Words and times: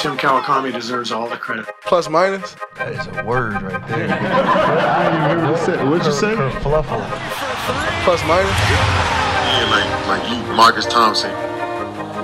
Tim 0.00 0.16
Kawakami 0.16 0.72
deserves 0.72 1.12
all 1.12 1.28
the 1.28 1.36
credit. 1.36 1.66
Plus 1.84 2.08
minus. 2.08 2.56
That 2.76 2.88
is 2.92 3.06
a 3.18 3.22
word 3.22 3.60
right 3.60 3.86
there. 3.86 4.08
What'd 5.90 6.06
you 6.06 6.12
say? 6.12 6.32
Kerfluffle. 6.32 7.04
Plus 8.04 8.24
minus. 8.24 8.48
Yeah, 8.48 9.68
like 9.68 9.84
like 10.08 10.24
you, 10.32 10.40
Marcus 10.56 10.86
Thompson. 10.86 11.30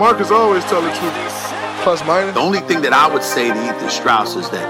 Marcus 0.00 0.30
always 0.30 0.64
tell 0.64 0.80
the 0.80 0.88
truth. 0.96 1.12
Plus 1.84 2.02
minus. 2.06 2.32
The 2.32 2.40
only 2.40 2.60
thing 2.60 2.80
that 2.80 2.94
I 2.94 3.12
would 3.12 3.22
say 3.22 3.48
to 3.48 3.54
Ethan 3.68 3.90
Strauss 3.90 4.36
is 4.36 4.48
that 4.48 4.64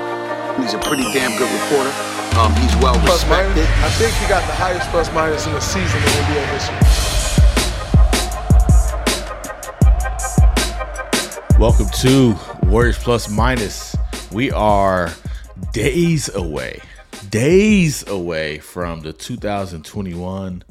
he's 0.58 0.74
a 0.74 0.78
pretty 0.78 1.04
damn 1.14 1.30
good 1.38 1.46
reporter. 1.62 1.94
Um, 2.42 2.50
he's 2.58 2.74
well 2.82 2.98
Plus 3.06 3.22
minus. 3.30 3.54
respected. 3.54 3.86
I 3.86 3.90
think 4.02 4.14
he 4.18 4.26
got 4.26 4.42
the 4.50 4.54
highest 4.58 4.90
plus 4.90 5.12
minus 5.14 5.46
in 5.46 5.52
the 5.52 5.60
season 5.60 6.02
in 6.02 6.10
NBA 6.26 6.42
history. 6.58 6.74
Welcome 11.56 11.86
to 12.02 12.34
Warriors 12.68 12.98
Plus 12.98 13.30
Minus. 13.30 13.96
We 14.32 14.50
are 14.50 15.12
days 15.72 16.28
away, 16.34 16.80
days 17.30 18.06
away 18.08 18.58
from 18.58 19.00
the 19.00 19.12
2021 19.12 20.64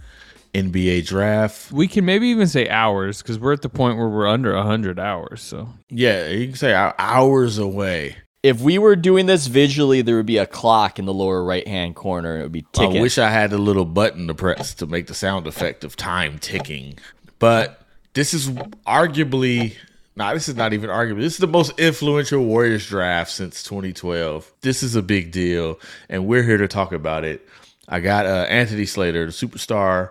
NBA 0.53 1.05
draft. 1.05 1.71
We 1.71 1.87
can 1.87 2.05
maybe 2.05 2.27
even 2.27 2.47
say 2.47 2.67
hours 2.69 3.21
because 3.21 3.39
we're 3.39 3.53
at 3.53 3.61
the 3.61 3.69
point 3.69 3.97
where 3.97 4.09
we're 4.09 4.27
under 4.27 4.53
100 4.53 4.99
hours. 4.99 5.41
So 5.41 5.69
Yeah, 5.89 6.27
you 6.27 6.47
can 6.47 6.55
say 6.55 6.73
hours 6.73 7.57
away. 7.57 8.17
If 8.43 8.61
we 8.61 8.77
were 8.77 8.95
doing 8.95 9.25
this 9.25 9.47
visually, 9.47 10.01
there 10.01 10.17
would 10.17 10.25
be 10.27 10.37
a 10.37 10.45
clock 10.45 10.99
in 10.99 11.05
the 11.05 11.13
lower 11.13 11.43
right 11.43 11.67
hand 11.67 11.95
corner 11.95 12.37
it 12.39 12.43
would 12.43 12.51
be 12.51 12.65
ticking. 12.73 12.97
I 12.97 13.01
wish 13.01 13.17
I 13.17 13.29
had 13.29 13.53
a 13.53 13.57
little 13.57 13.85
button 13.85 14.27
to 14.27 14.35
press 14.35 14.73
to 14.75 14.85
make 14.85 15.07
the 15.07 15.15
sound 15.15 15.47
effect 15.47 15.83
of 15.83 15.95
time 15.95 16.39
ticking. 16.39 16.99
But 17.39 17.81
this 18.13 18.33
is 18.33 18.49
arguably, 18.85 19.75
nah, 20.15 20.33
this 20.33 20.47
is 20.49 20.55
not 20.55 20.73
even 20.73 20.89
arguably. 20.89 21.21
This 21.21 21.33
is 21.33 21.39
the 21.39 21.47
most 21.47 21.77
influential 21.79 22.43
Warriors 22.43 22.87
draft 22.87 23.31
since 23.31 23.63
2012. 23.63 24.51
This 24.61 24.83
is 24.83 24.95
a 24.95 25.01
big 25.01 25.31
deal, 25.31 25.79
and 26.09 26.25
we're 26.27 26.43
here 26.43 26.57
to 26.57 26.67
talk 26.67 26.91
about 26.91 27.23
it. 27.23 27.47
I 27.87 27.99
got 27.99 28.25
uh, 28.25 28.45
Anthony 28.49 28.85
Slater, 28.85 29.25
the 29.25 29.31
superstar 29.31 30.09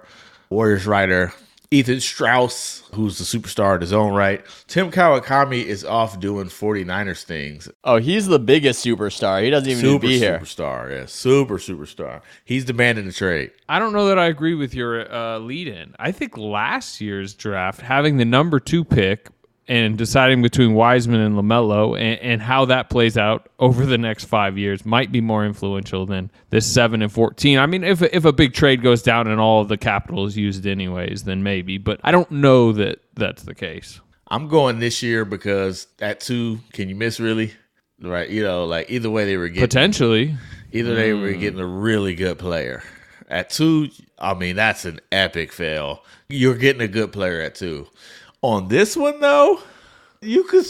Warriors 0.50 0.86
writer. 0.86 1.32
Ethan 1.70 1.98
Strauss, 1.98 2.84
who's 2.94 3.18
the 3.18 3.24
superstar 3.24 3.74
in 3.74 3.80
his 3.80 3.92
own 3.92 4.14
right. 4.14 4.44
Tim 4.68 4.92
Kawakami 4.92 5.64
is 5.64 5.84
off 5.84 6.20
doing 6.20 6.46
49ers 6.46 7.24
things. 7.24 7.68
oh, 7.82 7.96
he's 7.96 8.26
the 8.26 8.38
biggest 8.38 8.84
superstar. 8.84 9.42
He 9.42 9.50
doesn't 9.50 9.68
even 9.68 9.82
need 9.82 9.88
to 9.88 9.94
Super 9.94 10.06
be 10.06 10.18
here. 10.20 10.38
superstar, 10.38 10.90
yeah, 10.92 11.06
super 11.06 11.56
superstar. 11.58 12.20
He's 12.44 12.64
demanding 12.64 13.08
a 13.08 13.12
trade. 13.12 13.50
I 13.68 13.80
don't 13.80 13.92
know 13.92 14.06
that 14.06 14.20
I 14.20 14.26
agree 14.26 14.54
with 14.54 14.72
your 14.72 15.12
uh, 15.12 15.38
lead 15.40 15.66
in. 15.66 15.96
I 15.98 16.12
think 16.12 16.36
last 16.38 17.00
year's 17.00 17.34
draft, 17.34 17.80
having 17.80 18.18
the 18.18 18.24
number 18.24 18.60
two 18.60 18.84
pick 18.84 19.30
and 19.66 19.96
deciding 19.96 20.42
between 20.42 20.74
Wiseman 20.74 21.20
and 21.20 21.36
LaMelo 21.36 21.98
and, 21.98 22.20
and 22.20 22.42
how 22.42 22.66
that 22.66 22.90
plays 22.90 23.16
out 23.16 23.48
over 23.58 23.86
the 23.86 23.96
next 23.96 24.24
five 24.24 24.58
years 24.58 24.84
might 24.84 25.10
be 25.10 25.20
more 25.20 25.44
influential 25.44 26.04
than 26.06 26.30
this 26.50 26.66
7 26.66 27.00
and 27.00 27.10
14. 27.10 27.58
I 27.58 27.66
mean, 27.66 27.82
if, 27.82 28.02
if 28.02 28.24
a 28.24 28.32
big 28.32 28.52
trade 28.52 28.82
goes 28.82 29.02
down 29.02 29.26
and 29.26 29.40
all 29.40 29.62
of 29.62 29.68
the 29.68 29.78
capital 29.78 30.26
is 30.26 30.36
used 30.36 30.66
anyways, 30.66 31.24
then 31.24 31.42
maybe. 31.42 31.78
But 31.78 32.00
I 32.04 32.10
don't 32.10 32.30
know 32.30 32.72
that 32.72 33.00
that's 33.14 33.44
the 33.44 33.54
case. 33.54 34.00
I'm 34.28 34.48
going 34.48 34.80
this 34.80 35.02
year 35.02 35.24
because 35.24 35.86
at 36.00 36.20
two, 36.20 36.60
can 36.72 36.88
you 36.88 36.94
miss 36.94 37.20
really? 37.20 37.52
Right, 38.00 38.28
you 38.28 38.42
know, 38.42 38.64
like 38.64 38.90
either 38.90 39.08
way 39.08 39.24
they 39.24 39.36
were 39.36 39.48
getting 39.48 39.62
Potentially. 39.62 40.36
either 40.72 40.94
they 40.94 41.12
were 41.12 41.28
mm. 41.28 41.40
getting 41.40 41.60
a 41.60 41.66
really 41.66 42.14
good 42.14 42.38
player. 42.38 42.82
At 43.28 43.50
two, 43.50 43.88
I 44.18 44.34
mean 44.34 44.56
that's 44.56 44.84
an 44.84 45.00
epic 45.10 45.52
fail. 45.52 46.02
You're 46.28 46.56
getting 46.56 46.82
a 46.82 46.88
good 46.88 47.12
player 47.12 47.40
at 47.40 47.54
two. 47.54 47.86
On 48.44 48.68
this 48.68 48.94
one 48.94 49.20
though, 49.20 49.58
you 50.20 50.44
could 50.44 50.66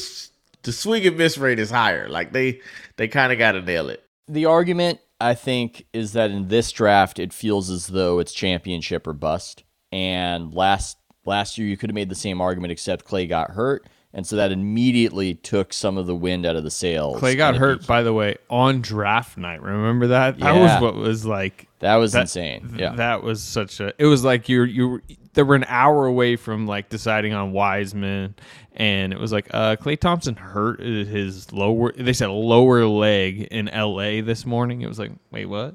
the 0.62 0.70
swing 0.70 1.04
and 1.08 1.16
miss 1.18 1.36
rate 1.36 1.58
is 1.58 1.72
higher. 1.72 2.08
Like 2.08 2.32
they 2.32 2.60
they 2.96 3.08
kind 3.08 3.32
of 3.32 3.38
got 3.38 3.52
to 3.52 3.62
nail 3.62 3.88
it. 3.88 4.04
The 4.28 4.46
argument, 4.46 5.00
I 5.20 5.34
think, 5.34 5.84
is 5.92 6.12
that 6.12 6.30
in 6.30 6.46
this 6.46 6.70
draft, 6.70 7.18
it 7.18 7.32
feels 7.32 7.70
as 7.70 7.88
though 7.88 8.20
it's 8.20 8.32
championship 8.32 9.08
or 9.08 9.12
bust. 9.12 9.64
And 9.90 10.54
last 10.54 10.98
last 11.26 11.58
year, 11.58 11.66
you 11.66 11.76
could 11.76 11.90
have 11.90 11.96
made 11.96 12.08
the 12.10 12.14
same 12.14 12.40
argument, 12.40 12.70
except 12.70 13.04
Klay 13.04 13.28
got 13.28 13.50
hurt. 13.50 13.84
And 14.12 14.24
so 14.24 14.36
that 14.36 14.52
immediately 14.52 15.34
took 15.34 15.72
some 15.72 15.98
of 15.98 16.06
the 16.06 16.14
wind 16.14 16.46
out 16.46 16.54
of 16.54 16.62
the 16.62 16.70
sails. 16.70 17.20
Klay 17.20 17.36
got 17.36 17.56
hurt, 17.56 17.80
be- 17.80 17.86
by 17.88 18.04
the 18.04 18.12
way, 18.12 18.36
on 18.48 18.82
draft 18.82 19.36
night. 19.36 19.60
Remember 19.60 20.06
that? 20.06 20.38
That 20.38 20.54
Yeah. 20.54 20.60
was 20.78 20.80
what 20.82 20.94
was 20.94 21.26
like 21.26 21.66
that 21.84 21.96
was 21.96 22.12
that- 22.12 22.22
insane. 22.22 22.68
th- 22.68 22.80
Yeah. 22.80 22.92
That 22.96 23.22
was 23.22 23.42
such 23.42 23.78
a. 23.80 23.92
It 23.98 24.06
was 24.06 24.24
like 24.24 24.48
you're 24.48 24.66
you. 24.66 25.00
They 25.34 25.42
were 25.42 25.54
an 25.54 25.64
hour 25.68 26.06
away 26.06 26.36
from 26.36 26.66
like 26.66 26.88
deciding 26.88 27.32
on 27.34 27.52
Wiseman, 27.52 28.34
and 28.74 29.12
it 29.12 29.18
was 29.18 29.32
like 29.32 29.48
uh 29.52 29.76
Klay 29.76 29.98
Thompson 29.98 30.34
hurt 30.36 30.80
his 30.80 31.52
lower. 31.52 31.92
They 31.92 32.12
said 32.12 32.28
lower 32.28 32.84
leg 32.86 33.42
in 33.50 33.68
L.A. 33.68 34.20
this 34.20 34.46
morning. 34.46 34.82
It 34.82 34.88
was 34.88 34.98
like, 34.98 35.12
wait, 35.30 35.46
what? 35.46 35.74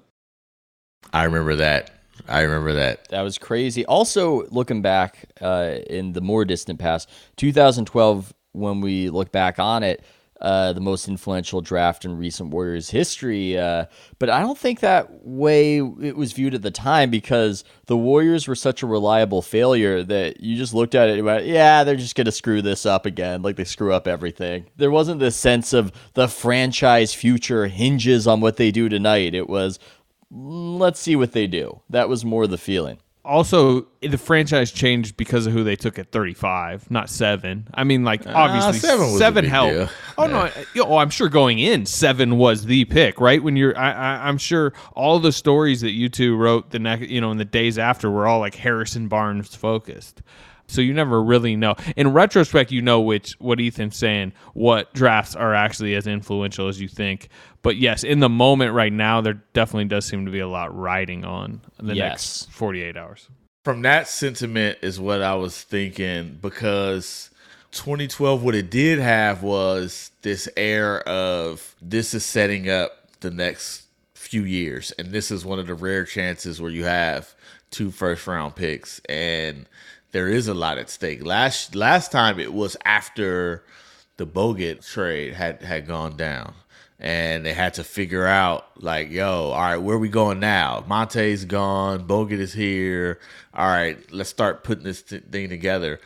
I 1.14 1.24
remember 1.26 1.56
that. 1.58 1.92
I 2.28 2.42
remember 2.42 2.74
that. 2.74 3.08
That 3.10 3.22
was 3.22 3.38
crazy. 3.38 3.86
Also, 3.86 4.46
looking 4.50 4.82
back 4.82 5.26
uh, 5.42 5.76
in 5.90 6.14
the 6.14 6.22
more 6.22 6.44
distant 6.46 6.78
past, 6.80 7.10
2012, 7.38 8.34
when 8.52 8.82
we 8.82 9.10
look 9.10 9.32
back 9.32 9.58
on 9.60 9.84
it, 9.84 10.04
uh, 10.42 10.74
the 10.74 10.80
most 10.80 11.08
influential 11.08 11.62
draft 11.62 12.06
in 12.06 12.18
recent 12.18 12.50
Warriors 12.50 12.90
history. 12.90 13.58
Uh, 13.58 13.86
but 14.20 14.30
I 14.30 14.40
don't 14.40 14.58
think 14.58 14.80
that 14.80 15.26
way 15.26 15.78
it 15.78 16.16
was 16.16 16.34
viewed 16.34 16.54
at 16.56 16.62
the 16.62 16.72
time 16.72 17.10
because 17.10 17.64
the 17.88 17.98
Warriors 17.98 18.48
were 18.48 18.56
such 18.56 18.82
a 18.82 18.88
reliable 18.88 19.42
failure 19.42 20.04
that 20.04 20.40
you 20.40 20.56
just 20.56 20.74
looked 20.74 20.96
at 20.96 21.10
it 21.10 21.18
and 21.18 21.26
went, 21.26 21.46
yeah, 21.46 21.84
they're 21.84 21.96
just 21.96 22.16
going 22.16 22.26
to 22.26 22.32
screw 22.32 22.62
this 22.62 22.86
up 22.86 23.06
again, 23.06 23.42
like 23.42 23.56
they 23.56 23.66
screw 23.66 23.94
up 23.94 24.08
everything. 24.08 24.66
There 24.78 24.92
wasn't 24.92 25.20
this 25.20 25.36
sense 25.36 25.74
of 25.74 25.92
the 26.14 26.28
franchise 26.28 27.14
future 27.14 27.68
hinges 27.68 28.28
on 28.28 28.42
what 28.42 28.58
they 28.58 28.72
do 28.72 28.90
tonight. 28.90 29.36
It 29.36 29.50
was, 29.50 29.80
"Mm, 30.34 30.80
let's 30.80 31.00
see 31.00 31.16
what 31.16 31.34
they 31.34 31.48
do. 31.48 31.82
That 31.90 32.08
was 32.10 32.24
more 32.24 32.48
the 32.48 32.58
feeling. 32.58 33.00
Also, 33.30 33.86
the 34.02 34.18
franchise 34.18 34.72
changed 34.72 35.16
because 35.16 35.46
of 35.46 35.54
who 35.54 35.64
they 35.64 35.76
took 35.76 36.00
at 36.00 36.12
35, 36.12 36.90
not 36.90 37.10
seven. 37.10 37.68
I 37.74 37.84
mean, 37.84 38.04
like 38.04 38.26
obviously 38.26 38.80
seven 39.20 39.44
big 39.44 39.52
helped. 39.52 39.74
deal. 39.76 39.90
Oh 40.18 40.26
no, 40.26 40.40
I- 40.40 40.66
oh 40.80 40.98
I'm 40.98 41.12
sure 41.12 41.30
going 41.30 41.60
in 41.60 41.86
seven 41.86 42.38
was 42.38 42.66
the 42.66 42.86
pick, 42.86 43.22
right? 43.22 43.42
When 43.42 43.56
you're, 43.56 43.78
I, 43.78 43.92
I, 43.92 44.28
I'm 44.28 44.38
sure 44.40 44.74
all 44.94 45.20
the 45.20 45.32
stories 45.32 45.82
that 45.82 45.92
you 45.92 46.10
two 46.10 46.36
wrote 46.36 46.72
the 46.72 46.80
next, 46.80 47.10
you 47.10 47.22
know, 47.22 47.32
in 47.32 47.38
the 47.38 47.46
days 47.46 47.78
after 47.78 48.10
were 48.10 48.28
all 48.28 48.40
like 48.40 48.56
Harrison 48.56 49.08
Barnes 49.08 49.56
focused. 49.56 50.22
So 50.70 50.82
you 50.82 50.94
never 50.94 51.22
really 51.22 51.56
know. 51.56 51.76
In 51.98 52.14
retrospect, 52.14 52.72
you 52.72 52.82
know 52.82 53.02
which 53.02 53.34
what 53.40 53.60
Ethan's 53.60 53.98
saying, 53.98 54.34
what 54.54 54.94
drafts 54.94 55.36
are 55.36 55.54
actually 55.54 55.96
as 55.96 56.08
influential 56.08 56.68
as 56.68 56.80
you 56.80 56.88
think. 56.88 57.30
But 57.62 57.78
yes, 57.78 58.04
in 58.04 58.20
the 58.20 58.30
moment 58.30 58.74
right 58.74 58.94
now, 58.94 59.20
there 59.20 59.42
definitely 59.54 59.86
does 59.86 60.06
seem 60.06 60.26
to 60.26 60.32
be 60.32 60.40
a 60.40 60.48
lot 60.48 60.76
riding 60.78 61.26
on 61.26 61.62
the 61.78 61.96
Yes. 61.96 62.46
next 62.46 62.52
48 62.52 62.96
hours. 62.96 63.28
From 63.66 63.82
that 63.82 64.08
sentiment 64.08 64.78
is 64.82 65.00
what 65.00 65.22
I 65.22 65.36
was 65.36 65.62
thinking 65.62 66.38
because 66.42 67.30
2012, 67.72 68.44
what 68.44 68.56
it 68.56 68.70
did 68.70 69.00
have 69.00 69.44
was 69.44 70.12
this 70.22 70.48
air 70.56 71.02
of 71.08 71.76
this 71.82 72.14
is 72.14 72.24
setting 72.24 72.70
up 72.70 72.92
the 73.20 73.32
next 73.32 73.84
few 74.16 74.44
years. 74.44 74.92
And 75.00 75.12
this 75.12 75.32
is 75.32 75.44
one 75.46 75.60
of 75.60 75.68
the 75.68 75.74
rare 75.76 76.06
chances 76.06 76.62
where 76.62 76.72
you 76.72 76.86
have 76.86 77.34
two 77.72 77.92
first 77.92 78.26
round 78.28 78.56
picks 78.56 79.00
and 79.10 79.68
there 80.12 80.28
is 80.28 80.48
a 80.48 80.54
lot 80.54 80.78
at 80.78 80.90
stake. 80.90 81.24
Last 81.24 81.76
last 81.76 82.12
time 82.12 82.40
it 82.40 82.54
was 82.54 82.76
after 82.86 83.64
the 84.18 84.28
Bogut 84.28 84.86
trade 84.86 85.34
had 85.34 85.62
had 85.62 85.88
gone 85.88 86.18
down. 86.18 86.54
And 87.02 87.46
they 87.46 87.54
had 87.54 87.76
to 87.76 87.86
figure 87.86 88.26
out, 88.26 88.66
like, 88.76 89.10
yo, 89.10 89.52
all 89.52 89.62
right, 89.62 89.78
where 89.78 89.98
we 89.98 90.10
going 90.10 90.42
now? 90.42 90.84
Monta's 90.86 91.46
gone, 91.46 92.06
Bogut 92.06 92.40
is 92.40 92.52
here. 92.52 93.20
All 93.54 93.70
right, 93.70 93.98
let's 94.12 94.30
start 94.30 94.66
putting 94.66 94.84
this 94.84 95.02
th- 95.04 95.24
thing 95.32 95.48
together. 95.48 96.02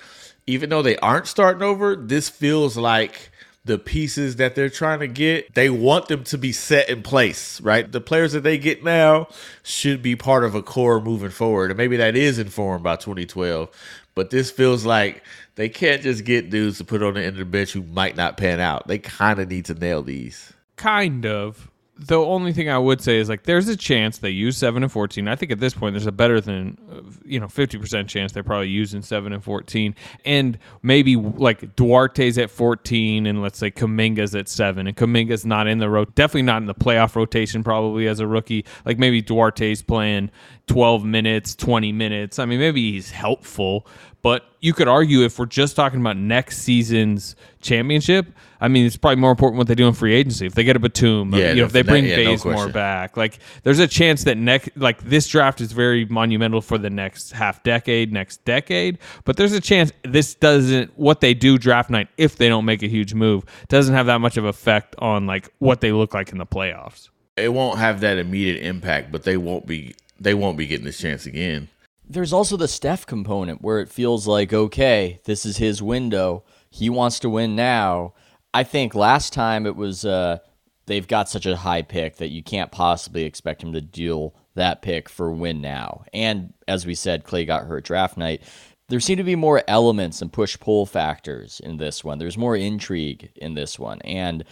Even 0.45 0.69
though 0.69 0.83
they 0.83 0.97
aren't 0.97 1.25
starting 1.25 1.63
over, 1.63 1.95
this 1.95 2.29
feels 2.29 2.77
like 2.77 3.31
the 3.65 3.77
pieces 3.77 4.35
that 4.37 4.55
they're 4.55 4.69
trying 4.69 4.99
to 4.99 5.07
get, 5.07 5.53
they 5.53 5.69
want 5.69 6.07
them 6.09 6.23
to 6.25 6.37
be 6.37 6.51
set 6.51 6.89
in 6.89 7.01
place, 7.01 7.61
right? 7.61 7.89
The 7.89 8.01
players 8.01 8.33
that 8.33 8.41
they 8.41 8.57
get 8.57 8.83
now 8.83 9.27
should 9.63 10.01
be 10.01 10.15
part 10.15 10.43
of 10.43 10.53
a 10.53 10.61
core 10.61 10.99
moving 10.99 11.29
forward. 11.29 11.71
And 11.71 11.77
maybe 11.77 11.95
that 11.97 12.15
is 12.15 12.39
informed 12.39 12.83
by 12.83 12.97
2012. 12.97 13.69
But 14.15 14.29
this 14.29 14.51
feels 14.51 14.85
like 14.85 15.23
they 15.55 15.69
can't 15.69 16.01
just 16.01 16.25
get 16.25 16.49
dudes 16.49 16.77
to 16.79 16.83
put 16.83 17.01
on 17.01 17.13
the 17.13 17.21
end 17.21 17.29
of 17.29 17.37
the 17.37 17.45
bench 17.45 17.71
who 17.71 17.83
might 17.83 18.15
not 18.15 18.37
pan 18.37 18.59
out. 18.59 18.87
They 18.87 18.99
kind 18.99 19.39
of 19.39 19.49
need 19.49 19.65
to 19.65 19.73
nail 19.73 20.03
these. 20.03 20.53
Kind 20.75 21.25
of. 21.25 21.69
The 21.95 22.17
only 22.17 22.53
thing 22.53 22.69
I 22.69 22.77
would 22.79 23.01
say 23.01 23.17
is 23.17 23.29
like 23.29 23.43
there's 23.43 23.67
a 23.67 23.77
chance 23.77 24.17
they 24.17 24.31
use 24.31 24.57
seven 24.57 24.81
and 24.81 24.91
fourteen. 24.91 25.27
I 25.27 25.35
think 25.35 25.51
at 25.51 25.59
this 25.59 25.75
point 25.75 25.93
there's 25.93 26.07
a 26.07 26.11
better 26.11 26.41
than 26.41 26.75
uh, 26.91 27.01
you 27.23 27.39
know 27.39 27.47
fifty 27.47 27.77
percent 27.77 28.09
chance 28.09 28.31
they're 28.31 28.41
probably 28.43 28.69
using 28.69 29.03
seven 29.03 29.31
and 29.31 29.43
fourteen, 29.43 29.93
and 30.25 30.57
maybe 30.81 31.15
like 31.15 31.75
Duarte's 31.75 32.39
at 32.39 32.49
fourteen, 32.49 33.27
and 33.27 33.43
let's 33.43 33.59
say 33.59 33.69
Kuminga's 33.69 34.33
at 34.33 34.49
seven, 34.49 34.87
and 34.87 34.97
Kuminga's 34.97 35.45
not 35.45 35.67
in 35.67 35.77
the 35.77 35.87
ro- 35.87 36.05
definitely 36.05 36.41
not 36.41 36.63
in 36.63 36.65
the 36.65 36.73
playoff 36.73 37.15
rotation 37.15 37.63
probably 37.63 38.07
as 38.07 38.19
a 38.19 38.25
rookie. 38.25 38.65
Like 38.85 38.97
maybe 38.97 39.21
Duarte's 39.21 39.83
playing 39.83 40.31
twelve 40.65 41.05
minutes, 41.05 41.53
twenty 41.53 41.91
minutes. 41.91 42.39
I 42.39 42.45
mean 42.45 42.59
maybe 42.59 42.93
he's 42.93 43.11
helpful, 43.11 43.85
but 44.23 44.45
you 44.61 44.73
could 44.73 44.87
argue 44.87 45.23
if 45.23 45.37
we're 45.37 45.45
just 45.45 45.75
talking 45.75 45.99
about 45.99 46.17
next 46.17 46.59
season's 46.59 47.35
championship, 47.61 48.25
I 48.61 48.69
mean, 48.69 48.85
it's 48.85 48.95
probably 48.97 49.17
more 49.17 49.31
important 49.31 49.57
what 49.57 49.67
they 49.67 49.75
do 49.75 49.85
in 49.87 49.93
free 49.93 50.13
agency. 50.15 50.45
If 50.45 50.55
they 50.55 50.63
get 50.63 50.75
a 50.77 50.79
Batum, 50.79 51.33
Yeah, 51.33 51.49
you 51.49 51.55
know, 51.57 51.65
if 51.65 51.73
they 51.73 51.81
that- 51.81 51.89
bring 51.91 52.05
yeah, 52.05 52.23
no 52.23 52.31
Bazemore 52.31 52.69
back, 52.69 53.17
like 53.17 53.39
there's 53.63 53.79
a 53.79 53.87
chance 53.87 54.23
that 54.23 54.37
next, 54.37 54.69
like 54.77 55.03
this 55.03 55.27
draft 55.27 55.59
is 55.59 55.73
very 55.73 56.05
monumental 56.05 56.61
for 56.61 56.77
the 56.77 56.89
next 56.89 57.33
half 57.33 57.61
decade, 57.63 58.11
next 58.13 58.43
decade. 58.45 58.97
But 59.25 59.35
there's 59.37 59.51
a 59.53 59.61
chance 59.61 59.91
this 60.03 60.33
doesn't 60.33 60.97
what 60.97 61.19
they 61.19 61.33
do 61.33 61.57
draft 61.57 61.89
night 61.89 62.07
if 62.17 62.37
they 62.37 62.47
don't 62.47 62.65
make 62.65 62.81
a 62.81 62.87
huge 62.87 63.13
move 63.13 63.43
doesn't 63.67 63.93
have 63.93 64.05
that 64.05 64.19
much 64.21 64.37
of 64.37 64.45
effect 64.45 64.95
on 64.99 65.27
like 65.27 65.49
what 65.59 65.81
they 65.81 65.91
look 65.91 66.13
like 66.13 66.31
in 66.31 66.37
the 66.37 66.45
playoffs. 66.45 67.09
It 67.35 67.51
won't 67.51 67.79
have 67.79 67.99
that 68.01 68.17
immediate 68.17 68.63
impact, 68.63 69.11
but 69.11 69.23
they 69.23 69.35
won't 69.35 69.65
be 69.65 69.95
they 70.19 70.33
won't 70.33 70.57
be 70.57 70.65
getting 70.67 70.85
this 70.85 70.99
chance 70.99 71.25
again. 71.25 71.67
There's 72.07 72.33
also 72.33 72.57
the 72.57 72.67
Steph 72.67 73.05
component 73.05 73.61
where 73.61 73.79
it 73.79 73.89
feels 73.89 74.27
like, 74.27 74.53
okay, 74.53 75.19
this 75.25 75.45
is 75.45 75.57
his 75.57 75.81
window. 75.81 76.43
He 76.69 76.89
wants 76.89 77.19
to 77.19 77.29
win 77.29 77.55
now. 77.55 78.13
I 78.53 78.63
think 78.63 78.93
last 78.93 79.33
time 79.33 79.65
it 79.65 79.75
was 79.75 80.05
uh, 80.05 80.39
they've 80.85 81.07
got 81.07 81.29
such 81.29 81.45
a 81.45 81.55
high 81.55 81.81
pick 81.81 82.17
that 82.17 82.31
you 82.31 82.43
can't 82.43 82.71
possibly 82.71 83.23
expect 83.23 83.63
him 83.63 83.73
to 83.73 83.81
deal 83.81 84.35
that 84.55 84.81
pick 84.81 85.09
for 85.09 85.31
win 85.31 85.61
now. 85.61 86.03
And 86.13 86.53
as 86.67 86.85
we 86.85 86.93
said, 86.93 87.23
Klay 87.23 87.47
got 87.47 87.65
hurt 87.65 87.85
draft 87.85 88.17
night. 88.17 88.43
There 88.89 88.99
seem 88.99 89.17
to 89.17 89.23
be 89.23 89.35
more 89.35 89.63
elements 89.67 90.21
and 90.21 90.31
push 90.31 90.59
pull 90.59 90.85
factors 90.85 91.59
in 91.63 91.77
this 91.77 92.03
one. 92.03 92.19
There's 92.19 92.37
more 92.37 92.55
intrigue 92.55 93.31
in 93.37 93.55
this 93.55 93.79
one. 93.79 94.01
And 94.01 94.43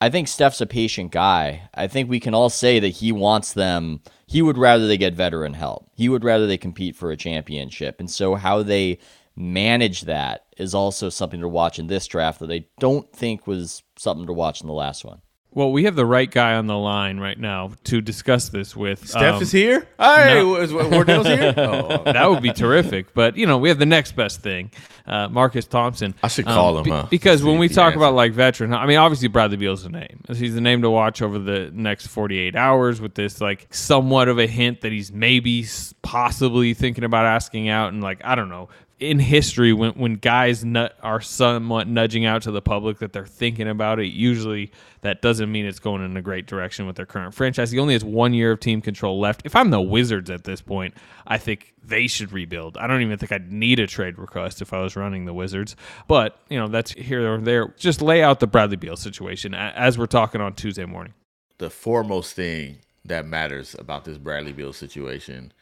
I 0.00 0.10
think 0.10 0.28
Steph's 0.28 0.60
a 0.60 0.66
patient 0.66 1.10
guy. 1.10 1.68
I 1.74 1.88
think 1.88 2.08
we 2.08 2.20
can 2.20 2.34
all 2.34 2.50
say 2.50 2.78
that 2.78 2.88
he 2.88 3.10
wants 3.10 3.52
them. 3.52 4.00
He 4.26 4.42
would 4.42 4.56
rather 4.56 4.86
they 4.86 4.96
get 4.96 5.14
veteran 5.14 5.54
help. 5.54 5.90
He 5.94 6.08
would 6.08 6.22
rather 6.22 6.46
they 6.46 6.58
compete 6.58 6.94
for 6.94 7.10
a 7.10 7.16
championship. 7.16 7.98
And 7.98 8.08
so 8.08 8.36
how 8.36 8.62
they 8.62 8.98
manage 9.34 10.02
that 10.02 10.46
is 10.56 10.74
also 10.74 11.08
something 11.08 11.40
to 11.40 11.48
watch 11.48 11.78
in 11.78 11.88
this 11.88 12.06
draft 12.06 12.38
that 12.40 12.50
I 12.50 12.66
don't 12.78 13.12
think 13.12 13.46
was 13.46 13.82
something 13.96 14.26
to 14.26 14.32
watch 14.32 14.60
in 14.60 14.68
the 14.68 14.72
last 14.72 15.04
one. 15.04 15.20
Well, 15.54 15.72
we 15.72 15.84
have 15.84 15.96
the 15.96 16.04
right 16.06 16.30
guy 16.30 16.54
on 16.54 16.66
the 16.66 16.76
line 16.76 17.18
right 17.18 17.38
now 17.38 17.72
to 17.84 18.00
discuss 18.00 18.50
this 18.50 18.76
with. 18.76 19.08
Steph 19.08 19.36
Um, 19.36 19.42
is 19.42 19.50
here. 19.50 19.88
Hey, 19.98 20.34
no. 20.34 20.56
is 20.56 20.72
Wardell's 20.72 21.26
here? 21.26 21.54
Oh, 21.56 22.02
that 22.04 22.30
would 22.30 22.42
be 22.42 22.52
terrific. 22.52 23.12
But 23.14 23.36
you 23.36 23.46
know, 23.46 23.58
we 23.58 23.68
have 23.70 23.78
the 23.78 23.86
next 23.86 24.14
best 24.14 24.40
thing, 24.42 24.70
uh, 25.06 25.28
Marcus 25.28 25.66
Thompson. 25.66 26.14
I 26.22 26.28
should 26.28 26.44
call 26.44 26.76
him, 26.78 26.84
be- 26.84 26.90
huh? 26.90 27.06
because 27.10 27.42
when 27.42 27.58
we 27.58 27.68
talk 27.68 27.96
about 27.96 28.14
like 28.14 28.32
veteran, 28.32 28.72
I 28.74 28.86
mean, 28.86 28.98
obviously 28.98 29.28
Bradley 29.28 29.56
Beal's 29.56 29.82
the 29.84 29.88
name. 29.88 30.22
He's 30.28 30.54
the 30.54 30.60
name 30.60 30.82
to 30.82 30.90
watch 30.90 31.22
over 31.22 31.38
the 31.38 31.70
next 31.72 32.06
48 32.08 32.54
hours. 32.54 33.00
With 33.00 33.14
this, 33.14 33.40
like, 33.40 33.66
somewhat 33.70 34.28
of 34.28 34.38
a 34.38 34.46
hint 34.46 34.82
that 34.82 34.92
he's 34.92 35.10
maybe 35.10 35.66
possibly 36.02 36.74
thinking 36.74 37.04
about 37.04 37.24
asking 37.26 37.68
out, 37.68 37.92
and 37.92 38.02
like, 38.02 38.20
I 38.24 38.34
don't 38.34 38.48
know. 38.50 38.68
In 39.00 39.20
history, 39.20 39.72
when 39.72 39.92
when 39.92 40.14
guys 40.14 40.64
are 41.02 41.20
somewhat 41.20 41.86
nudging 41.86 42.26
out 42.26 42.42
to 42.42 42.50
the 42.50 42.60
public 42.60 42.98
that 42.98 43.12
they're 43.12 43.26
thinking 43.26 43.68
about 43.68 44.00
it, 44.00 44.06
usually 44.06 44.72
that 45.02 45.22
doesn't 45.22 45.52
mean 45.52 45.66
it's 45.66 45.78
going 45.78 46.04
in 46.04 46.16
a 46.16 46.22
great 46.22 46.46
direction 46.46 46.84
with 46.84 46.96
their 46.96 47.06
current 47.06 47.32
franchise. 47.32 47.70
He 47.70 47.78
only 47.78 47.94
has 47.94 48.04
one 48.04 48.34
year 48.34 48.52
of 48.52 48.60
team 48.60 48.80
control 48.80 49.20
left. 49.20 49.42
If 49.44 49.54
I'm 49.54 49.70
the 49.70 49.80
Wizards 49.80 50.30
at 50.30 50.42
this 50.42 50.60
point, 50.60 50.94
I 51.28 51.38
think 51.38 51.74
they 51.80 52.08
should 52.08 52.32
rebuild. 52.32 52.76
I 52.76 52.88
don't 52.88 53.02
even 53.02 53.18
think 53.18 53.30
I'd 53.30 53.52
need 53.52 53.78
a 53.78 53.86
trade 53.86 54.18
request 54.18 54.60
if 54.60 54.72
I 54.72 54.80
was 54.80 54.96
running 54.96 55.26
the 55.26 55.34
Wizards. 55.34 55.76
But, 56.08 56.40
you 56.48 56.58
know, 56.58 56.66
that's 56.66 56.90
here 56.92 57.34
or 57.34 57.38
there. 57.38 57.72
Just 57.78 58.02
lay 58.02 58.22
out 58.22 58.40
the 58.40 58.48
Bradley 58.48 58.76
Beal 58.76 58.96
situation 58.96 59.54
as 59.54 59.96
we're 59.96 60.06
talking 60.06 60.40
on 60.40 60.54
Tuesday 60.54 60.86
morning. 60.86 61.14
the 61.58 61.70
foremost 61.70 62.34
thing 62.34 62.78
that 63.04 63.26
matters 63.26 63.76
about 63.78 64.04
this 64.04 64.18
Bradley 64.18 64.52
Beal 64.52 64.72
situation, 64.72 65.52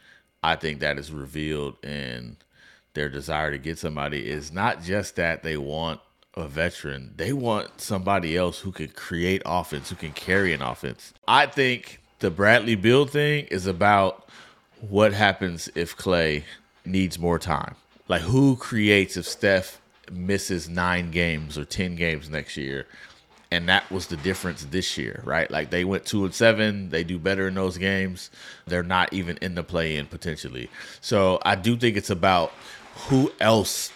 I 0.43 0.55
think 0.55 0.79
that 0.79 0.97
is 0.97 1.11
revealed 1.11 1.83
in 1.83 2.37
their 2.97 3.09
desire 3.09 3.51
to 3.51 3.59
get 3.59 3.77
somebody 3.77 4.27
is 4.27 4.51
not 4.51 4.81
just 4.81 5.15
that 5.17 5.43
they 5.43 5.55
want 5.55 5.99
a 6.35 6.47
veteran, 6.47 7.13
they 7.15 7.31
want 7.31 7.79
somebody 7.79 8.35
else 8.35 8.59
who 8.59 8.71
can 8.71 8.87
create 8.87 9.41
offense, 9.45 9.89
who 9.89 9.95
can 9.95 10.11
carry 10.11 10.51
an 10.51 10.63
offense. 10.63 11.13
I 11.27 11.45
think 11.45 12.01
the 12.19 12.31
Bradley 12.31 12.75
Beal 12.75 13.05
thing 13.05 13.45
is 13.45 13.67
about 13.67 14.27
what 14.81 15.13
happens 15.13 15.69
if 15.75 15.95
Klay 15.95 16.43
needs 16.85 17.19
more 17.19 17.37
time. 17.37 17.75
Like 18.07 18.23
who 18.23 18.55
creates 18.55 19.15
if 19.15 19.27
Steph 19.27 19.79
misses 20.11 20.67
9 20.67 21.11
games 21.11 21.55
or 21.55 21.65
10 21.65 21.95
games 21.95 22.29
next 22.31 22.57
year? 22.57 22.87
and 23.51 23.69
that 23.69 23.89
was 23.91 24.07
the 24.07 24.17
difference 24.17 24.65
this 24.65 24.97
year, 24.97 25.21
right? 25.23 25.49
Like 25.49 25.69
they 25.69 25.85
went 25.85 26.05
two 26.05 26.25
and 26.25 26.33
seven, 26.33 26.89
they 26.89 27.03
do 27.03 27.17
better 27.17 27.47
in 27.47 27.55
those 27.55 27.77
games. 27.77 28.29
They're 28.65 28.83
not 28.83 29.13
even 29.13 29.37
in 29.41 29.55
the 29.55 29.63
play 29.63 29.95
in 29.95 30.07
potentially. 30.07 30.69
So 31.01 31.39
I 31.43 31.55
do 31.55 31.77
think 31.77 31.95
it's 31.95 32.09
about 32.09 32.51
who 33.07 33.31
else 33.39 33.91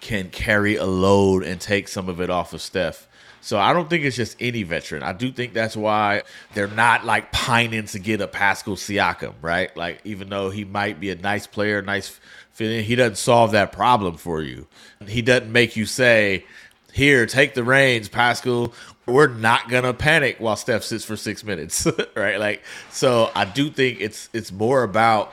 can 0.00 0.30
carry 0.30 0.76
a 0.76 0.86
load 0.86 1.42
and 1.42 1.60
take 1.60 1.88
some 1.88 2.08
of 2.08 2.20
it 2.20 2.30
off 2.30 2.52
of 2.52 2.62
Steph. 2.62 3.08
So 3.40 3.58
I 3.58 3.72
don't 3.72 3.88
think 3.88 4.04
it's 4.04 4.16
just 4.16 4.36
any 4.40 4.62
veteran. 4.62 5.02
I 5.02 5.12
do 5.12 5.30
think 5.30 5.52
that's 5.52 5.76
why 5.76 6.22
they're 6.54 6.66
not 6.66 7.04
like 7.04 7.32
pining 7.32 7.86
to 7.86 7.98
get 7.98 8.20
a 8.20 8.28
Pascal 8.28 8.76
Siakam, 8.76 9.34
right? 9.42 9.74
Like 9.76 10.00
even 10.04 10.28
though 10.28 10.50
he 10.50 10.64
might 10.64 11.00
be 11.00 11.10
a 11.10 11.14
nice 11.14 11.46
player, 11.46 11.80
nice 11.82 12.18
feeling, 12.52 12.84
he 12.84 12.94
doesn't 12.96 13.16
solve 13.16 13.52
that 13.52 13.72
problem 13.72 14.16
for 14.16 14.42
you. 14.42 14.66
He 15.06 15.22
doesn't 15.22 15.50
make 15.50 15.76
you 15.76 15.86
say, 15.86 16.44
"Here, 16.92 17.26
take 17.26 17.54
the 17.54 17.64
reins, 17.64 18.08
Pascal. 18.08 18.74
We're 19.06 19.28
not 19.28 19.68
gonna 19.68 19.94
panic 19.94 20.36
while 20.38 20.56
Steph 20.56 20.82
sits 20.82 21.04
for 21.04 21.16
six 21.16 21.44
minutes, 21.44 21.86
right?" 22.16 22.38
Like 22.38 22.62
so, 22.90 23.30
I 23.34 23.44
do 23.44 23.70
think 23.70 24.00
it's 24.00 24.28
it's 24.32 24.50
more 24.52 24.82
about 24.82 25.32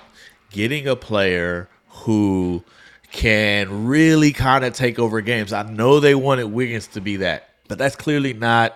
getting 0.51 0.87
a 0.87 0.95
player 0.95 1.67
who 1.89 2.63
can 3.15 3.87
really 3.87 4.33
kind 4.33 4.65
of 4.65 4.73
take 4.73 4.99
over 4.99 5.21
games. 5.21 5.53
I 5.53 5.63
know 5.63 6.01
they 6.01 6.15
wanted 6.15 6.45
Wiggins 6.45 6.87
to 6.87 7.01
be 7.01 7.17
that, 7.17 7.49
but 7.69 7.77
that's 7.77 7.95
clearly 7.95 8.33
not 8.33 8.75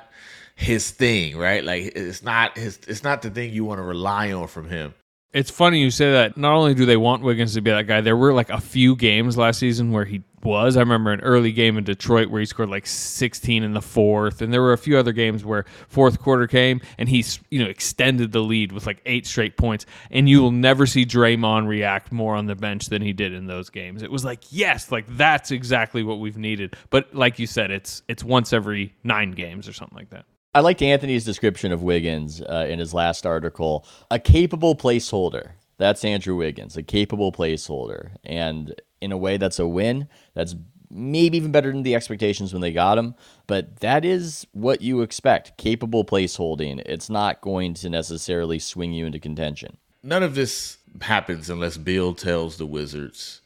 his 0.55 0.91
thing, 0.91 1.37
right? 1.37 1.61
Like 1.63 1.91
it's 1.95 2.23
not 2.23 2.57
his 2.57 2.79
it's 2.87 3.03
not 3.03 3.21
the 3.21 3.29
thing 3.29 3.51
you 3.51 3.65
want 3.65 3.79
to 3.79 3.83
rely 3.83 4.31
on 4.31 4.47
from 4.47 4.69
him. 4.69 4.93
It's 5.33 5.51
funny 5.51 5.81
you 5.81 5.91
say 5.91 6.13
that. 6.13 6.37
Not 6.37 6.53
only 6.53 6.73
do 6.73 6.85
they 6.85 6.97
want 6.97 7.21
Wiggins 7.21 7.53
to 7.53 7.61
be 7.61 7.69
that 7.69 7.85
guy, 7.85 7.99
there 7.99 8.15
were 8.15 8.33
like 8.33 8.49
a 8.49 8.61
few 8.61 8.95
games 8.95 9.37
last 9.37 9.59
season 9.59 9.91
where 9.91 10.05
he 10.05 10.23
was. 10.43 10.77
I 10.77 10.81
remember 10.81 11.11
an 11.11 11.21
early 11.21 11.51
game 11.51 11.77
in 11.77 11.83
Detroit 11.83 12.29
where 12.29 12.39
he 12.39 12.45
scored 12.45 12.69
like 12.69 12.87
16 12.87 13.63
in 13.63 13.73
the 13.73 13.81
fourth, 13.81 14.41
and 14.41 14.53
there 14.53 14.61
were 14.61 14.73
a 14.73 14.77
few 14.77 14.97
other 14.97 15.11
games 15.11 15.45
where 15.45 15.65
fourth 15.87 16.19
quarter 16.19 16.47
came 16.47 16.81
and 16.97 17.09
he 17.09 17.23
you 17.49 17.63
know 17.63 17.69
extended 17.69 18.31
the 18.31 18.41
lead 18.41 18.71
with 18.71 18.85
like 18.85 19.01
eight 19.05 19.25
straight 19.25 19.57
points. 19.57 19.85
And 20.11 20.29
you 20.29 20.41
will 20.41 20.51
never 20.51 20.85
see 20.85 21.05
Draymond 21.05 21.67
react 21.67 22.11
more 22.11 22.35
on 22.35 22.45
the 22.45 22.55
bench 22.55 22.87
than 22.87 23.01
he 23.01 23.13
did 23.13 23.33
in 23.33 23.47
those 23.47 23.69
games. 23.69 24.03
It 24.03 24.11
was 24.11 24.25
like 24.25 24.43
yes, 24.51 24.91
like 24.91 25.05
that's 25.17 25.51
exactly 25.51 26.03
what 26.03 26.19
we've 26.19 26.37
needed. 26.37 26.75
But 26.89 27.13
like 27.13 27.39
you 27.39 27.47
said, 27.47 27.71
it's 27.71 28.03
it's 28.07 28.23
once 28.23 28.53
every 28.53 28.93
nine 29.03 29.31
games 29.31 29.67
or 29.67 29.73
something 29.73 29.97
like 29.97 30.09
that. 30.09 30.25
I 30.53 30.61
liked 30.61 30.81
Anthony's 30.81 31.25
description 31.25 31.71
of 31.71 31.83
Wiggins 31.83 32.41
uh, 32.41 32.65
in 32.67 32.79
his 32.79 32.93
last 32.93 33.25
article. 33.25 33.85
A 34.09 34.17
capable 34.17 34.75
placeholder. 34.75 35.51
That's 35.77 36.03
Andrew 36.03 36.35
Wiggins, 36.35 36.75
a 36.75 36.83
capable 36.83 37.31
placeholder. 37.31 38.11
And 38.23 38.73
in 39.01 39.11
a 39.11 39.17
way, 39.17 39.37
that's 39.37 39.59
a 39.59 39.67
win. 39.67 40.07
That's 40.33 40.55
maybe 40.91 41.37
even 41.37 41.51
better 41.51 41.71
than 41.71 41.83
the 41.83 41.95
expectations 41.95 42.51
when 42.51 42.61
they 42.61 42.71
got 42.71 42.97
him. 42.97 43.15
But 43.47 43.77
that 43.77 44.03
is 44.03 44.47
what 44.53 44.81
you 44.81 45.01
expect 45.01 45.57
capable 45.57 46.03
placeholding. 46.03 46.81
It's 46.85 47.09
not 47.09 47.41
going 47.41 47.73
to 47.75 47.89
necessarily 47.89 48.59
swing 48.59 48.93
you 48.93 49.05
into 49.05 49.19
contention. 49.19 49.77
None 50.01 50.23
of 50.23 50.35
this 50.35 50.77
happens 51.01 51.49
unless 51.49 51.77
Beal 51.77 52.13
tells 52.13 52.57
the 52.57 52.65
Wizards, 52.65 53.41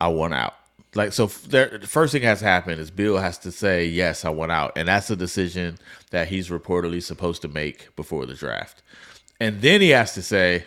I 0.00 0.08
want 0.08 0.34
out. 0.34 0.54
Like 0.94 1.12
so, 1.12 1.26
there, 1.26 1.78
the 1.78 1.86
first 1.86 2.12
thing 2.12 2.22
has 2.22 2.40
to 2.40 2.44
happen 2.44 2.78
is 2.78 2.90
Beal 2.90 3.16
has 3.16 3.38
to 3.38 3.50
say 3.50 3.86
yes, 3.86 4.26
I 4.26 4.30
want 4.30 4.52
out, 4.52 4.72
and 4.76 4.88
that's 4.88 5.08
a 5.08 5.16
decision 5.16 5.78
that 6.10 6.28
he's 6.28 6.50
reportedly 6.50 7.02
supposed 7.02 7.40
to 7.42 7.48
make 7.48 7.94
before 7.96 8.26
the 8.26 8.34
draft, 8.34 8.82
and 9.40 9.62
then 9.62 9.80
he 9.80 9.90
has 9.90 10.12
to 10.14 10.22
say, 10.22 10.66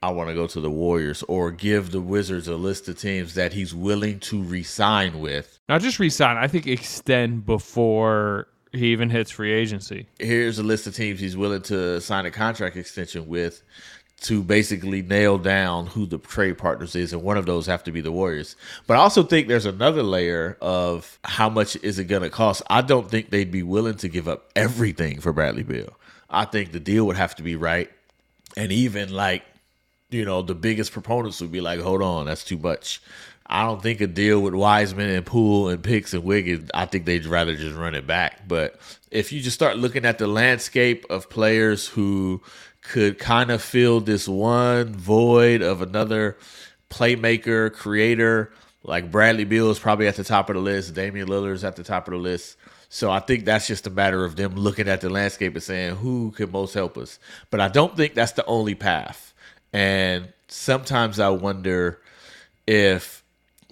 I 0.00 0.10
want 0.10 0.28
to 0.28 0.34
go 0.34 0.46
to 0.46 0.60
the 0.60 0.70
Warriors, 0.70 1.24
or 1.24 1.50
give 1.50 1.90
the 1.90 2.00
Wizards 2.00 2.46
a 2.46 2.54
list 2.54 2.88
of 2.88 3.00
teams 3.00 3.34
that 3.34 3.52
he's 3.52 3.74
willing 3.74 4.20
to 4.20 4.44
resign 4.44 5.18
with. 5.18 5.58
Not 5.68 5.80
just 5.80 5.98
resign, 5.98 6.36
I 6.36 6.46
think 6.46 6.68
extend 6.68 7.44
before 7.44 8.46
he 8.72 8.92
even 8.92 9.10
hits 9.10 9.32
free 9.32 9.52
agency. 9.52 10.06
Here's 10.20 10.58
a 10.60 10.62
list 10.62 10.86
of 10.86 10.94
teams 10.94 11.18
he's 11.18 11.36
willing 11.36 11.62
to 11.62 12.00
sign 12.00 12.26
a 12.26 12.30
contract 12.30 12.76
extension 12.76 13.26
with 13.26 13.62
to 14.20 14.42
basically 14.42 15.02
nail 15.02 15.38
down 15.38 15.86
who 15.86 16.06
the 16.06 16.18
trade 16.18 16.58
partners 16.58 16.94
is, 16.94 17.12
and 17.12 17.22
one 17.22 17.36
of 17.36 17.46
those 17.46 17.66
have 17.66 17.82
to 17.84 17.90
be 17.90 18.00
the 18.00 18.12
Warriors. 18.12 18.54
But 18.86 18.98
I 18.98 19.00
also 19.00 19.24
think 19.24 19.48
there's 19.48 19.66
another 19.66 20.04
layer 20.04 20.56
of 20.60 21.18
how 21.24 21.48
much 21.48 21.76
is 21.82 21.98
it 21.98 22.04
going 22.04 22.22
to 22.22 22.30
cost. 22.30 22.62
I 22.70 22.82
don't 22.82 23.10
think 23.10 23.30
they'd 23.30 23.50
be 23.50 23.64
willing 23.64 23.96
to 23.96 24.08
give 24.08 24.28
up 24.28 24.50
everything 24.54 25.20
for 25.20 25.32
Bradley 25.32 25.64
Beal. 25.64 25.92
I 26.30 26.44
think 26.44 26.70
the 26.70 26.80
deal 26.80 27.04
would 27.06 27.16
have 27.16 27.34
to 27.36 27.42
be 27.42 27.56
right, 27.56 27.90
and 28.56 28.70
even 28.70 29.12
like 29.12 29.42
you 30.10 30.24
know 30.24 30.42
the 30.42 30.54
biggest 30.54 30.92
proponents 30.92 31.40
would 31.40 31.52
be 31.52 31.60
like, 31.60 31.80
hold 31.80 32.02
on, 32.02 32.26
that's 32.26 32.44
too 32.44 32.58
much. 32.58 33.00
I 33.50 33.64
don't 33.64 33.82
think 33.82 34.02
a 34.02 34.06
deal 34.06 34.40
with 34.40 34.54
Wiseman 34.54 35.08
and 35.08 35.24
Poole 35.24 35.68
and 35.68 35.82
Picks 35.82 36.12
and 36.12 36.22
Wiggins, 36.22 36.70
I 36.74 36.84
think 36.84 37.06
they'd 37.06 37.24
rather 37.24 37.56
just 37.56 37.76
run 37.76 37.94
it 37.94 38.06
back. 38.06 38.46
But 38.46 38.78
if 39.10 39.32
you 39.32 39.40
just 39.40 39.54
start 39.54 39.78
looking 39.78 40.04
at 40.04 40.18
the 40.18 40.26
landscape 40.26 41.06
of 41.08 41.30
players 41.30 41.86
who 41.86 42.42
could 42.82 43.18
kind 43.18 43.50
of 43.50 43.62
fill 43.62 44.00
this 44.00 44.28
one 44.28 44.94
void 44.94 45.62
of 45.62 45.82
another 45.82 46.36
playmaker, 46.90 47.72
creator. 47.72 48.52
Like 48.82 49.10
Bradley 49.10 49.44
Beal 49.44 49.70
is 49.70 49.78
probably 49.78 50.06
at 50.06 50.16
the 50.16 50.24
top 50.24 50.48
of 50.48 50.56
the 50.56 50.62
list. 50.62 50.94
Damian 50.94 51.28
Lillard 51.28 51.54
is 51.54 51.64
at 51.64 51.76
the 51.76 51.84
top 51.84 52.08
of 52.08 52.12
the 52.12 52.18
list. 52.18 52.56
So 52.88 53.10
I 53.10 53.20
think 53.20 53.44
that's 53.44 53.66
just 53.66 53.86
a 53.86 53.90
matter 53.90 54.24
of 54.24 54.36
them 54.36 54.54
looking 54.54 54.88
at 54.88 55.02
the 55.02 55.10
landscape 55.10 55.54
and 55.54 55.62
saying 55.62 55.96
who 55.96 56.30
can 56.30 56.50
most 56.50 56.72
help 56.72 56.96
us. 56.96 57.18
But 57.50 57.60
I 57.60 57.68
don't 57.68 57.94
think 57.96 58.14
that's 58.14 58.32
the 58.32 58.46
only 58.46 58.74
path. 58.74 59.27
And 59.72 60.32
sometimes 60.48 61.20
I 61.20 61.28
wonder 61.28 62.00
if 62.66 63.22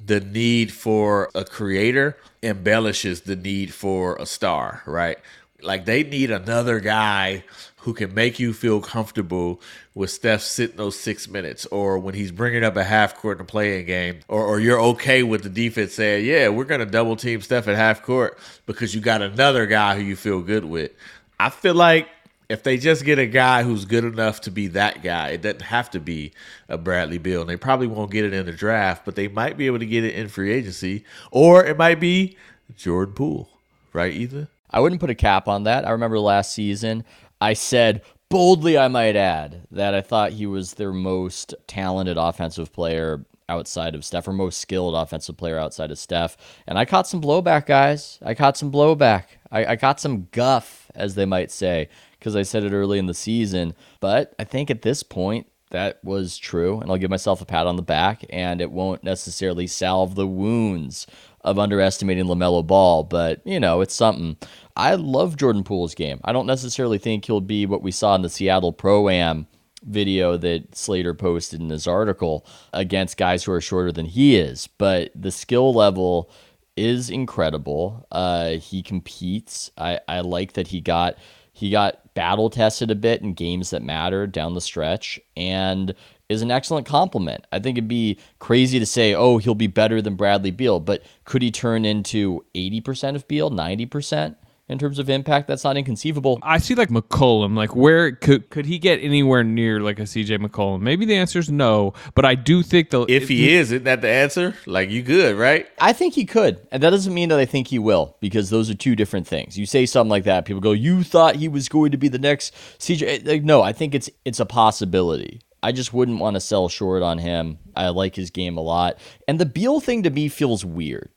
the 0.05 0.21
need 0.21 0.73
for 0.73 1.31
a 1.35 1.45
creator 1.45 2.17
embellishes 2.43 3.23
the 3.23 3.37
need 3.37 3.73
for 3.73 4.17
a 4.17 4.27
star, 4.27 4.83
right? 4.87 5.19
Like 5.63 5.85
they 5.85 6.03
need 6.03 6.31
another 6.31 6.81
guy 6.81 7.45
who 7.79 7.95
can 7.95 8.15
make 8.15 8.39
you 8.39 8.53
feel 8.53 8.81
comfortable 8.81 9.61
with 9.95 10.11
Steph 10.11 10.43
sitting 10.43 10.77
those 10.77 10.99
six 10.99 11.29
minutes, 11.29 11.67
or 11.67 11.99
when 11.99 12.15
he's 12.15 12.33
bringing 12.33 12.65
up 12.65 12.77
a 12.77 12.85
half 12.85 13.17
court 13.17 13.39
in 13.39 13.43
a 13.43 13.45
playing 13.45 13.87
game, 13.87 14.21
or, 14.29 14.45
or 14.45 14.61
you're 14.61 14.81
okay 14.81 15.23
with 15.23 15.43
the 15.45 15.49
defense 15.49 15.95
saying, 15.95 16.27
"Yeah, 16.27 16.49
we're 16.49 16.65
to 16.65 16.85
double 16.85 17.17
team 17.17 17.41
Steph 17.41 17.69
at 17.69 17.77
half 17.77 18.03
court 18.03 18.39
because 18.67 18.95
you 18.95 19.01
got 19.01 19.23
another 19.23 19.67
guy 19.67 19.97
who 19.97 20.03
you 20.03 20.17
feel 20.17 20.41
good 20.41 20.65
with." 20.65 20.91
I 21.39 21.51
feel 21.51 21.75
like 21.75 22.09
if 22.49 22.63
they 22.63 22.77
just 22.77 23.05
get 23.05 23.19
a 23.19 23.27
guy 23.27 23.63
who's 23.63 23.85
good 23.85 24.05
enough 24.05 24.41
to 24.43 24.51
be 24.51 24.69
that 24.69 25.03
guy, 25.03 25.31
it 25.31 25.43
doesn't 25.43 25.63
have 25.63 25.91
to 25.91 26.01
be 26.01 26.33
a 26.69 26.79
Bradley 26.79 27.19
Beal. 27.19 27.41
And 27.41 27.51
they 27.51 27.57
probably 27.57 27.87
won't 27.87 28.11
get 28.11 28.25
it 28.25 28.33
in 28.33 28.47
the 28.47 28.53
draft, 28.53 29.05
but 29.05 29.17
they 29.17 29.29
might 29.29 29.57
be 29.57 29.67
able 29.67 29.81
to 29.81 29.87
get 29.87 30.05
it 30.05 30.15
in 30.15 30.29
free 30.29 30.53
agency, 30.53 31.05
or 31.31 31.65
it 31.65 31.77
might 31.77 32.01
be 32.01 32.37
Jordan 32.77 33.15
Poole, 33.15 33.49
right? 33.93 34.13
Either. 34.13 34.49
I 34.71 34.81
wouldn't 34.81 35.01
put 35.01 35.11
a 35.11 35.15
cap 35.15 35.49
on 35.49 35.65
that. 35.65 35.87
I 35.87 35.91
remember 35.91 36.19
last 36.19 36.53
season, 36.53 37.05
I 37.41 37.55
said 37.55 38.03
boldly, 38.29 38.77
I 38.77 38.89
might 38.89 39.17
add, 39.17 39.67
that 39.71 39.95
I 39.95 40.01
thought 40.01 40.33
he 40.33 40.47
was 40.47 40.75
their 40.75 40.93
most 40.93 41.55
talented 41.67 42.17
offensive 42.17 42.73
player 42.73 43.25
outside 43.49 43.95
of 43.95 44.05
Steph, 44.05 44.27
or 44.27 44.33
most 44.33 44.61
skilled 44.61 44.95
offensive 44.95 45.37
player 45.37 45.59
outside 45.59 45.91
of 45.91 45.99
Steph. 45.99 46.37
And 46.67 46.79
I 46.79 46.85
caught 46.85 47.07
some 47.07 47.21
blowback, 47.21 47.67
guys. 47.67 48.19
I 48.23 48.35
caught 48.35 48.57
some 48.57 48.73
blowback. 48.73 49.25
I, 49.53 49.67
I 49.67 49.77
caught 49.77 50.01
some 50.01 50.27
guff, 50.33 50.91
as 50.95 51.15
they 51.15 51.27
might 51.27 51.53
say, 51.53 51.89
because 52.27 52.35
I 52.35 52.43
said 52.43 52.65
it 52.65 52.73
early 52.73 52.99
in 52.99 53.07
the 53.07 53.15
season. 53.15 53.73
But 54.01 54.35
I 54.37 54.43
think 54.43 54.69
at 54.69 54.83
this 54.83 55.05
point, 55.05 55.47
that 55.71 56.03
was 56.03 56.37
true. 56.37 56.81
And 56.81 56.91
I'll 56.91 56.97
give 56.97 57.09
myself 57.09 57.41
a 57.41 57.45
pat 57.45 57.69
on 57.69 57.77
the 57.77 57.83
back, 57.83 58.25
and 58.31 58.61
it 58.61 58.73
won't 58.73 59.05
necessarily 59.05 59.69
salve 59.69 60.17
the 60.17 60.27
wounds 60.27 61.07
of 61.43 61.57
underestimating 61.57 62.25
LaMelo 62.25 62.67
Ball, 62.67 63.05
but 63.05 63.41
you 63.47 63.61
know, 63.61 63.81
it's 63.81 63.95
something. 63.95 64.37
I 64.75 64.97
love 64.97 65.37
Jordan 65.37 65.63
Poole's 65.63 65.95
game. 65.95 66.21
I 66.25 66.33
don't 66.33 66.49
necessarily 66.49 66.99
think 66.99 67.25
he'll 67.25 67.41
be 67.41 67.65
what 67.65 67.83
we 67.83 67.93
saw 67.93 68.17
in 68.17 68.23
the 68.23 68.29
Seattle 68.29 68.73
Pro 68.73 69.09
Am 69.09 69.47
video 69.85 70.37
that 70.37 70.75
Slater 70.75 71.15
posted 71.15 71.61
in 71.61 71.71
his 71.71 71.87
article 71.87 72.45
against 72.73 73.17
guys 73.17 73.45
who 73.45 73.53
are 73.53 73.61
shorter 73.61 73.93
than 73.93 74.07
he 74.07 74.35
is, 74.35 74.67
but 74.67 75.13
the 75.15 75.31
skill 75.31 75.73
level 75.73 76.29
is 76.77 77.09
incredible. 77.09 78.07
Uh, 78.11 78.51
he 78.51 78.83
competes. 78.83 79.71
I, 79.79 80.01
I 80.09 80.21
like 80.21 80.55
that 80.55 80.69
he 80.69 80.81
got 80.81 81.17
he 81.57 81.71
got 81.71 82.13
battle 82.13 82.51
tested 82.51 82.91
a 82.91 82.95
bit 82.95 83.23
in 83.23 83.33
games 83.33 83.71
that 83.71 83.83
matter 83.83 84.27
down 84.27 84.53
the 84.53 84.61
stretch 84.61 85.19
and 85.39 85.95
is 86.29 86.43
an 86.43 86.51
excellent 86.51 86.87
compliment. 86.87 87.47
I 87.51 87.61
think 87.61 87.79
it'd 87.79 87.89
be 87.89 88.19
crazy 88.39 88.79
to 88.79 88.85
say, 88.85 89.15
oh, 89.15 89.39
he'll 89.39 89.55
be 89.55 89.67
better 89.67 90.03
than 90.03 90.17
Bradley 90.17 90.51
Beal, 90.51 90.81
but 90.81 91.03
could 91.25 91.41
he 91.41 91.51
turn 91.51 91.87
into 91.87 92.45
80% 92.55 93.15
of 93.15 93.27
Beal, 93.27 93.51
90%? 93.51 94.37
In 94.69 94.79
terms 94.79 94.99
of 94.99 95.09
impact. 95.09 95.47
That's 95.49 95.65
not 95.65 95.77
inconceivable. 95.77 96.39
I 96.43 96.59
see 96.59 96.75
like 96.75 96.89
McCollum. 96.89 97.57
Like 97.57 97.75
where 97.77 98.13
could 98.13 98.51
could 98.51 98.67
he 98.67 98.79
get 98.79 99.01
anywhere 99.03 99.45
near 99.45 99.81
like 99.81 99.99
a 99.99 100.03
CJ 100.03 100.45
McCollum? 100.45 100.81
Maybe 100.81 101.05
the 101.05 101.17
answer 101.17 101.39
is 101.39 101.51
no, 101.51 101.95
but 102.15 102.25
I 102.25 102.35
do 102.35 102.63
think 102.63 102.91
the 102.91 103.03
if 103.09 103.29
he 103.29 103.55
is, 103.55 103.73
isn't 103.73 103.85
that 103.85 104.01
the 104.01 104.09
answer? 104.09 104.55
Like 104.67 104.91
you 104.91 105.03
good, 105.03 105.37
right? 105.37 105.67
I 105.81 105.93
think 105.93 106.15
he 106.15 106.25
could, 106.25 106.67
and 106.71 106.83
that 106.83 106.91
doesn't 106.91 107.13
mean 107.15 107.29
that 107.29 107.39
I 107.39 107.47
think 107.47 107.69
he 107.69 107.79
will, 107.79 108.17
because 108.21 108.51
those 108.51 108.71
are 108.71 108.75
two 108.75 108.97
different 108.97 109.27
things. 109.27 109.59
You 109.59 109.67
say 109.67 109.87
something 109.87 110.11
like 110.11 110.25
that, 110.25 110.45
people 110.45 110.61
go, 110.61 110.73
"You 110.73 111.03
thought 111.03 111.37
he 111.37 111.49
was 111.49 111.69
going 111.69 111.93
to 111.93 111.99
be 111.99 112.09
the 112.09 112.19
next 112.19 112.55
CJ?" 112.79 113.03
Eh, 113.03 113.19
like, 113.25 113.45
no, 113.45 113.63
I 113.63 113.73
think 113.73 113.95
it's 113.95 114.11
it's 114.25 114.41
a 114.41 114.47
possibility. 114.47 115.41
I 115.63 115.73
just 115.73 115.93
wouldn't 115.93 116.21
want 116.21 116.35
to 116.35 116.41
sell 116.41 116.69
short 116.69 117.03
on 117.03 117.19
him. 117.19 117.59
I 117.75 117.89
like 117.89 118.15
his 118.15 118.31
game 118.31 118.57
a 118.57 118.63
lot, 118.63 118.99
and 119.29 119.39
the 119.39 119.47
Beal 119.47 119.81
thing 119.81 120.03
to 120.03 120.11
me 120.11 120.29
feels 120.29 120.65
weird. 120.65 121.11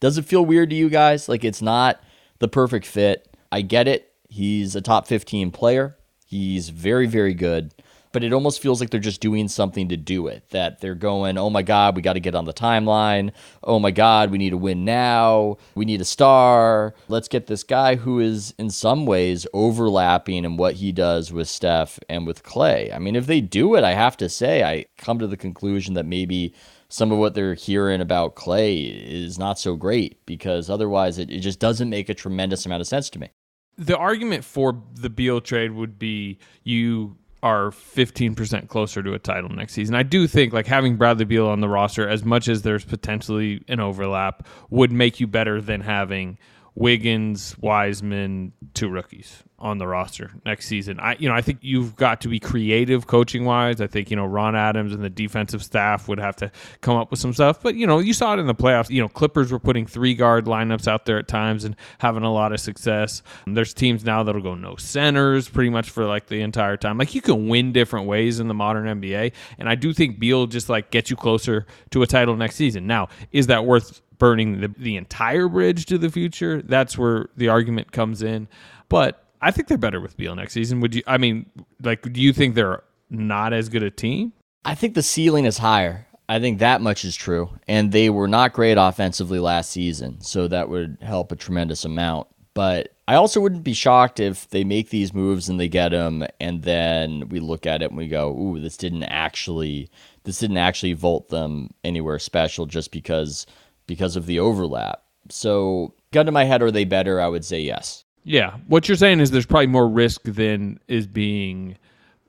Does 0.00 0.18
it 0.18 0.26
feel 0.26 0.44
weird 0.44 0.70
to 0.70 0.76
you 0.76 0.90
guys? 0.90 1.28
Like 1.28 1.44
it's 1.44 1.62
not 1.62 2.02
the 2.38 2.48
perfect 2.48 2.86
fit. 2.86 3.28
I 3.50 3.62
get 3.62 3.88
it. 3.88 4.12
He's 4.28 4.74
a 4.74 4.80
top 4.80 5.06
15 5.06 5.50
player. 5.50 5.96
He's 6.26 6.68
very, 6.70 7.06
very 7.06 7.34
good. 7.34 7.72
But 8.10 8.22
it 8.22 8.32
almost 8.32 8.62
feels 8.62 8.80
like 8.80 8.90
they're 8.90 9.00
just 9.00 9.20
doing 9.20 9.48
something 9.48 9.88
to 9.88 9.96
do 9.96 10.28
it. 10.28 10.48
That 10.50 10.80
they're 10.80 10.94
going, 10.94 11.36
oh 11.36 11.50
my 11.50 11.62
God, 11.62 11.96
we 11.96 12.02
got 12.02 12.12
to 12.12 12.20
get 12.20 12.36
on 12.36 12.44
the 12.44 12.52
timeline. 12.52 13.32
Oh 13.62 13.80
my 13.80 13.90
God, 13.90 14.30
we 14.30 14.38
need 14.38 14.50
to 14.50 14.56
win 14.56 14.84
now. 14.84 15.56
We 15.74 15.84
need 15.84 16.00
a 16.00 16.04
star. 16.04 16.94
Let's 17.08 17.26
get 17.26 17.48
this 17.48 17.64
guy 17.64 17.96
who 17.96 18.20
is, 18.20 18.54
in 18.56 18.70
some 18.70 19.04
ways, 19.04 19.48
overlapping 19.52 20.44
in 20.44 20.56
what 20.56 20.74
he 20.74 20.92
does 20.92 21.32
with 21.32 21.48
Steph 21.48 21.98
and 22.08 22.24
with 22.24 22.44
Klay. 22.44 22.94
I 22.94 23.00
mean, 23.00 23.16
if 23.16 23.26
they 23.26 23.40
do 23.40 23.74
it, 23.74 23.82
I 23.82 23.94
have 23.94 24.16
to 24.18 24.28
say, 24.28 24.62
I 24.62 24.86
come 24.96 25.18
to 25.18 25.26
the 25.26 25.36
conclusion 25.36 25.94
that 25.94 26.06
maybe 26.06 26.54
some 26.88 27.12
of 27.12 27.18
what 27.18 27.34
they're 27.34 27.54
hearing 27.54 28.00
about 28.00 28.36
Klay 28.36 28.90
is 29.06 29.38
not 29.38 29.58
so 29.58 29.76
great 29.76 30.24
because 30.26 30.70
otherwise 30.70 31.18
it, 31.18 31.30
it 31.30 31.40
just 31.40 31.58
doesn't 31.58 31.90
make 31.90 32.08
a 32.08 32.14
tremendous 32.14 32.66
amount 32.66 32.80
of 32.80 32.86
sense 32.86 33.10
to 33.10 33.18
me. 33.18 33.30
The 33.76 33.96
argument 33.96 34.44
for 34.44 34.80
the 34.94 35.10
Beal 35.10 35.40
trade 35.40 35.72
would 35.72 35.98
be 35.98 36.38
you 36.62 37.16
are 37.44 37.70
15% 37.70 38.68
closer 38.68 39.02
to 39.02 39.12
a 39.12 39.18
title 39.18 39.50
next 39.50 39.74
season. 39.74 39.94
I 39.94 40.02
do 40.02 40.26
think 40.26 40.54
like 40.54 40.66
having 40.66 40.96
Bradley 40.96 41.26
Beal 41.26 41.46
on 41.46 41.60
the 41.60 41.68
roster 41.68 42.08
as 42.08 42.24
much 42.24 42.48
as 42.48 42.62
there's 42.62 42.86
potentially 42.86 43.62
an 43.68 43.80
overlap 43.80 44.46
would 44.70 44.90
make 44.90 45.20
you 45.20 45.26
better 45.26 45.60
than 45.60 45.82
having 45.82 46.38
Wiggins, 46.74 47.56
Wiseman, 47.58 48.52
two 48.74 48.88
rookies 48.88 49.44
on 49.60 49.78
the 49.78 49.86
roster 49.86 50.30
next 50.44 50.66
season. 50.66 50.98
I 50.98 51.16
you 51.18 51.28
know, 51.28 51.34
I 51.34 51.40
think 51.40 51.60
you've 51.62 51.94
got 51.96 52.20
to 52.22 52.28
be 52.28 52.40
creative 52.40 53.06
coaching 53.06 53.44
wise. 53.44 53.80
I 53.80 53.86
think, 53.86 54.10
you 54.10 54.16
know, 54.16 54.26
Ron 54.26 54.56
Adams 54.56 54.92
and 54.92 55.02
the 55.02 55.08
defensive 55.08 55.62
staff 55.62 56.08
would 56.08 56.18
have 56.18 56.36
to 56.36 56.50
come 56.80 56.96
up 56.96 57.10
with 57.10 57.20
some 57.20 57.32
stuff. 57.32 57.62
But, 57.62 57.76
you 57.76 57.86
know, 57.86 58.00
you 58.00 58.12
saw 58.12 58.34
it 58.34 58.40
in 58.40 58.46
the 58.46 58.54
playoffs. 58.54 58.90
You 58.90 59.00
know, 59.00 59.08
Clippers 59.08 59.52
were 59.52 59.60
putting 59.60 59.86
three 59.86 60.14
guard 60.14 60.46
lineups 60.46 60.88
out 60.88 61.06
there 61.06 61.18
at 61.18 61.28
times 61.28 61.64
and 61.64 61.76
having 61.98 62.24
a 62.24 62.32
lot 62.32 62.52
of 62.52 62.60
success. 62.60 63.22
There's 63.46 63.72
teams 63.72 64.04
now 64.04 64.22
that'll 64.24 64.42
go 64.42 64.54
no 64.54 64.76
centers 64.76 65.48
pretty 65.48 65.70
much 65.70 65.88
for 65.88 66.04
like 66.04 66.26
the 66.26 66.42
entire 66.42 66.76
time. 66.76 66.98
Like 66.98 67.14
you 67.14 67.22
can 67.22 67.48
win 67.48 67.72
different 67.72 68.06
ways 68.06 68.40
in 68.40 68.48
the 68.48 68.54
modern 68.54 69.00
NBA. 69.00 69.32
And 69.58 69.68
I 69.68 69.76
do 69.76 69.92
think 69.94 70.18
Beal 70.18 70.46
just 70.46 70.68
like 70.68 70.90
gets 70.90 71.08
you 71.08 71.16
closer 71.16 71.66
to 71.90 72.02
a 72.02 72.06
title 72.06 72.36
next 72.36 72.56
season. 72.56 72.86
Now, 72.86 73.08
is 73.32 73.46
that 73.46 73.64
worth 73.64 74.02
burning 74.18 74.60
the, 74.60 74.68
the 74.68 74.96
entire 74.96 75.48
bridge 75.48 75.86
to 75.86 75.98
the 75.98 76.10
future? 76.10 76.62
That's 76.62 76.96
where 76.98 77.28
the 77.36 77.48
argument 77.48 77.92
comes 77.92 78.22
in. 78.22 78.48
But 78.88 79.24
I 79.40 79.50
think 79.50 79.68
they're 79.68 79.78
better 79.78 80.00
with 80.00 80.16
Beal 80.16 80.34
next 80.34 80.52
season. 80.54 80.80
Would 80.80 80.94
you? 80.94 81.02
I 81.06 81.18
mean, 81.18 81.50
like, 81.82 82.12
do 82.12 82.20
you 82.20 82.32
think 82.32 82.54
they're 82.54 82.82
not 83.10 83.52
as 83.52 83.68
good 83.68 83.82
a 83.82 83.90
team? 83.90 84.32
I 84.64 84.74
think 84.74 84.94
the 84.94 85.02
ceiling 85.02 85.44
is 85.44 85.58
higher. 85.58 86.06
I 86.28 86.40
think 86.40 86.58
that 86.58 86.80
much 86.80 87.04
is 87.04 87.14
true. 87.14 87.50
And 87.68 87.92
they 87.92 88.08
were 88.08 88.28
not 88.28 88.54
great 88.54 88.78
offensively 88.78 89.38
last 89.38 89.70
season, 89.70 90.20
so 90.20 90.48
that 90.48 90.68
would 90.68 90.96
help 91.02 91.30
a 91.30 91.36
tremendous 91.36 91.84
amount. 91.84 92.28
But 92.54 92.94
I 93.06 93.16
also 93.16 93.40
wouldn't 93.40 93.64
be 93.64 93.74
shocked 93.74 94.20
if 94.20 94.48
they 94.48 94.64
make 94.64 94.88
these 94.88 95.12
moves 95.12 95.48
and 95.48 95.60
they 95.60 95.68
get 95.68 95.90
them, 95.90 96.26
and 96.40 96.62
then 96.62 97.28
we 97.28 97.40
look 97.40 97.66
at 97.66 97.82
it 97.82 97.90
and 97.90 97.98
we 97.98 98.08
go, 98.08 98.30
"Ooh, 98.30 98.60
this 98.60 98.78
didn't 98.78 99.02
actually, 99.02 99.90
this 100.22 100.38
didn't 100.38 100.56
actually 100.56 100.94
vault 100.94 101.28
them 101.28 101.70
anywhere 101.82 102.18
special 102.18 102.64
just 102.64 102.92
because 102.92 103.44
because 103.86 104.16
of 104.16 104.26
the 104.26 104.38
overlap." 104.40 105.02
So, 105.30 105.94
gun 106.12 106.26
to 106.26 106.32
my 106.32 106.44
head, 106.44 106.62
are 106.62 106.70
they 106.70 106.84
better? 106.84 107.20
I 107.20 107.28
would 107.28 107.44
say 107.44 107.60
yes. 107.60 108.04
Yeah. 108.24 108.56
What 108.66 108.88
you're 108.88 108.96
saying 108.96 109.20
is 109.20 109.30
there's 109.30 109.46
probably 109.46 109.66
more 109.68 109.88
risk 109.88 110.22
than 110.24 110.80
is 110.88 111.06
being, 111.06 111.76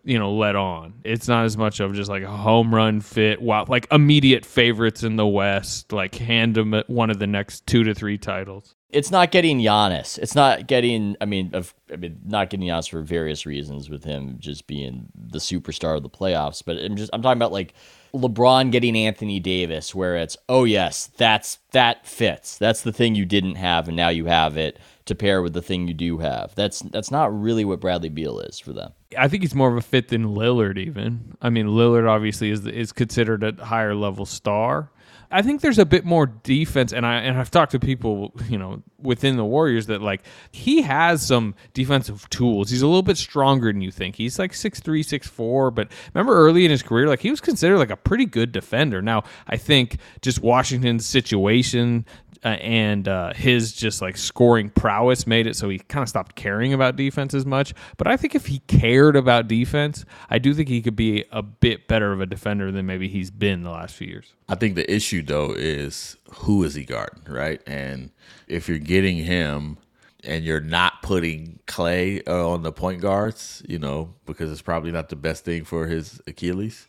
you 0.04 0.20
know, 0.20 0.34
let 0.34 0.56
on. 0.56 0.94
It's 1.04 1.28
not 1.28 1.46
as 1.46 1.58
much 1.58 1.80
of 1.80 1.94
just 1.94 2.10
like 2.10 2.24
a 2.24 2.30
home 2.30 2.74
run 2.76 3.02
fit, 3.02 3.42
wow, 3.42 3.66
like 3.68 3.88
immediate 3.92 4.46
favorites 4.46 5.04
in 5.04 5.16
the 5.16 5.26
West, 5.26 5.92
like 5.92 6.16
hand 6.16 6.56
them 6.56 6.84
one 6.88 7.10
of 7.10 7.20
the 7.20 7.28
next 7.28 7.66
two 7.66 7.84
to 7.84 7.94
three 7.94 8.18
titles. 8.18 8.76
It's 8.90 9.12
not 9.12 9.32
getting 9.32 9.60
Giannis. 9.60 10.18
It's 10.20 10.36
not 10.36 10.68
getting. 10.68 11.18
I 11.20 11.26
mean, 11.26 11.54
of, 11.54 11.74
I 11.92 11.98
mean, 11.98 12.20
not 12.26 12.50
getting 12.50 12.68
Giannis 12.68 12.90
for 12.90 13.02
various 13.02 13.46
reasons, 13.46 13.90
with 13.90 14.06
him 14.06 14.38
just 14.40 14.68
being 14.68 15.08
the 15.16 15.40
superstar 15.40 15.98
of 15.98 16.04
the 16.04 16.10
playoffs. 16.10 16.64
But 16.66 16.78
I'm 16.78 16.96
just, 16.96 17.10
I'm 17.12 17.22
talking 17.22 17.38
about 17.38 17.52
like 17.52 17.74
LeBron 18.16 18.72
getting 18.72 18.96
Anthony 18.96 19.40
Davis, 19.40 19.94
where 19.94 20.16
it's, 20.16 20.38
oh 20.48 20.64
yes, 20.64 21.08
that's 21.18 21.60
that 21.72 22.08
fits. 22.08 22.58
That's 22.58 22.82
the 22.82 22.94
thing 22.94 23.16
you 23.16 23.26
didn't 23.26 23.56
have, 23.56 23.88
and 23.88 23.98
now 23.98 24.10
you 24.10 24.26
have 24.26 24.58
it 24.58 24.80
to 25.06 25.16
pair 25.16 25.42
with 25.42 25.54
the 25.54 25.62
thing 25.62 25.88
you 25.88 25.94
do 25.94 26.18
have. 26.20 26.56
That's 26.56 26.80
that's 26.80 27.12
not 27.12 27.38
really 27.38 27.66
what 27.66 27.80
Bradley 27.80 28.10
Beal 28.10 28.40
is 28.40 28.60
for 28.60 28.74
them. 28.74 28.94
I 29.18 29.28
think 29.28 29.44
he's 29.44 29.56
more 29.56 29.70
of 29.70 29.78
a 29.78 29.82
fit 29.82 30.08
than 30.08 30.36
Lillard. 30.36 30.78
Even 30.78 31.36
I 31.42 31.50
mean, 31.50 31.68
Lillard 31.68 32.10
obviously 32.10 32.50
is 32.52 32.66
is 32.66 32.92
considered 32.92 33.44
a 33.44 33.66
higher 33.66 33.96
level 33.96 34.26
star. 34.26 34.90
I 35.36 35.42
think 35.42 35.60
there's 35.60 35.80
a 35.80 35.86
bit 35.86 36.06
more 36.06 36.28
defense, 36.28 36.94
and 36.94 37.06
I 37.06 37.16
and 37.16 37.38
I've 37.38 37.52
talked 37.52 37.74
to 37.74 37.80
people, 37.80 38.32
you 38.50 38.58
know, 38.58 38.82
within 39.02 39.36
the 39.36 39.44
Warriors 39.44 39.88
that 39.88 40.02
like 40.02 40.24
he 40.50 40.82
has 40.84 41.28
some 41.28 41.56
defensive 41.74 42.30
tools. 42.30 42.70
He's 42.70 42.82
a 42.82 42.88
little 42.88 43.04
bit 43.04 43.18
stronger 43.18 43.70
than 43.74 43.82
you 43.82 43.92
think. 43.92 44.16
He's 44.16 44.40
like 44.40 44.54
six 44.54 44.80
three, 44.80 45.04
six 45.04 45.28
four, 45.28 45.72
but 45.72 45.92
remember 46.14 46.34
early 46.34 46.64
in 46.64 46.72
his 46.72 46.82
career, 46.82 47.10
like 47.10 47.20
he 47.20 47.32
was 47.32 47.42
considered 47.42 47.80
like 47.80 47.90
a 47.90 47.98
pretty 47.98 48.26
good 48.26 48.54
defender. 48.54 49.02
Now 49.02 49.24
I 49.46 49.58
think 49.58 49.98
just 50.22 50.42
Washington's 50.42 51.06
situation, 51.06 52.06
uh, 52.46 52.50
and 52.62 53.08
uh, 53.08 53.34
his 53.34 53.74
just 53.74 54.04
like 54.04 54.16
scoring 54.16 54.70
prowess 54.70 55.26
made 55.26 55.48
it 55.48 55.56
so 55.56 55.68
he 55.68 55.80
kind 55.80 56.04
of 56.04 56.10
stopped 56.10 56.36
caring 56.36 56.74
about 56.74 56.96
defense 56.96 57.34
as 57.34 57.46
much. 57.46 57.74
But 57.98 58.06
I 58.06 58.18
think 58.18 58.36
if 58.36 58.46
he 58.46 58.60
cared 58.68 59.16
about 59.16 59.48
defense, 59.48 60.06
I 60.30 60.38
do 60.38 60.54
think 60.54 60.70
he 60.70 60.84
could 60.84 60.96
be 60.96 61.26
a 61.32 61.42
bit 61.42 61.88
better 61.88 62.14
of 62.14 62.22
a 62.22 62.28
defender 62.28 62.72
than 62.72 62.86
maybe 62.86 63.08
he's 63.08 63.32
been 63.32 63.64
the 63.64 63.72
last 63.72 63.96
few 63.96 64.08
years. 64.08 64.34
I 64.48 64.54
think 64.54 64.76
the 64.76 64.90
issue 64.94 65.24
though 65.24 65.54
is 65.58 66.18
who 66.32 66.64
is 66.64 66.76
he 66.76 66.84
guarding, 66.86 67.24
right? 67.28 67.62
And 67.66 68.12
if 68.48 68.70
you're 68.70 68.78
getting 68.78 69.18
him 69.18 69.80
and 70.24 70.46
you're 70.46 70.62
not 70.62 71.02
putting 71.02 71.60
Klay 71.66 72.22
uh, 72.28 72.48
on 72.48 72.62
the 72.62 72.72
point 72.72 73.02
guards, 73.02 73.64
you 73.68 73.80
know, 73.80 74.14
because 74.28 74.52
it's 74.52 74.62
probably 74.62 74.92
not 74.92 75.10
the 75.10 75.16
best 75.16 75.46
thing 75.46 75.64
for 75.64 75.88
his 75.88 76.22
Achilles. 76.28 76.88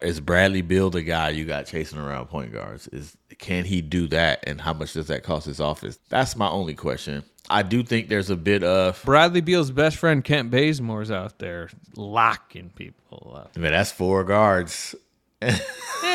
Is 0.00 0.20
Bradley 0.20 0.62
Beal 0.62 0.90
the 0.90 1.02
guy 1.02 1.30
you 1.30 1.44
got 1.44 1.66
chasing 1.66 1.98
around 1.98 2.26
point 2.26 2.52
guards? 2.52 2.86
Is 2.88 3.16
can 3.38 3.64
he 3.64 3.80
do 3.80 4.06
that, 4.08 4.44
and 4.46 4.60
how 4.60 4.72
much 4.72 4.92
does 4.92 5.06
that 5.08 5.22
cost 5.22 5.46
his 5.46 5.60
office? 5.60 5.98
That's 6.08 6.36
my 6.36 6.48
only 6.48 6.74
question. 6.74 7.24
I 7.48 7.62
do 7.62 7.82
think 7.82 8.08
there's 8.08 8.30
a 8.30 8.36
bit 8.36 8.62
of 8.62 9.02
Bradley 9.04 9.40
Beal's 9.40 9.70
best 9.70 9.96
friend 9.96 10.22
Kent 10.22 10.50
Bazemore's 10.50 11.10
out 11.10 11.38
there 11.38 11.70
locking 11.96 12.70
people 12.70 13.34
up. 13.36 13.52
I 13.56 13.60
mean, 13.60 13.72
that's 13.72 13.92
four 13.92 14.24
guards. 14.24 14.94
yeah, 15.40 15.58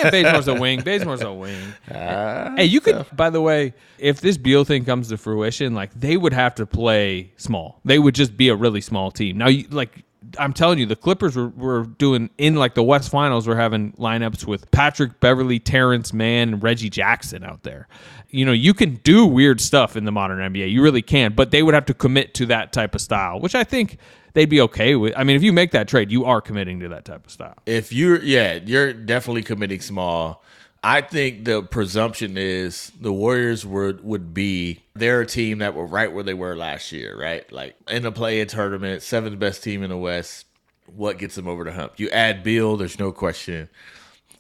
Bazemore's 0.10 0.48
a 0.48 0.56
wing. 0.56 0.82
Bazemore's 0.82 1.22
a 1.22 1.32
wing. 1.32 1.62
Uh, 1.90 2.56
hey, 2.58 2.66
you 2.66 2.82
could. 2.82 3.06
By 3.16 3.30
the 3.30 3.42
way, 3.42 3.74
if 3.98 4.20
this 4.20 4.38
Beal 4.38 4.66
thing 4.66 4.84
comes 4.84 5.10
to 5.10 5.18
fruition, 5.18 5.74
like 5.74 5.94
they 5.94 6.18
would 6.18 6.34
have 6.34 6.56
to 6.56 6.66
play 6.66 7.32
small. 7.38 7.80
They 7.86 8.00
would 8.00 8.16
just 8.16 8.36
be 8.36 8.50
a 8.50 8.56
really 8.56 8.82
small 8.82 9.10
team. 9.12 9.38
Now, 9.38 9.48
you, 9.48 9.68
like 9.70 10.04
I'm 10.38 10.54
telling 10.54 10.78
you, 10.78 10.86
the 10.86 10.96
Clippers 10.96 11.36
were, 11.36 11.50
were 11.50 11.84
doing 11.84 12.30
in 12.38 12.56
like 12.56 12.76
the 12.76 12.84
West 12.84 13.10
Finals. 13.10 13.48
We're 13.48 13.56
having 13.56 13.94
lineups 13.94 14.46
with 14.46 14.70
Patrick 14.72 15.20
Beverley, 15.20 15.60
Terance 15.60 16.14
Mann, 16.14 16.60
Reggie 16.60 16.90
Jackson 16.90 17.44
out 17.44 17.64
there. 17.64 17.88
You 18.30 18.46
know, 18.46 18.52
you 18.52 18.74
can 18.74 18.96
do 18.98 19.26
weird 19.26 19.60
stuff 19.60 19.98
in 19.98 20.06
the 20.06 20.12
modern 20.12 20.40
NBA. 20.54 20.72
You 20.72 20.84
really 20.84 21.02
can, 21.02 21.34
but 21.34 21.52
they 21.52 21.64
would 21.64 21.74
have 21.74 21.86
to 21.88 21.94
commit 21.94 22.34
to 22.36 22.46
that 22.48 22.72
type 22.72 22.94
of 22.94 23.02
style, 23.02 23.40
which 23.40 23.56
I 23.56 23.64
think 23.64 23.98
they'd 24.34 24.50
be 24.50 24.62
okay 24.62 24.96
with. 24.96 25.14
I 25.18 25.24
mean, 25.24 25.36
if 25.36 25.44
you 25.44 25.52
make 25.52 25.72
that 25.72 25.88
trade, 25.88 26.12
you 26.12 26.26
are 26.26 26.40
committing 26.40 26.80
to 26.82 26.90
that 26.90 27.04
type 27.04 27.26
of 27.26 27.32
style. 27.32 27.56
If 27.66 27.92
you're, 27.92 28.22
yeah, 28.22 28.60
you're 28.64 28.94
definitely 28.94 29.44
committing 29.44 29.82
small. 29.82 30.44
I 30.84 31.02
think 31.02 31.46
the 31.46 31.62
presumption 31.62 32.38
is 32.38 32.92
the 33.00 33.14
Warriors 33.14 33.66
would 33.66 34.04
would 34.04 34.34
be 34.34 34.80
they're 34.96 35.22
a 35.22 35.28
team 35.28 35.60
that 35.60 35.76
were 35.76 35.86
right 35.86 36.12
where 36.12 36.24
they 36.24 36.34
were 36.34 36.56
last 36.56 36.92
year, 36.92 37.16
right? 37.16 37.50
Like 37.52 37.76
in 37.88 38.02
the 38.04 38.12
play-in 38.12 38.48
tournament, 38.48 39.04
seventh 39.04 39.38
best 39.38 39.64
team 39.64 39.84
in 39.84 39.90
the 39.90 39.98
West. 39.98 40.48
What 40.88 41.20
gets 41.20 41.36
them 41.36 41.48
over 41.48 41.64
the 41.64 41.72
hump? 41.72 42.00
You 42.00 42.10
add 42.10 42.44
Beal, 42.44 42.78
there's 42.78 43.00
no 43.00 43.12
question. 43.12 43.70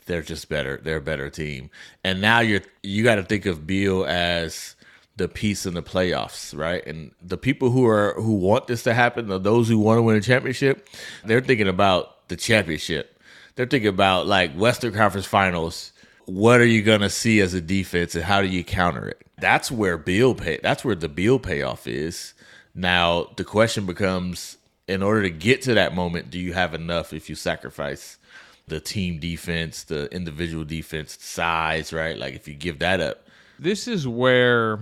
They're 0.08 0.23
just 0.23 0.49
better. 0.49 0.82
They're 0.84 0.97
a 0.97 1.01
better 1.01 1.30
team. 1.30 1.69
And 2.04 2.21
now 2.21 2.39
you're 2.39 2.63
you 2.82 3.04
got 3.04 3.15
to 3.15 3.23
think 3.23 3.45
of 3.45 3.67
Beal 3.67 4.04
as 4.04 4.75
the 5.17 5.27
piece 5.27 5.67
in 5.67 5.75
the 5.75 5.84
playoffs, 5.84 6.58
right? 6.58 6.86
And 6.88 7.12
the 7.21 7.38
people 7.38 7.69
who 7.69 7.86
are 7.86 8.15
who 8.15 8.34
want 8.34 8.65
this 8.65 8.82
to 8.84 8.95
happen, 8.95 9.27
the 9.27 9.38
those 9.38 9.69
who 9.69 9.77
want 9.77 9.99
to 9.99 10.01
win 10.01 10.15
a 10.15 10.21
championship, 10.21 10.89
they're 11.23 11.41
thinking 11.41 11.67
about 11.67 12.27
the 12.30 12.36
championship. 12.36 13.21
They're 13.56 13.67
thinking 13.67 13.89
about 13.89 14.25
like 14.25 14.56
Western 14.56 14.93
Conference 14.93 15.27
Finals 15.27 15.90
what 16.32 16.62
are 16.62 16.65
you 16.65 16.82
going 16.82 17.02
to 17.02 17.10
see 17.10 17.41
as 17.41 17.54
a 17.54 17.60
defense 17.60 18.15
and 18.15 18.24
how 18.24 18.41
do 18.41 18.48
you 18.48 18.63
counter 18.63 19.06
it? 19.06 19.22
That's 19.38 19.70
where 19.70 19.98
Beal 19.98 20.34
pay 20.34 20.60
that's 20.63 20.86
where 20.86 20.96
the 20.96 21.10
Beal 21.10 21.39
payoff 21.39 21.88
is. 21.88 22.34
Now, 22.74 23.32
the 23.36 23.44
question 23.44 23.86
becomes 23.86 24.58
in 24.88 25.04
order 25.04 25.24
to 25.24 25.30
get 25.30 25.62
to 25.63 25.74
that 25.74 25.94
moment, 25.94 26.30
do 26.30 26.39
you 26.39 26.54
have 26.54 26.74
enough 26.74 27.12
if 27.12 27.30
you 27.30 27.36
sacrifice 27.36 28.17
the 28.67 28.80
team 28.80 29.20
defense, 29.20 29.84
the 29.84 30.08
individual 30.13 30.63
defense 30.63 31.17
size, 31.20 31.91
right? 31.91 32.17
Like 32.17 32.34
if 32.34 32.48
you 32.48 32.54
give 32.54 32.80
that 32.80 33.02
up. 33.02 33.28
This 33.60 33.88
is 33.89 34.08
where 34.08 34.80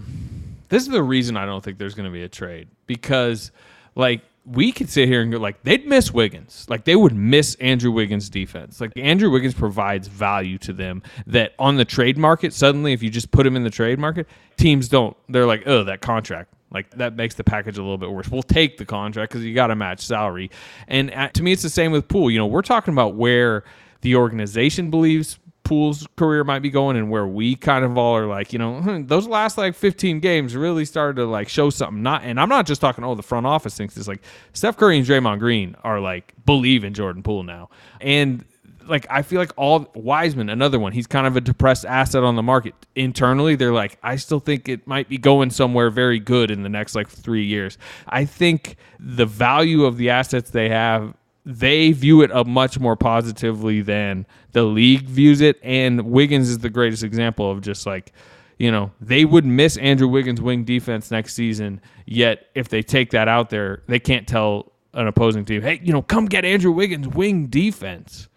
this 0.70 0.84
is 0.84 0.90
the 0.90 1.02
reason 1.02 1.36
I 1.36 1.48
don't 1.48 1.64
think 1.64 1.80
there's 1.80 1.96
going 1.96 2.06
to 2.06 2.14
be 2.14 2.24
a 2.24 2.30
trade 2.30 2.68
because 2.86 3.52
like 3.96 4.22
we 4.46 4.72
could 4.72 4.90
sit 4.90 5.08
here 5.08 5.22
and 5.22 5.32
go 5.32 5.38
like 5.38 5.62
they'd 5.64 5.86
miss 5.86 6.12
Wiggins. 6.12 6.66
Like 6.70 6.86
they 6.86 6.96
would 6.96 7.14
miss 7.14 7.56
Andrew 7.56 7.92
Wiggins' 7.92 8.30
defense. 8.30 8.82
Like 8.82 8.92
Andrew 8.96 9.30
Wiggins 9.30 9.54
provides 9.54 10.08
value 10.08 10.58
to 10.60 10.74
them 10.74 11.04
that 11.28 11.54
on 11.60 11.78
the 11.78 11.86
trade 11.86 12.18
market, 12.18 12.54
suddenly 12.54 12.94
if 12.94 13.04
you 13.04 13.10
just 13.10 13.32
put 13.32 13.46
him 13.46 13.56
in 13.56 13.64
the 13.64 13.70
trade 13.70 14.00
market, 14.00 14.28
teams 14.58 14.90
don't. 14.90 15.16
They're 15.28 15.46
like, 15.46 15.64
oh, 15.68 15.84
that 15.84 16.02
contract. 16.02 16.54
Like 16.72 16.92
that 16.92 17.16
makes 17.16 17.36
the 17.36 17.44
package 17.44 17.78
a 17.78 17.82
little 17.82 17.98
bit 17.98 18.12
worse. 18.12 18.30
We'll 18.30 18.44
take 18.44 18.78
the 18.78 18.86
contract 18.86 19.32
because 19.32 19.44
you 19.44 19.56
got 19.56 19.68
to 19.68 19.76
match 19.76 20.02
salary. 20.06 20.52
And 20.88 21.12
at, 21.14 21.34
to 21.36 21.44
me, 21.44 21.52
it's 21.52 21.64
the 21.64 21.70
same 21.70 21.92
with 21.92 22.08
Poole. 22.08 22.30
You 22.30 22.38
know, 22.38 22.48
we're 22.48 22.62
talking 22.62 22.94
about 22.94 23.16
where 23.16 23.64
the 24.02 24.16
organization 24.16 24.90
believes 24.90 25.40
Poole's 25.70 26.08
career 26.18 26.44
might 26.44 26.64
be 26.64 26.72
going 26.72 26.98
and 26.98 27.12
where 27.12 27.28
we 27.28 27.56
kind 27.56 27.86
of 27.86 27.96
all 27.96 28.18
are 28.18 28.26
like, 28.26 28.52
you 28.52 28.58
know, 28.58 28.82
hmm, 28.82 29.06
those 29.06 29.28
last 29.28 29.56
like 29.56 29.76
15 29.76 30.20
games 30.20 30.56
really 30.56 30.84
started 30.84 31.18
to 31.18 31.28
like 31.28 31.48
show 31.48 31.70
something. 31.70 32.02
Not, 32.02 32.24
and 32.24 32.40
I'm 32.40 32.50
not 32.50 32.66
just 32.66 32.82
talking, 32.82 33.04
oh, 33.04 33.14
the 33.14 33.22
front 33.22 33.46
office 33.46 33.78
thinks 33.78 33.96
it's 33.96 34.08
like 34.08 34.24
Steph 34.54 34.78
Curry 34.78 34.98
and 34.98 35.06
Draymond 35.06 35.38
Green 35.38 35.76
are 35.84 36.00
like 36.00 36.34
believe 36.44 36.84
in 36.84 36.96
Jordan 36.96 37.22
Poole 37.22 37.44
now. 37.44 37.70
And 38.02 38.44
like 38.88 39.06
I 39.12 39.22
feel 39.22 39.40
like 39.40 39.52
all 39.58 39.92
Wiseman, 39.94 40.50
another 40.50 40.80
one, 40.80 40.92
he's 40.92 41.06
kind 41.06 41.28
of 41.28 41.38
a 41.38 41.42
depressed 41.42 41.86
asset 41.86 42.24
on 42.24 42.36
the 42.36 42.42
market. 42.42 42.74
Internally, 42.96 43.56
they're 43.56 43.72
like, 43.72 44.00
I 44.02 44.16
still 44.16 44.40
think 44.40 44.68
it 44.68 44.88
might 44.88 45.08
be 45.08 45.20
going 45.20 45.52
somewhere 45.52 45.92
very 45.92 46.18
good 46.18 46.50
in 46.50 46.64
the 46.64 46.70
next 46.70 46.96
like 46.96 47.10
three 47.10 47.46
years. 47.46 47.78
I 48.08 48.26
think 48.26 48.76
the 49.00 49.28
value 49.28 49.86
of 49.86 49.98
the 49.98 50.10
assets 50.10 50.50
they 50.50 50.70
have 50.70 51.14
they 51.46 51.92
view 51.92 52.22
it 52.22 52.32
a 52.34 52.44
much 52.44 52.80
more 52.80 52.96
positively 52.96 53.82
than 53.82 54.26
the 54.52 54.64
league 54.64 55.04
views 55.04 55.42
it. 55.42 55.60
And 55.64 56.12
Wiggins 56.12 56.50
is 56.50 56.60
the 56.60 56.70
greatest 56.70 57.04
example 57.04 57.50
of 57.50 57.62
just 57.62 57.86
like, 57.86 58.14
you 58.58 58.72
know, 58.72 58.92
they 59.00 59.26
would 59.26 59.46
miss 59.46 59.78
Andrew 59.78 60.08
Wiggins' 60.08 60.42
wing 60.42 60.66
defense 60.66 61.12
next 61.12 61.34
season. 61.34 61.82
Yet, 62.06 62.48
if 62.56 62.70
they 62.70 62.82
take 62.82 63.12
that 63.12 63.28
out 63.28 63.50
there, 63.50 63.84
they 63.88 64.00
can't 64.00 64.28
tell 64.28 64.74
an 64.94 65.08
opposing 65.08 65.46
team, 65.46 65.62
hey, 65.62 65.80
you 65.84 65.94
know, 65.94 66.02
come 66.02 66.26
get 66.26 66.44
Andrew 66.44 66.72
Wiggins' 66.72 67.08
wing 67.08 67.48
defense. 67.48 68.28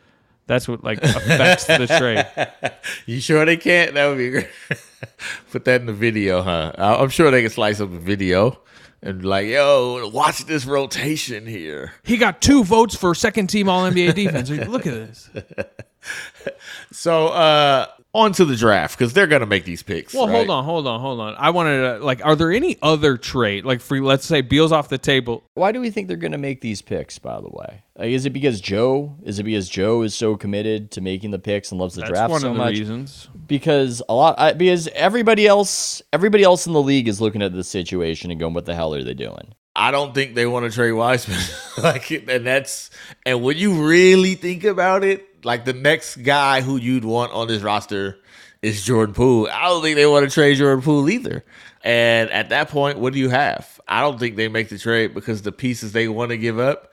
That's 0.47 0.69
what 0.69 0.85
like 0.85 1.03
affects 1.03 1.67
the 1.67 1.87
trade. 1.87 2.27
You 3.07 3.21
sure 3.21 3.45
they 3.45 3.57
can't? 3.57 3.95
That 3.95 4.07
would 4.07 4.19
be 4.19 4.31
great. 4.31 4.49
Put 5.51 5.65
that 5.65 5.81
in 5.81 5.87
the 5.87 5.93
video, 5.93 6.43
huh? 6.43 6.73
I'm 6.77 7.09
sure 7.09 7.31
they 7.31 7.43
can 7.43 7.51
slice 7.51 7.81
up 7.81 7.93
a 7.93 7.99
video 7.99 8.61
and 9.03 9.25
like, 9.25 9.49
yo, 9.49 10.09
watch 10.09 10.45
this 10.47 10.65
rotation 10.65 11.47
here. 11.47 11.93
He 12.05 12.17
got 12.17 12.41
two 12.41 12.63
votes 12.65 12.95
for 12.95 13.15
second 13.15 13.49
team 13.49 13.69
All 13.69 13.91
NBA 13.91 14.15
defense. 14.15 14.49
Look 14.51 14.87
at 14.87 14.95
this. 14.95 15.31
So, 16.91 17.29
uh, 17.29 17.87
on 18.15 18.33
to 18.33 18.45
the 18.45 18.57
draft 18.57 18.99
because 18.99 19.13
they're 19.13 19.27
gonna 19.27 19.47
make 19.47 19.65
these 19.65 19.83
picks. 19.83 20.13
Well, 20.13 20.27
right? 20.27 20.37
hold 20.37 20.51
on, 20.51 20.65
hold 20.65 20.87
on, 20.87 21.01
hold 21.01 21.21
on. 21.21 21.35
I 21.39 21.51
wanted 21.51 21.99
to 21.99 22.05
like, 22.05 22.25
are 22.25 22.37
there 22.37 22.53
any 22.53 22.79
other 22.83 23.17
trade 23.17 23.65
like 23.65 23.81
for 23.81 24.01
let's 24.01 24.27
say 24.27 24.41
Beal's 24.43 24.73
off 24.73 24.89
the 24.89 24.99
table? 24.99 25.45
Why 25.55 25.73
do 25.73 25.81
we 25.81 25.91
think 25.91 26.09
they're 26.09 26.17
going 26.17 26.33
to 26.33 26.39
make 26.39 26.61
these 26.61 26.83
picks? 26.83 27.19
By 27.19 27.41
the 27.41 27.49
way, 27.49 27.83
like, 27.97 28.09
is 28.11 28.27
it 28.27 28.31
because 28.31 28.61
Joe? 28.61 29.17
Is 29.23 29.39
it 29.39 29.45
because 29.45 29.69
Joe 29.69 30.03
is 30.03 30.15
so 30.15 30.37
committed 30.37 30.91
to 30.93 31.01
making 31.01 31.31
the 31.31 31.39
picks 31.39 31.71
and 31.73 31.81
loves 31.81 31.95
the 31.95 32.03
That's 32.03 32.11
draft 32.13 32.31
one 32.31 32.41
so 32.43 32.49
of 32.49 32.55
the 32.55 32.59
much? 32.59 32.79
reasons. 32.79 33.29
Because 33.47 34.03
a 34.09 34.15
lot, 34.15 34.39
I, 34.39 34.53
because 34.53 34.89
everybody 34.89 35.47
else, 35.47 36.03
everybody 36.13 36.43
else 36.45 36.67
in 36.67 36.73
the 36.75 36.83
league 36.83 37.09
is 37.09 37.21
looking 37.21 37.43
at 37.43 37.53
the 37.53 37.65
situation 37.65 38.31
and 38.31 38.39
going, 38.39 38.55
"What 38.55 38.67
the 38.67 38.75
hell 38.75 38.95
are 38.95 39.03
they 39.03 39.15
doing?" 39.15 39.55
I 39.75 39.91
don't 39.91 40.15
think 40.15 40.35
they 40.35 40.45
want 40.47 40.67
to 40.67 40.71
trade 40.71 40.93
Wiseman. 40.93 41.39
like, 41.83 42.11
and 42.11 42.47
that's 42.47 42.91
and 43.25 43.43
when 43.43 43.57
you 43.57 43.87
really 43.89 44.35
think 44.35 44.65
about 44.65 45.03
it, 45.03 45.27
like 45.45 45.65
the 45.65 45.73
next 45.73 46.17
guy 46.17 46.61
who 46.61 46.77
you'd 46.77 47.05
want 47.05 47.33
on 47.33 47.49
this 47.49 47.63
roster 47.63 48.19
is 48.63 48.85
Jordan 48.85 49.15
Poole. 49.15 49.49
I 49.53 49.65
don't 49.69 49.83
think 49.83 49.97
they 49.97 50.07
want 50.07 50.29
to 50.29 50.33
trade 50.33 50.57
Jordan 50.57 50.83
Poole 50.83 51.09
either. 51.11 51.45
And 51.85 52.31
at 52.31 52.51
that 52.51 52.69
point, 52.69 52.99
what 52.99 53.13
do 53.13 53.19
you 53.19 53.29
have? 53.29 53.81
I 53.89 54.01
don't 54.01 54.19
think 54.21 54.37
they 54.37 54.49
make 54.49 54.69
the 54.69 54.79
trade 54.79 55.15
because 55.15 55.43
the 55.43 55.51
pieces 55.53 55.93
they 55.93 56.07
want 56.09 56.31
to 56.31 56.39
give 56.39 56.59
up, 56.61 56.93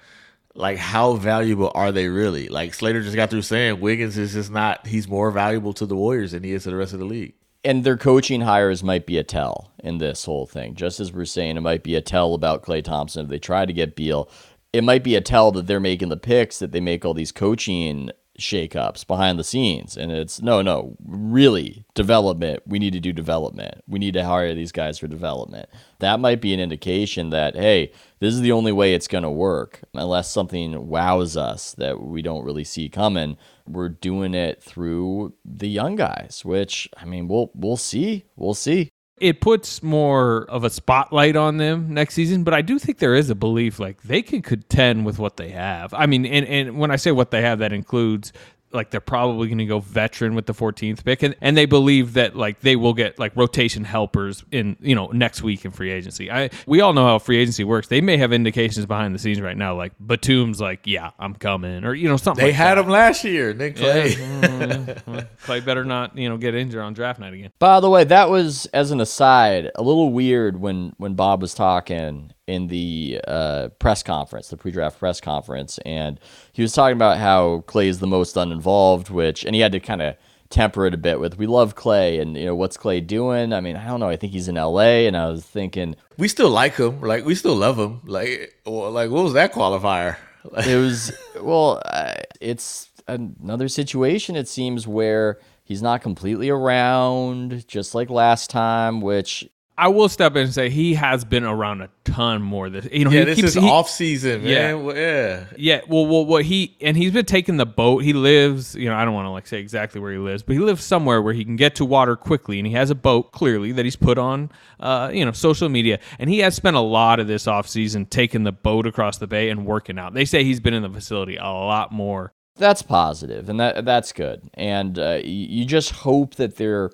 like 0.55 0.77
how 0.79 1.13
valuable 1.13 1.71
are 1.75 1.91
they 1.91 2.07
really? 2.07 2.47
Like 2.47 2.73
Slater 2.73 3.01
just 3.03 3.15
got 3.15 3.29
through 3.29 3.43
saying 3.43 3.79
Wiggins 3.79 4.17
is 4.17 4.33
just 4.33 4.49
not. 4.51 4.87
He's 4.87 5.07
more 5.07 5.29
valuable 5.31 5.73
to 5.73 5.85
the 5.85 5.95
Warriors 5.95 6.31
than 6.31 6.43
he 6.43 6.53
is 6.53 6.63
to 6.63 6.71
the 6.71 6.75
rest 6.75 6.93
of 6.93 6.99
the 6.99 7.05
league. 7.05 7.35
and 7.63 7.83
their 7.83 7.97
coaching 7.97 8.41
hires 8.41 8.83
might 8.83 9.05
be 9.05 9.17
a 9.17 9.23
tell 9.23 9.71
in 9.83 9.97
this 9.97 10.25
whole 10.25 10.45
thing. 10.47 10.75
Just 10.75 10.99
as 10.99 11.11
we're 11.11 11.25
saying, 11.25 11.57
it 11.57 11.61
might 11.61 11.83
be 11.83 11.93
a 11.95 12.01
tell 12.01 12.33
about 12.33 12.63
Klay 12.63 12.83
Thompson 12.83 13.25
if 13.25 13.29
they 13.29 13.37
try 13.39 13.65
to 13.65 13.73
get 13.73 13.95
Beal. 13.95 14.29
It 14.71 14.83
might 14.83 15.03
be 15.03 15.15
a 15.15 15.21
tell 15.21 15.51
that 15.53 15.67
they're 15.67 15.79
making 15.79 16.09
the 16.09 16.17
picks 16.17 16.59
that 16.59 16.71
they 16.71 16.79
make 16.79 17.03
all 17.03 17.13
these 17.13 17.31
coaching 17.33 18.11
shakeups 18.39 19.05
behind 19.05 19.37
the 19.37 19.43
scenes. 19.43 19.95
And 19.97 20.11
it's 20.11 20.41
no, 20.41 20.61
no, 20.61 20.95
really 21.05 21.85
development. 21.93 22.63
We 22.65 22.79
need 22.79 22.93
to 22.93 22.99
do 22.99 23.13
development. 23.13 23.83
We 23.87 23.99
need 23.99 24.13
to 24.15 24.25
hire 24.25 24.53
these 24.53 24.71
guys 24.71 24.99
for 24.99 25.07
development. 25.07 25.69
That 25.99 26.19
might 26.19 26.41
be 26.41 26.53
an 26.53 26.59
indication 26.59 27.29
that 27.29 27.55
hey, 27.55 27.91
this 28.19 28.33
is 28.33 28.41
the 28.41 28.51
only 28.51 28.71
way 28.71 28.93
it's 28.93 29.07
going 29.07 29.23
to 29.23 29.29
work 29.29 29.81
unless 29.93 30.29
something 30.29 30.87
wows 30.87 31.37
us 31.37 31.73
that 31.73 32.01
we 32.01 32.21
don't 32.21 32.43
really 32.43 32.63
see 32.63 32.89
coming. 32.89 33.37
We're 33.67 33.89
doing 33.89 34.33
it 34.33 34.63
through 34.63 35.33
the 35.45 35.69
young 35.69 35.95
guys, 35.95 36.41
which 36.43 36.89
I 36.97 37.05
mean, 37.05 37.27
we'll 37.27 37.51
we'll 37.53 37.77
see. 37.77 38.25
We'll 38.35 38.53
see. 38.53 38.89
It 39.19 39.41
puts 39.41 39.83
more 39.83 40.45
of 40.49 40.63
a 40.63 40.69
spotlight 40.69 41.35
on 41.35 41.57
them 41.57 41.93
next 41.93 42.13
season, 42.13 42.43
but 42.43 42.53
I 42.53 42.61
do 42.61 42.79
think 42.79 42.99
there 42.99 43.15
is 43.15 43.29
a 43.29 43.35
belief 43.35 43.79
like 43.79 44.01
they 44.03 44.21
can 44.21 44.41
contend 44.41 45.05
with 45.05 45.19
what 45.19 45.37
they 45.37 45.49
have. 45.49 45.93
I 45.93 46.05
mean, 46.05 46.25
and, 46.25 46.45
and 46.45 46.77
when 46.79 46.91
I 46.91 46.95
say 46.95 47.11
what 47.11 47.31
they 47.31 47.41
have, 47.41 47.59
that 47.59 47.73
includes 47.73 48.31
like 48.71 48.91
they're 48.91 49.01
probably 49.01 49.47
going 49.47 49.57
to 49.57 49.65
go 49.65 49.79
veteran 49.79 50.35
with 50.35 50.45
the 50.45 50.53
14th 50.53 51.03
pick 51.03 51.23
and, 51.23 51.35
and 51.41 51.57
they 51.57 51.65
believe 51.65 52.13
that 52.13 52.35
like 52.35 52.59
they 52.61 52.75
will 52.75 52.93
get 52.93 53.17
like 53.19 53.35
rotation 53.35 53.83
helpers 53.83 54.43
in 54.51 54.77
you 54.79 54.93
know 54.95 55.07
next 55.07 55.41
week 55.41 55.65
in 55.65 55.71
free 55.71 55.91
agency 55.91 56.31
i 56.31 56.49
we 56.67 56.79
all 56.81 56.93
know 56.93 57.05
how 57.05 57.17
free 57.19 57.37
agency 57.37 57.63
works 57.63 57.87
they 57.87 58.01
may 58.01 58.17
have 58.17 58.31
indications 58.31 58.85
behind 58.85 59.13
the 59.15 59.19
scenes 59.19 59.41
right 59.41 59.57
now 59.57 59.75
like 59.75 59.91
batum's 60.05 60.61
like 60.61 60.81
yeah 60.85 61.11
i'm 61.19 61.33
coming 61.35 61.83
or 61.83 61.93
you 61.93 62.07
know 62.07 62.17
something 62.17 62.43
They 62.43 62.51
like 62.51 62.55
had 62.55 62.75
that. 62.77 62.85
him 62.85 62.89
last 62.91 63.23
year, 63.23 63.53
Nick 63.53 63.75
Clay. 63.77 64.09
Yeah, 64.09 64.15
mm, 64.41 64.87
yeah. 64.87 64.99
Well, 65.07 65.23
Klay 65.45 65.65
better 65.65 65.83
not 65.83 66.17
you 66.17 66.29
know 66.29 66.37
get 66.37 66.53
injured 66.55 66.81
on 66.81 66.93
draft 66.93 67.19
night 67.19 67.33
again 67.33 67.51
By 67.59 67.79
the 67.79 67.89
way, 67.89 68.03
that 68.03 68.29
was 68.29 68.65
as 68.67 68.91
an 68.91 69.01
aside, 69.01 69.71
a 69.75 69.81
little 69.81 70.11
weird 70.13 70.59
when 70.59 70.93
when 70.97 71.15
Bob 71.15 71.41
was 71.41 71.53
talking 71.53 72.31
in 72.49 72.67
the 72.67 73.21
uh, 73.27 73.69
press 73.77 74.01
conference, 74.01 74.49
the 74.49 74.57
pre-draft 74.57 74.99
press 74.99 75.21
conference, 75.21 75.77
and 75.85 76.19
he 76.51 76.61
was 76.61 76.73
talking 76.73 76.95
about 76.95 77.19
how 77.19 77.63
Klay 77.67 77.85
is 77.85 77.99
the 77.99 78.07
most 78.07 78.35
uninvolved, 78.35 79.09
which 79.09 79.45
and 79.45 79.53
he 79.53 79.61
had 79.61 79.71
to 79.71 79.79
kind 79.79 80.01
of 80.01 80.15
temper 80.49 80.87
it 80.87 80.95
a 80.95 80.97
bit 80.97 81.19
with 81.19 81.37
we 81.37 81.45
love 81.45 81.75
Klay 81.75 82.19
and 82.19 82.35
you 82.35 82.45
know 82.45 82.55
what's 82.55 82.75
Klay 82.75 83.05
doing? 83.05 83.53
I 83.53 83.61
mean, 83.61 83.75
I 83.75 83.85
don't 83.85 83.99
know. 83.99 84.09
I 84.09 84.15
think 84.15 84.33
he's 84.33 84.47
in 84.47 84.57
L.A. 84.57 85.05
and 85.05 85.15
I 85.15 85.29
was 85.29 85.45
thinking 85.45 85.95
we 86.17 86.27
still 86.27 86.49
like 86.49 86.75
him. 86.75 87.01
Like 87.01 87.23
we 87.23 87.35
still 87.35 87.55
love 87.55 87.77
him. 87.77 88.01
Like 88.05 88.55
well, 88.65 88.91
like 88.91 89.11
what 89.11 89.23
was 89.23 89.33
that 89.33 89.53
qualifier? 89.53 90.17
it 90.65 90.75
was 90.75 91.11
well, 91.39 91.81
uh, 91.85 92.15
it's 92.41 92.89
another 93.07 93.67
situation. 93.67 94.35
It 94.35 94.47
seems 94.47 94.87
where 94.87 95.39
he's 95.63 95.83
not 95.83 96.01
completely 96.01 96.49
around, 96.49 97.67
just 97.67 97.93
like 97.93 98.09
last 98.09 98.49
time, 98.49 99.01
which 99.01 99.47
I 99.79 99.87
will 99.87 100.09
step 100.09 100.35
in 100.35 100.43
and 100.43 100.53
say 100.53 100.69
he 100.69 100.93
has 100.95 101.23
been 101.23 101.43
around 101.45 101.81
a 101.81 101.89
ton 102.03 102.41
more. 102.41 102.69
This 102.69 102.87
you 102.91 103.05
know 103.05 103.11
yeah, 103.11 103.19
he 103.19 103.25
this 103.25 103.35
keeps 103.37 103.47
is 103.49 103.53
he- 103.55 103.67
off 103.69 103.89
season, 103.89 104.43
man. 104.43 104.51
Yeah. 104.51 104.73
Well, 104.73 104.95
yeah. 104.95 105.45
Yeah, 105.57 105.81
well, 105.87 106.05
well, 106.05 106.25
what 106.25 106.43
he 106.45 106.75
and 106.81 106.97
he's 106.97 107.11
been 107.13 107.25
taking 107.25 107.57
the 107.57 107.65
boat. 107.65 108.03
He 108.03 108.13
lives, 108.13 108.75
you 108.75 108.89
know, 108.89 108.95
I 108.95 109.05
don't 109.05 109.13
want 109.13 109.25
to 109.25 109.29
like 109.31 109.47
say 109.47 109.59
exactly 109.59 110.01
where 110.01 110.11
he 110.11 110.17
lives, 110.17 110.43
but 110.43 110.53
he 110.53 110.59
lives 110.59 110.83
somewhere 110.83 111.21
where 111.21 111.33
he 111.33 111.45
can 111.45 111.55
get 111.55 111.75
to 111.75 111.85
water 111.85 112.15
quickly, 112.15 112.59
and 112.59 112.67
he 112.67 112.73
has 112.73 112.89
a 112.89 112.95
boat 112.95 113.31
clearly 113.31 113.71
that 113.71 113.85
he's 113.85 113.95
put 113.95 114.17
on, 114.17 114.51
uh, 114.81 115.09
you 115.13 115.23
know, 115.25 115.31
social 115.31 115.69
media, 115.69 115.99
and 116.19 116.29
he 116.29 116.39
has 116.39 116.55
spent 116.55 116.75
a 116.75 116.81
lot 116.81 117.19
of 117.19 117.27
this 117.27 117.47
off 117.47 117.67
season 117.67 118.05
taking 118.05 118.43
the 118.43 118.51
boat 118.51 118.85
across 118.85 119.17
the 119.17 119.27
bay 119.27 119.49
and 119.49 119.65
working 119.65 119.97
out. 119.97 120.13
They 120.13 120.25
say 120.25 120.43
he's 120.43 120.59
been 120.59 120.73
in 120.73 120.83
the 120.83 120.89
facility 120.89 121.37
a 121.37 121.43
lot 121.43 121.91
more. 121.91 122.33
that's 122.57 122.81
positive 122.81 123.47
and 123.47 123.57
that 123.61 123.85
that's 123.85 124.11
good 124.11 124.41
and 124.55 124.99
uh, 124.99 125.19
you, 125.23 125.61
you 125.61 125.65
just 125.65 125.91
hope 125.91 126.35
that 126.35 126.57
they're 126.57 126.91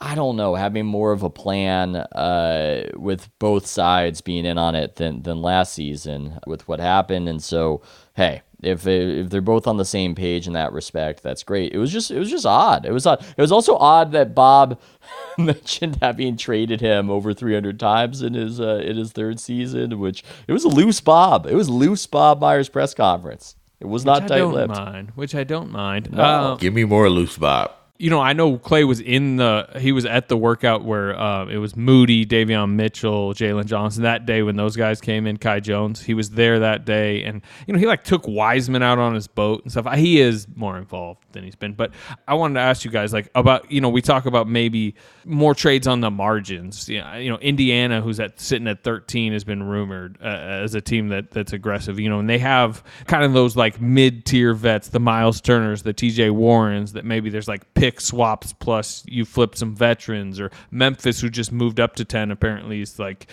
i 0.00 0.14
don't 0.14 0.36
know 0.36 0.54
having 0.54 0.86
more 0.86 1.12
of 1.12 1.22
a 1.22 1.30
plan 1.30 1.96
uh, 1.96 2.88
with 2.94 3.28
both 3.38 3.66
sides 3.66 4.20
being 4.20 4.44
in 4.44 4.58
on 4.58 4.74
it 4.74 4.96
than 4.96 5.22
than 5.22 5.42
last 5.42 5.72
season 5.72 6.38
with 6.46 6.66
what 6.68 6.80
happened 6.80 7.28
and 7.28 7.42
so 7.42 7.82
hey 8.14 8.42
if 8.60 8.82
they, 8.82 9.20
if 9.20 9.30
they're 9.30 9.40
both 9.40 9.68
on 9.68 9.76
the 9.76 9.84
same 9.84 10.16
page 10.16 10.48
in 10.48 10.52
that 10.52 10.72
respect 10.72 11.22
that's 11.22 11.42
great 11.44 11.72
it 11.72 11.78
was 11.78 11.92
just 11.92 12.10
it 12.10 12.18
was 12.18 12.30
just 12.30 12.46
odd 12.46 12.84
it 12.84 12.92
was 12.92 13.06
odd 13.06 13.24
it 13.36 13.40
was 13.40 13.52
also 13.52 13.76
odd 13.76 14.12
that 14.12 14.34
bob 14.34 14.80
mentioned 15.38 15.98
having 16.02 16.36
traded 16.36 16.80
him 16.80 17.08
over 17.08 17.32
300 17.32 17.78
times 17.78 18.20
in 18.22 18.34
his 18.34 18.60
uh, 18.60 18.82
in 18.84 18.96
his 18.96 19.12
third 19.12 19.38
season 19.38 19.98
which 19.98 20.24
it 20.46 20.52
was 20.52 20.64
a 20.64 20.68
loose 20.68 21.00
bob 21.00 21.46
it 21.46 21.54
was 21.54 21.70
loose 21.70 22.06
bob 22.06 22.40
myers 22.40 22.68
press 22.68 22.94
conference 22.94 23.54
it 23.80 23.86
was 23.86 24.04
not 24.04 24.22
which 24.24 24.32
I 24.32 24.38
don't 24.38 24.52
tight-lipped 24.52 24.74
mind. 24.74 25.12
Which 25.14 25.34
I 25.34 25.44
don't 25.44 25.70
mind. 25.70 26.10
No. 26.10 26.22
Uh, 26.22 26.56
Give 26.56 26.74
me 26.74 26.84
more 26.84 27.08
loose 27.08 27.38
Bob. 27.38 27.70
You 27.98 28.10
know, 28.10 28.20
I 28.20 28.32
know 28.32 28.58
Klay 28.58 28.86
was 28.86 29.00
in 29.00 29.36
the 29.36 29.68
he 29.76 29.90
was 29.90 30.06
at 30.06 30.28
the 30.28 30.36
workout 30.36 30.84
where 30.84 31.18
uh, 31.18 31.46
it 31.46 31.58
was 31.58 31.74
Moody, 31.74 32.24
Davion 32.24 32.74
Mitchell, 32.74 33.34
Jalen 33.34 33.66
Johnson 33.66 34.04
that 34.04 34.24
day 34.24 34.42
when 34.42 34.54
those 34.54 34.76
guys 34.76 35.00
came 35.00 35.26
in. 35.26 35.36
Kai 35.36 35.58
Jones, 35.58 36.00
he 36.00 36.14
was 36.14 36.30
there 36.30 36.60
that 36.60 36.84
day, 36.84 37.24
and 37.24 37.42
you 37.66 37.72
know 37.72 37.80
he 37.80 37.86
like 37.86 38.04
took 38.04 38.28
Wiseman 38.28 38.84
out 38.84 39.00
on 39.00 39.14
his 39.16 39.26
boat 39.26 39.62
and 39.64 39.72
stuff. 39.72 39.92
He 39.96 40.20
is 40.20 40.46
more 40.54 40.78
involved 40.78 41.24
than 41.32 41.42
he's 41.42 41.56
been. 41.56 41.72
But 41.72 41.90
I 42.28 42.34
wanted 42.34 42.54
to 42.54 42.60
ask 42.60 42.84
you 42.84 42.90
guys 42.92 43.12
like 43.12 43.30
about 43.34 43.68
you 43.72 43.80
know 43.80 43.88
we 43.88 44.00
talk 44.00 44.26
about 44.26 44.48
maybe 44.48 44.94
more 45.24 45.54
trades 45.54 45.88
on 45.88 46.00
the 46.00 46.10
margins. 46.10 46.88
Yeah, 46.88 47.16
you 47.16 47.30
know 47.30 47.38
Indiana, 47.38 48.00
who's 48.00 48.20
at 48.20 48.38
sitting 48.38 48.68
at 48.68 48.84
thirteen, 48.84 49.32
has 49.32 49.42
been 49.42 49.64
rumored 49.64 50.18
uh, 50.22 50.26
as 50.26 50.76
a 50.76 50.80
team 50.80 51.08
that 51.08 51.32
that's 51.32 51.52
aggressive. 51.52 51.98
You 51.98 52.10
know, 52.10 52.20
and 52.20 52.30
they 52.30 52.38
have 52.38 52.84
kind 53.08 53.24
of 53.24 53.32
those 53.32 53.56
like 53.56 53.80
mid 53.80 54.24
tier 54.24 54.54
vets, 54.54 54.88
the 54.88 55.00
Miles 55.00 55.40
Turners, 55.40 55.82
the 55.82 55.92
T.J. 55.92 56.30
Warrens. 56.30 56.92
That 56.92 57.04
maybe 57.04 57.28
there's 57.28 57.48
like 57.48 57.74
pick 57.74 57.87
swaps 57.96 58.52
plus 58.52 59.04
you 59.06 59.24
flip 59.24 59.56
some 59.56 59.74
veterans, 59.74 60.38
or 60.38 60.50
Memphis, 60.70 61.20
who 61.20 61.28
just 61.30 61.52
moved 61.52 61.80
up 61.80 61.96
to 61.96 62.04
ten. 62.04 62.30
Apparently, 62.30 62.80
is 62.80 62.98
like 62.98 63.26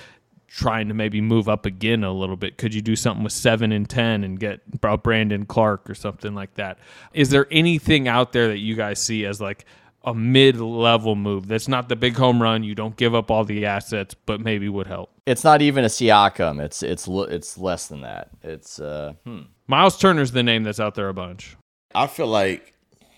trying 0.47 0.87
to 0.87 0.93
maybe 0.93 1.19
move 1.19 1.49
up 1.49 1.65
again 1.65 2.03
a 2.03 2.13
little 2.13 2.37
bit. 2.37 2.57
Could 2.57 2.73
you 2.73 2.81
do 2.81 2.95
something 2.95 3.23
with 3.23 3.33
seven 3.33 3.71
and 3.71 3.89
ten 3.89 4.23
and 4.23 4.39
get 4.39 4.61
a 4.83 4.97
Brandon 4.97 5.45
Clarke 5.45 5.89
or 5.89 5.95
something 5.95 6.33
like 6.33 6.53
that? 6.55 6.79
Is 7.13 7.29
there 7.29 7.47
anything 7.51 8.07
out 8.07 8.31
there 8.31 8.47
that 8.47 8.59
you 8.59 8.75
guys 8.75 9.01
see 9.01 9.25
as 9.25 9.41
like 9.41 9.65
a 10.05 10.13
mid-level 10.13 11.15
move 11.15 11.47
that's 11.47 11.67
not 11.67 11.89
the 11.89 11.95
big 11.95 12.15
home 12.15 12.41
run? 12.41 12.63
You 12.63 12.73
don't 12.73 12.95
give 12.95 13.13
up 13.13 13.29
all 13.29 13.43
the 13.43 13.65
assets, 13.65 14.13
but 14.13 14.39
maybe 14.39 14.69
would 14.69 14.87
help. 14.87 15.11
It's 15.25 15.43
not 15.43 15.61
even 15.61 15.83
a 15.83 15.87
Siakam. 15.87 16.63
It's 16.63 16.81
it's 16.83 17.05
it's 17.07 17.57
less 17.57 17.87
than 17.87 18.01
that. 18.01 18.29
It's 18.41 18.79
uh 18.79 19.13
hmm. 19.25 19.41
Miles 19.67 19.97
Turner's 19.97 20.31
the 20.31 20.43
name 20.43 20.63
that's 20.63 20.79
out 20.79 20.95
there 20.95 21.09
a 21.09 21.13
bunch. 21.13 21.57
I 21.93 22.07
feel 22.07 22.27
like 22.27 22.74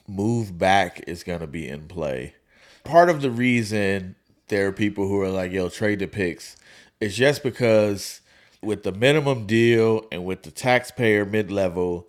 move 0.08 0.58
back 0.58 1.04
is 1.08 1.24
going 1.24 1.42
to 1.42 1.48
be 1.48 1.68
in 1.68 1.88
play. 1.88 2.36
Part 2.84 3.10
of 3.10 3.22
the 3.22 3.32
reason 3.32 4.16
there 4.48 4.68
are 4.68 4.72
people 4.72 5.08
who 5.08 5.20
are 5.22 5.30
like, 5.30 5.52
yo, 5.52 5.70
trade 5.70 6.00
the 6.00 6.08
picks 6.08 6.56
is 7.00 7.16
just 7.16 7.44
because 7.44 8.22
with 8.62 8.84
the 8.84 8.92
minimum 8.92 9.46
deal 9.46 10.06
and 10.12 10.26
with 10.26 10.44
the 10.44 10.52
taxpayer 10.52 11.26
mid 11.26 11.52
level, 11.52 12.08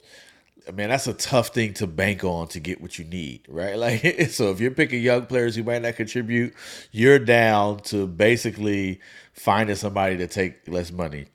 man, 0.72 0.90
that's 0.90 1.06
a 1.06 1.14
tough 1.14 1.48
thing 1.48 1.74
to 1.74 1.87
bank 1.87 2.24
on 2.24 2.48
to 2.48 2.61
get 2.61 2.80
what 2.80 2.98
you 2.98 3.04
need, 3.04 3.42
right? 3.48 3.76
Like, 3.78 4.30
so 4.30 4.50
if 4.50 4.61
you're 4.61 4.70
picking 4.70 5.02
young 5.02 5.26
players 5.26 5.56
who 5.56 5.62
might 5.62 5.82
not 5.82 5.96
contribute, 5.96 6.54
you're 6.92 7.18
down 7.18 7.78
to 7.80 8.06
basically 8.06 9.00
finding 9.32 9.76
somebody 9.76 10.16
to 10.18 10.26
take 10.26 10.68
less 10.68 10.90
money. 10.92 11.26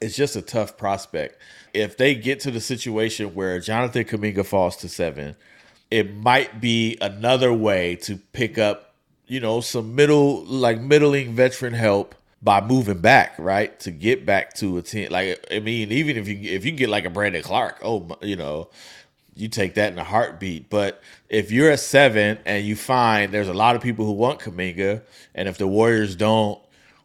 It's 0.00 0.16
just 0.16 0.36
a 0.36 0.42
tough 0.42 0.76
prospect. 0.76 1.40
If 1.72 1.96
they 1.96 2.14
get 2.14 2.40
to 2.40 2.50
the 2.50 2.60
situation 2.60 3.34
where 3.34 3.58
Jonathan 3.60 4.04
Kuminga 4.04 4.44
falls 4.44 4.76
to 4.78 4.88
seven, 4.88 5.36
it 5.90 6.14
might 6.16 6.60
be 6.60 6.96
another 7.00 7.52
way 7.52 7.96
to 7.96 8.16
pick 8.32 8.58
up, 8.58 8.94
you 9.26 9.40
know, 9.40 9.60
some 9.60 9.94
middle, 9.94 10.44
like 10.44 10.80
middling 10.80 11.34
veteran 11.34 11.72
help 11.74 12.14
by 12.42 12.60
moving 12.60 12.98
back, 12.98 13.34
right? 13.38 13.78
To 13.80 13.90
get 13.90 14.26
back 14.26 14.54
to 14.54 14.76
a 14.76 14.82
team. 14.82 15.10
Like, 15.10 15.44
I 15.50 15.60
mean, 15.60 15.90
even 15.90 16.16
if 16.16 16.28
you 16.28 16.38
if 16.42 16.64
you 16.64 16.72
get 16.72 16.90
like 16.90 17.04
a 17.04 17.10
Brandon 17.10 17.42
Clarke, 17.42 17.78
oh, 17.82 18.18
you 18.20 18.36
know, 18.36 18.68
you 19.34 19.48
take 19.48 19.74
that 19.74 19.92
in 19.92 19.98
a 19.98 20.04
heartbeat. 20.04 20.68
But 20.68 21.00
if 21.28 21.50
you're 21.50 21.70
a 21.70 21.78
seven 21.78 22.38
and 22.44 22.64
you 22.64 22.76
find 22.76 23.32
there's 23.32 23.48
a 23.48 23.54
lot 23.54 23.76
of 23.76 23.82
people 23.82 24.04
who 24.04 24.12
want 24.12 24.40
Kuminga, 24.40 25.02
and 25.34 25.48
if 25.48 25.58
the 25.58 25.66
Warriors 25.66 26.16
don't 26.16 26.60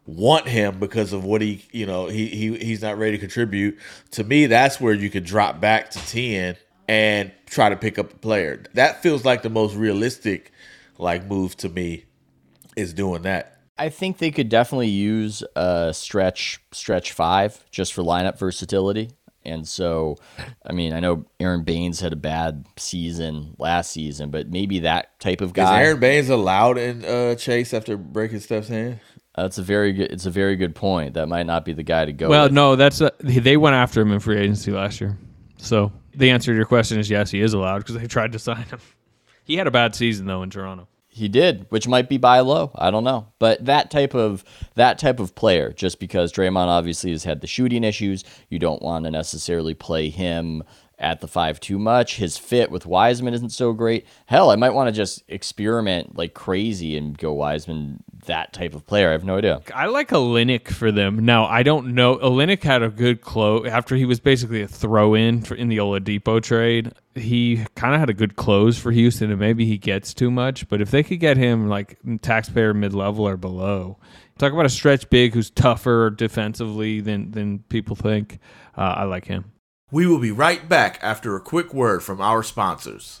want 0.06 0.48
him 0.48 0.78
because 0.78 1.12
of 1.12 1.24
what 1.24 1.40
he, 1.40 1.64
you 1.72 1.86
know, 1.86 2.06
he 2.06 2.26
he 2.26 2.56
he's 2.58 2.82
not 2.82 2.98
ready 2.98 3.12
to 3.12 3.18
contribute. 3.18 3.78
To 4.12 4.24
me, 4.24 4.46
that's 4.46 4.80
where 4.80 4.94
you 4.94 5.10
could 5.10 5.24
drop 5.24 5.60
back 5.60 5.90
to 5.90 5.98
ten 6.06 6.56
and 6.90 7.30
try 7.46 7.68
to 7.68 7.76
pick 7.76 8.00
up 8.00 8.12
a 8.12 8.16
player. 8.16 8.64
That 8.74 9.00
feels 9.00 9.24
like 9.24 9.42
the 9.42 9.48
most 9.48 9.76
realistic 9.76 10.50
like 10.98 11.24
move 11.24 11.56
to 11.58 11.68
me 11.68 12.06
is 12.76 12.92
doing 12.92 13.22
that. 13.22 13.58
I 13.78 13.90
think 13.90 14.18
they 14.18 14.32
could 14.32 14.48
definitely 14.48 14.88
use 14.88 15.44
a 15.54 15.94
stretch 15.94 16.60
stretch 16.72 17.12
five 17.12 17.64
just 17.70 17.94
for 17.94 18.02
lineup 18.02 18.40
versatility. 18.40 19.10
And 19.44 19.66
so, 19.66 20.16
I 20.66 20.72
mean, 20.72 20.92
I 20.92 20.98
know 20.98 21.26
Aron 21.38 21.62
Baynes 21.62 22.00
had 22.00 22.12
a 22.12 22.16
bad 22.16 22.66
season 22.76 23.54
last 23.56 23.92
season, 23.92 24.30
but 24.30 24.50
maybe 24.50 24.80
that 24.80 25.18
type 25.20 25.40
of 25.40 25.52
guy. 25.52 25.80
Is 25.80 25.86
Aron 25.86 26.00
Baynes 26.00 26.28
allowed 26.28 26.76
in 26.76 27.04
uh, 27.04 27.36
Chase 27.36 27.72
after 27.72 27.96
breaking 27.96 28.40
Steph's 28.40 28.68
hand? 28.68 28.98
That's 29.36 29.58
a 29.58 29.62
very 29.62 29.92
good. 29.92 30.10
It's 30.10 30.26
a 30.26 30.30
very 30.30 30.56
good 30.56 30.74
point. 30.74 31.14
That 31.14 31.28
might 31.28 31.46
not 31.46 31.64
be 31.64 31.72
the 31.72 31.84
guy 31.84 32.04
to 32.04 32.12
go. 32.12 32.28
Well, 32.28 32.46
with. 32.46 32.52
no, 32.52 32.74
that's 32.74 33.00
a, 33.00 33.12
they 33.20 33.56
went 33.56 33.76
after 33.76 34.00
him 34.00 34.10
in 34.10 34.18
free 34.18 34.38
agency 34.38 34.72
last 34.72 35.00
year. 35.00 35.16
So 35.56 35.92
the 36.14 36.30
answer 36.30 36.52
to 36.52 36.56
your 36.56 36.66
question 36.66 36.98
is 36.98 37.10
yes, 37.10 37.30
he 37.30 37.40
is 37.40 37.52
allowed 37.54 37.78
because 37.78 37.96
they 37.96 38.06
tried 38.06 38.32
to 38.32 38.38
sign 38.38 38.64
him. 38.64 38.80
He 39.42 39.56
had 39.56 39.66
a 39.66 39.72
bad 39.72 39.96
season 39.96 40.26
though 40.26 40.44
in 40.44 40.50
Toronto. 40.50 40.86
He 41.08 41.26
did, 41.26 41.66
which 41.70 41.88
might 41.88 42.08
be 42.08 42.18
buy 42.18 42.38
low. 42.38 42.70
I 42.76 42.92
don't 42.92 43.02
know, 43.02 43.26
but 43.40 43.64
that 43.64 43.90
type 43.90 44.14
of 44.14 44.44
that 44.76 44.96
type 44.96 45.18
of 45.18 45.34
player, 45.34 45.72
just 45.72 45.98
because 45.98 46.32
Draymond 46.32 46.68
obviously 46.68 47.10
has 47.10 47.24
had 47.24 47.40
the 47.40 47.48
shooting 47.48 47.82
issues, 47.82 48.22
you 48.48 48.60
don't 48.60 48.80
want 48.80 49.06
to 49.06 49.10
necessarily 49.10 49.74
play 49.74 50.08
him 50.08 50.62
at 51.00 51.20
the 51.20 51.26
five 51.26 51.58
too 51.58 51.80
much. 51.80 52.16
His 52.16 52.38
fit 52.38 52.70
with 52.70 52.86
Wiseman 52.86 53.34
isn't 53.34 53.50
so 53.50 53.72
great. 53.72 54.06
Hell, 54.26 54.50
I 54.50 54.56
might 54.56 54.74
want 54.74 54.86
to 54.86 54.92
just 54.92 55.24
experiment 55.26 56.16
like 56.16 56.34
crazy 56.34 56.96
and 56.96 57.18
go 57.18 57.32
Wiseman 57.32 58.04
that 58.26 58.52
type 58.52 58.74
of 58.74 58.86
player. 58.86 59.08
I 59.08 59.12
have 59.12 59.24
no 59.24 59.36
idea. 59.36 59.60
I 59.74 59.86
like 59.86 60.08
Olynyk 60.08 60.68
for 60.68 60.92
them. 60.92 61.24
Now 61.24 61.46
I 61.46 61.62
don't 61.62 61.94
know. 61.94 62.16
Olynyk 62.16 62.62
had 62.62 62.82
a 62.82 62.88
good 62.88 63.20
close 63.20 63.66
after 63.68 63.96
he 63.96 64.04
was 64.04 64.20
basically 64.20 64.62
a 64.62 64.68
throw 64.68 65.14
in 65.14 65.42
for 65.42 65.54
in 65.54 65.68
the 65.68 65.78
Oladipo 65.78 66.42
trade. 66.42 66.92
He 67.14 67.64
kind 67.74 67.94
of 67.94 68.00
had 68.00 68.10
a 68.10 68.14
good 68.14 68.36
close 68.36 68.78
for 68.78 68.92
Houston, 68.92 69.30
and 69.30 69.40
maybe 69.40 69.66
he 69.66 69.78
gets 69.78 70.14
too 70.14 70.30
much. 70.30 70.68
But 70.68 70.80
if 70.80 70.90
they 70.90 71.02
could 71.02 71.20
get 71.20 71.36
him 71.36 71.68
like 71.68 71.98
taxpayer 72.22 72.74
mid 72.74 72.94
level 72.94 73.26
or 73.26 73.36
below, 73.36 73.98
talk 74.38 74.52
about 74.52 74.66
a 74.66 74.70
stretch 74.70 75.08
big 75.10 75.34
who's 75.34 75.50
tougher 75.50 76.10
defensively 76.10 77.00
than 77.00 77.32
than 77.32 77.60
people 77.68 77.96
think. 77.96 78.38
Uh, 78.76 78.94
I 78.98 79.04
like 79.04 79.26
him. 79.26 79.52
We 79.92 80.06
will 80.06 80.20
be 80.20 80.30
right 80.30 80.68
back 80.68 80.98
after 81.02 81.34
a 81.34 81.40
quick 81.40 81.74
word 81.74 82.02
from 82.02 82.20
our 82.20 82.44
sponsors. 82.44 83.20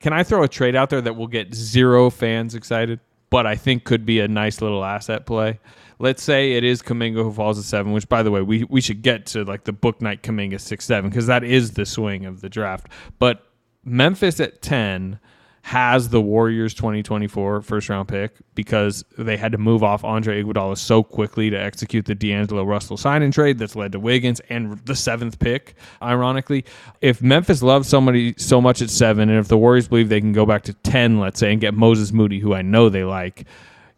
Can 0.00 0.14
I 0.14 0.22
throw 0.22 0.42
a 0.42 0.48
trade 0.48 0.74
out 0.74 0.90
there 0.90 1.02
that 1.02 1.14
will 1.14 1.26
get 1.26 1.54
zero 1.54 2.08
fans 2.08 2.54
excited, 2.54 3.00
but 3.28 3.46
I 3.46 3.54
think 3.54 3.84
could 3.84 4.06
be 4.06 4.20
a 4.20 4.28
nice 4.28 4.62
little 4.62 4.82
asset 4.82 5.26
play? 5.26 5.60
Let's 5.98 6.22
say 6.22 6.52
it 6.52 6.64
is 6.64 6.80
Kuminga 6.80 7.22
who 7.22 7.30
falls 7.30 7.58
at 7.58 7.64
seven, 7.66 7.92
which 7.92 8.08
by 8.08 8.22
the 8.22 8.30
way, 8.30 8.40
we, 8.40 8.64
we 8.64 8.80
should 8.80 9.02
get 9.02 9.26
to 9.26 9.44
like 9.44 9.64
the 9.64 9.72
book 9.74 10.00
night 10.00 10.22
Kuminga 10.22 10.58
six 10.58 10.86
seven 10.86 11.10
because 11.10 11.26
that 11.26 11.44
is 11.44 11.72
the 11.72 11.84
swing 11.84 12.24
of 12.24 12.40
the 12.40 12.48
draft. 12.48 12.88
But 13.18 13.46
Memphis 13.84 14.40
at 14.40 14.62
ten 14.62 15.20
has 15.62 16.08
the 16.08 16.20
Warriors 16.20 16.74
2024 16.74 17.62
first 17.62 17.88
round 17.88 18.08
pick 18.08 18.32
because 18.54 19.04
they 19.18 19.36
had 19.36 19.52
to 19.52 19.58
move 19.58 19.82
off 19.82 20.04
Andre 20.04 20.42
Iguodala 20.42 20.76
so 20.76 21.02
quickly 21.02 21.50
to 21.50 21.56
execute 21.56 22.06
the 22.06 22.14
D'Angelo 22.14 22.64
Russell 22.64 22.96
sign 22.96 23.22
and 23.22 23.32
trade 23.32 23.58
that's 23.58 23.76
led 23.76 23.92
to 23.92 24.00
Wiggins 24.00 24.40
and 24.48 24.78
the 24.86 24.96
seventh 24.96 25.38
pick. 25.38 25.74
Ironically, 26.02 26.64
if 27.00 27.22
Memphis 27.22 27.62
loves 27.62 27.88
somebody 27.88 28.34
so 28.38 28.60
much 28.60 28.80
at 28.80 28.90
seven, 28.90 29.28
and 29.28 29.38
if 29.38 29.48
the 29.48 29.58
Warriors 29.58 29.88
believe 29.88 30.08
they 30.08 30.20
can 30.20 30.32
go 30.32 30.46
back 30.46 30.62
to 30.64 30.72
10, 30.72 31.20
let's 31.20 31.38
say, 31.38 31.52
and 31.52 31.60
get 31.60 31.74
Moses 31.74 32.12
Moody, 32.12 32.38
who 32.38 32.54
I 32.54 32.62
know 32.62 32.88
they 32.88 33.04
like, 33.04 33.46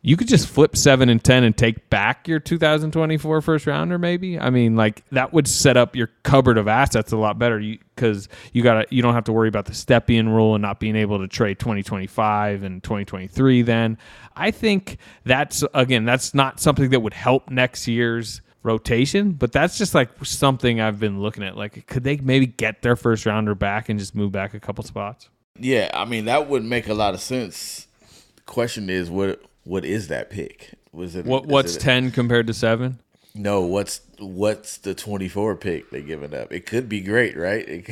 you 0.04 0.16
could 0.16 0.26
just 0.26 0.48
flip 0.48 0.76
seven 0.76 1.08
and 1.08 1.22
ten 1.22 1.44
and 1.44 1.56
take 1.56 1.88
back 1.88 2.26
your 2.26 2.40
2024 2.40 3.40
first 3.40 3.66
rounder. 3.66 3.98
Maybe 3.98 4.38
I 4.38 4.50
mean 4.50 4.74
like 4.74 5.08
that 5.10 5.32
would 5.32 5.46
set 5.46 5.76
up 5.76 5.94
your 5.94 6.10
cupboard 6.24 6.58
of 6.58 6.66
assets 6.66 7.12
a 7.12 7.16
lot 7.16 7.38
better 7.38 7.58
because 7.58 8.28
you, 8.52 8.58
you 8.58 8.62
got 8.62 8.92
you 8.92 9.00
don't 9.00 9.14
have 9.14 9.24
to 9.24 9.32
worry 9.32 9.48
about 9.48 9.66
the 9.66 9.72
Stepien 9.72 10.26
rule 10.26 10.56
and 10.56 10.62
not 10.62 10.80
being 10.80 10.96
able 10.96 11.20
to 11.20 11.28
trade 11.28 11.60
2025 11.60 12.64
and 12.64 12.82
2023. 12.82 13.62
Then 13.62 13.96
I 14.34 14.50
think 14.50 14.98
that's 15.24 15.62
again 15.72 16.04
that's 16.04 16.34
not 16.34 16.58
something 16.58 16.90
that 16.90 17.00
would 17.00 17.14
help 17.14 17.48
next 17.48 17.86
year's 17.86 18.42
rotation, 18.64 19.32
but 19.32 19.52
that's 19.52 19.78
just 19.78 19.94
like 19.94 20.10
something 20.24 20.80
I've 20.80 21.00
been 21.00 21.20
looking 21.20 21.42
at. 21.44 21.56
Like, 21.56 21.86
could 21.86 22.04
they 22.04 22.16
maybe 22.16 22.46
get 22.46 22.82
their 22.82 22.96
first 22.96 23.26
rounder 23.26 23.54
back 23.54 23.88
and 23.88 23.98
just 23.98 24.14
move 24.14 24.32
back 24.32 24.54
a 24.54 24.60
couple 24.60 24.84
spots? 24.84 25.28
Yeah, 25.58 25.90
I 25.94 26.06
mean 26.06 26.24
that 26.24 26.48
would 26.48 26.64
make 26.64 26.88
a 26.88 26.94
lot 26.94 27.14
of 27.14 27.20
sense. 27.20 27.86
The 28.34 28.42
question 28.42 28.90
is 28.90 29.08
what 29.08 29.42
what 29.64 29.84
is 29.84 30.08
that 30.08 30.30
pick? 30.30 30.74
Was 30.92 31.16
it 31.16 31.24
What 31.24 31.46
what's 31.46 31.76
it- 31.76 31.80
ten 31.80 32.10
compared 32.10 32.46
to 32.48 32.54
seven? 32.54 32.98
No, 33.34 33.62
what's 33.62 34.02
what's 34.18 34.76
the 34.76 34.94
twenty 34.94 35.26
four 35.26 35.56
pick 35.56 35.90
they 35.90 36.02
giving 36.02 36.34
up? 36.34 36.52
It 36.52 36.66
could 36.66 36.86
be 36.86 37.00
great, 37.00 37.34
right? 37.34 37.66
It 37.66 37.88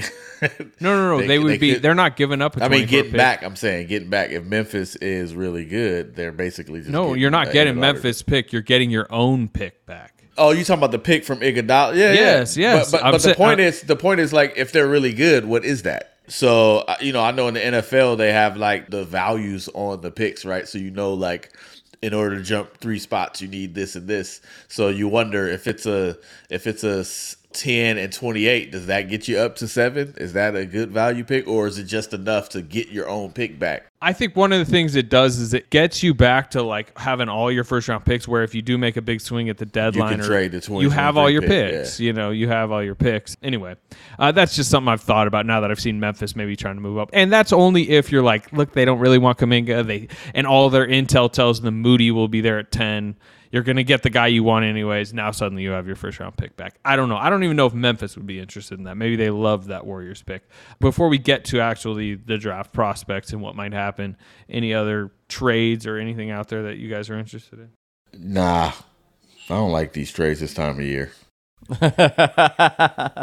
No, 0.80 0.94
no, 0.96 1.18
no. 1.18 1.26
They, 1.26 1.38
would 1.38 1.58
be. 1.58 1.72
could- 1.74 1.82
they're 1.82 1.94
not 1.94 2.16
giving 2.16 2.42
up. 2.42 2.58
a 2.58 2.64
I 2.64 2.68
mean, 2.68 2.86
getting 2.86 3.12
pick. 3.12 3.18
back. 3.18 3.42
I'm 3.42 3.56
saying 3.56 3.86
getting 3.86 4.10
back. 4.10 4.30
If 4.30 4.44
Memphis 4.44 4.96
is 4.96 5.34
really 5.34 5.64
good, 5.64 6.14
they're 6.14 6.30
basically 6.32 6.80
just 6.80 6.90
No, 6.90 7.14
you're 7.14 7.30
not 7.30 7.52
getting. 7.52 7.80
Memphis 7.80 8.20
pick. 8.20 8.52
You're 8.52 8.60
getting 8.60 8.90
your 8.90 9.06
own 9.10 9.48
pick 9.48 9.86
back. 9.86 10.24
Oh, 10.36 10.50
you 10.52 10.62
talking 10.62 10.78
about 10.80 10.92
the 10.92 10.98
pick 10.98 11.24
from 11.24 11.40
Iguodala? 11.40 11.94
Yeah, 11.96 12.12
Yes, 12.12 12.56
yeah. 12.56 12.74
yes. 12.76 12.90
But, 12.90 13.02
but, 13.02 13.10
but 13.12 13.22
the 13.22 13.34
point 13.34 13.60
I- 13.60 13.64
is, 13.64 13.80
the 13.82 13.96
point 13.96 14.20
is 14.20 14.32
like 14.34 14.54
if 14.56 14.72
they're 14.72 14.88
really 14.88 15.12
good, 15.14 15.46
what 15.46 15.64
is 15.64 15.82
that? 15.84 16.18
So 16.30 16.84
you 17.00 17.12
know, 17.12 17.22
I 17.22 17.32
know 17.32 17.48
in 17.48 17.54
the 17.54 17.60
NFL 17.60 18.16
they 18.16 18.32
have 18.32 18.56
like 18.56 18.88
the 18.88 19.04
values 19.04 19.68
on 19.74 20.00
the 20.00 20.12
picks, 20.12 20.44
right? 20.44 20.66
So 20.66 20.78
you 20.78 20.90
know, 20.92 21.12
like 21.12 21.52
in 22.02 22.14
order 22.14 22.36
to 22.36 22.42
jump 22.42 22.78
three 22.78 23.00
spots, 23.00 23.42
you 23.42 23.48
need 23.48 23.74
this 23.74 23.96
and 23.96 24.06
this. 24.06 24.40
So 24.68 24.88
you 24.88 25.08
wonder 25.08 25.48
if 25.48 25.66
it's 25.66 25.86
a 25.86 26.16
if 26.48 26.68
it's 26.68 26.84
a 26.84 27.04
s- 27.52 27.60
ten 27.60 27.98
and 27.98 28.12
twenty 28.12 28.46
eight, 28.46 28.70
does 28.72 28.86
that 28.86 29.02
get 29.08 29.28
you 29.28 29.38
up 29.38 29.56
to 29.56 29.68
seven? 29.68 30.14
Is 30.18 30.32
that 30.34 30.54
a 30.56 30.64
good 30.66 30.90
value 30.90 31.24
pick, 31.24 31.46
or 31.48 31.66
is 31.66 31.78
it 31.78 31.84
just 31.84 32.12
enough 32.12 32.48
to 32.50 32.62
get 32.62 32.88
your 32.88 33.08
own 33.08 33.32
pick 33.32 33.58
back? 33.58 33.86
I 34.02 34.14
think 34.14 34.34
one 34.34 34.50
of 34.50 34.58
the 34.58 34.64
things 34.64 34.96
it 34.96 35.10
does 35.10 35.38
is 35.38 35.52
it 35.52 35.68
gets 35.68 36.02
you 36.02 36.14
back 36.14 36.52
to 36.52 36.62
like 36.62 36.96
having 36.98 37.28
all 37.28 37.52
your 37.52 37.64
first 37.64 37.86
round 37.88 38.04
picks. 38.06 38.26
Where 38.26 38.42
if 38.42 38.54
you 38.54 38.62
do 38.62 38.78
make 38.78 38.96
a 38.96 39.02
big 39.02 39.20
swing 39.20 39.48
at 39.50 39.58
the 39.58 39.66
deadline, 39.66 40.20
or 40.20 40.24
trade 40.24 40.52
the 40.52 40.60
20, 40.60 40.82
you 40.82 40.90
have 40.90 41.16
all 41.18 41.28
your 41.28 41.42
pick, 41.42 41.72
picks. 41.74 42.00
You 42.00 42.12
know, 42.14 42.30
you 42.30 42.48
have 42.48 42.70
all 42.72 42.82
your 42.82 42.94
picks. 42.94 43.36
Anyway, 43.42 43.76
uh, 44.18 44.32
that's 44.32 44.56
just 44.56 44.70
something 44.70 44.88
I've 44.88 45.02
thought 45.02 45.26
about 45.26 45.44
now 45.44 45.60
that 45.60 45.70
I've 45.70 45.80
seen 45.80 46.00
Memphis 46.00 46.34
maybe 46.34 46.56
trying 46.56 46.76
to 46.76 46.80
move 46.80 46.96
up, 46.98 47.10
and 47.12 47.30
that's 47.30 47.52
only 47.52 47.90
if 47.90 48.10
you're 48.10 48.22
like, 48.22 48.50
look, 48.52 48.72
they 48.72 48.84
don't 48.86 49.00
really 49.00 49.18
want 49.18 49.38
Kuminga. 49.38 49.86
They 49.86 50.08
and 50.34 50.46
all 50.46 50.70
their 50.70 50.86
intel 50.86 51.30
tells 51.30 51.60
them 51.60 51.82
Moody 51.82 52.10
will 52.10 52.28
be 52.28 52.40
there 52.40 52.58
at 52.58 52.72
ten. 52.72 53.16
You're 53.52 53.62
gonna 53.64 53.82
get 53.82 54.02
the 54.04 54.10
guy 54.10 54.28
you 54.28 54.44
want 54.44 54.64
anyways. 54.64 55.12
Now 55.12 55.32
suddenly 55.32 55.62
you 55.64 55.70
have 55.70 55.86
your 55.86 55.96
first 55.96 56.20
round 56.20 56.36
pick 56.36 56.56
back. 56.56 56.78
I 56.84 56.94
don't 56.96 57.08
know. 57.08 57.16
I 57.16 57.30
don't 57.30 57.42
even 57.42 57.56
know 57.56 57.66
if 57.66 57.74
Memphis 57.74 58.16
would 58.16 58.26
be 58.26 58.38
interested 58.38 58.78
in 58.78 58.84
that. 58.84 58.96
Maybe 58.96 59.16
they 59.16 59.30
love 59.30 59.66
that 59.66 59.84
Warriors 59.86 60.22
pick. 60.22 60.42
Before 60.78 61.08
we 61.08 61.18
get 61.18 61.44
to 61.46 61.60
actually 61.60 62.14
the 62.14 62.38
draft 62.38 62.72
prospects 62.72 63.32
and 63.32 63.42
what 63.42 63.56
might 63.56 63.72
happen, 63.72 64.16
any 64.48 64.72
other 64.72 65.10
trades 65.28 65.86
or 65.86 65.96
anything 65.98 66.30
out 66.30 66.48
there 66.48 66.62
that 66.64 66.76
you 66.76 66.88
guys 66.88 67.10
are 67.10 67.18
interested 67.18 67.58
in? 67.58 67.70
Nah, 68.34 68.72
I 69.48 69.54
don't 69.54 69.72
like 69.72 69.92
these 69.94 70.12
trades 70.12 70.38
this 70.40 70.54
time 70.54 70.78
of 70.78 70.84
year. 70.84 71.10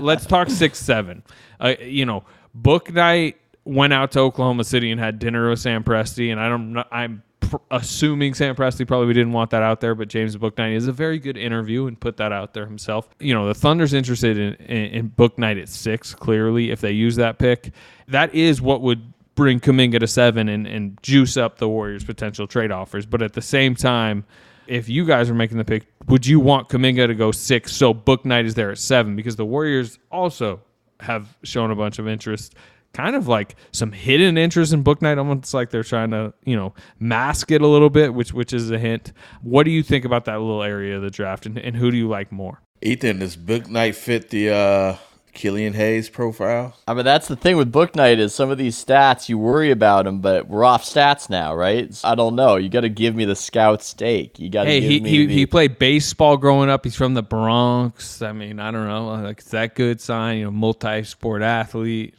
Let's 0.01 0.25
talk 0.25 0.49
six 0.49 0.79
seven. 0.79 1.23
Uh, 1.59 1.75
you 1.81 2.05
know, 2.05 2.23
Bouknight 2.59 3.35
went 3.65 3.93
out 3.93 4.11
to 4.11 4.19
Oklahoma 4.19 4.63
City 4.63 4.91
and 4.91 4.99
had 4.99 5.19
dinner 5.19 5.49
with 5.49 5.59
Sam 5.59 5.83
Presti, 5.83 6.31
and 6.31 6.39
I 6.39 6.49
don't. 6.49 6.73
know- 6.73 6.85
I'm 6.91 7.23
pr- 7.49 7.57
assuming 7.71 8.33
Sam 8.33 8.55
Presti 8.55 8.87
probably 8.87 9.13
didn't 9.13 9.33
want 9.33 9.51
that 9.51 9.63
out 9.63 9.81
there, 9.81 9.95
but 9.95 10.07
James 10.07 10.35
Bouknight 10.35 10.75
is 10.75 10.87
a 10.87 10.91
very 10.91 11.19
good 11.19 11.37
interview 11.37 11.87
and 11.87 11.99
put 11.99 12.17
that 12.17 12.31
out 12.31 12.53
there 12.53 12.65
himself. 12.65 13.09
You 13.19 13.33
know, 13.33 13.47
the 13.47 13.53
Thunder's 13.53 13.93
interested 13.93 14.37
in, 14.37 14.53
in, 14.65 14.85
in 14.93 15.09
Bouknight 15.09 15.61
at 15.61 15.69
six. 15.69 16.13
Clearly, 16.13 16.71
if 16.71 16.81
they 16.81 16.91
use 16.91 17.15
that 17.17 17.39
pick, 17.39 17.71
that 18.07 18.33
is 18.33 18.61
what 18.61 18.81
would 18.81 19.13
bring 19.35 19.59
Kuminga 19.59 19.99
to 19.99 20.07
seven 20.07 20.49
and, 20.49 20.67
and 20.67 21.01
juice 21.01 21.37
up 21.37 21.57
the 21.57 21.69
Warriors' 21.69 22.03
potential 22.03 22.47
trade 22.47 22.71
offers. 22.71 23.05
But 23.05 23.21
at 23.21 23.33
the 23.33 23.41
same 23.41 23.75
time, 23.75 24.25
if 24.67 24.89
you 24.89 25.05
guys 25.05 25.29
are 25.29 25.33
making 25.33 25.57
the 25.57 25.65
pick, 25.65 25.85
would 26.07 26.25
you 26.25 26.39
want 26.39 26.69
Kuminga 26.69 27.07
to 27.07 27.15
go 27.15 27.31
six 27.31 27.73
so 27.73 27.93
Bouknight 27.93 28.45
is 28.45 28.55
there 28.55 28.71
at 28.71 28.77
seven? 28.77 29.15
Because 29.15 29.35
the 29.35 29.45
Warriors 29.45 29.99
also 30.11 30.61
have 30.99 31.37
shown 31.43 31.71
a 31.71 31.75
bunch 31.75 31.99
of 31.99 32.07
interest, 32.07 32.55
kind 32.93 33.15
of 33.15 33.27
like 33.27 33.55
some 33.71 33.91
hidden 33.91 34.37
interest 34.37 34.73
in 34.73 34.83
Bouknight, 34.83 35.17
almost 35.17 35.53
like 35.53 35.69
they're 35.69 35.83
trying 35.83 36.11
to, 36.11 36.33
you 36.45 36.55
know, 36.55 36.73
mask 36.99 37.51
it 37.51 37.61
a 37.61 37.67
little 37.67 37.89
bit, 37.89 38.13
which 38.13 38.33
which 38.33 38.53
is 38.53 38.71
a 38.71 38.79
hint. 38.79 39.13
What 39.41 39.63
do 39.63 39.71
you 39.71 39.83
think 39.83 40.05
about 40.05 40.25
that 40.25 40.39
little 40.39 40.63
area 40.63 40.97
of 40.97 41.01
the 41.01 41.11
draft, 41.11 41.45
and, 41.45 41.57
and 41.57 41.75
who 41.75 41.91
do 41.91 41.97
you 41.97 42.07
like 42.07 42.31
more? 42.31 42.61
Ethan, 42.81 43.19
does 43.19 43.35
Bouknight 43.35 43.95
fit 43.95 44.29
the 44.29 44.51
uh, 44.51 44.97
Killian 45.33 45.73
Hayes 45.73 46.09
profile? 46.09 46.75
I 46.87 46.93
mean, 46.93 47.05
that's 47.05 47.27
the 47.27 47.35
thing 47.35 47.57
with 47.57 47.71
Bouknight 47.71 48.19
is 48.19 48.35
some 48.35 48.51
of 48.51 48.57
these 48.59 48.83
stats 48.83 49.29
you 49.29 49.37
worry 49.37 49.71
about 49.71 50.05
them, 50.05 50.19
but 50.19 50.47
we're 50.47 50.63
off 50.63 50.83
stats 50.83 51.29
now, 51.29 51.55
right? 51.55 51.89
I 52.03 52.13
don't 52.15 52.35
know. 52.35 52.55
You 52.55 52.69
got 52.69 52.81
to 52.81 52.89
give 52.89 53.15
me 53.15 53.25
the 53.25 53.35
scout 53.35 53.81
stake. 53.83 54.39
You 54.39 54.49
got 54.49 54.65
to 54.65 54.69
Hey, 54.69 54.79
give 54.81 54.89
he, 54.89 54.99
me 54.99 55.09
he, 55.09 55.25
the, 55.25 55.33
he 55.33 55.45
played 55.45 55.79
baseball 55.79 56.37
growing 56.37 56.69
up. 56.69 56.83
He's 56.83 56.95
from 56.95 57.13
the 57.15 57.23
Bronx. 57.23 58.21
I 58.21 58.31
mean, 58.31 58.59
I 58.59 58.71
don't 58.71 58.87
know. 58.87 59.07
Like, 59.07 59.39
is 59.39 59.49
that 59.49 59.73
good 59.75 59.99
sign? 59.99 60.37
You 60.37 60.45
know, 60.45 60.51
multi-sport 60.51 61.41
athlete. 61.41 62.13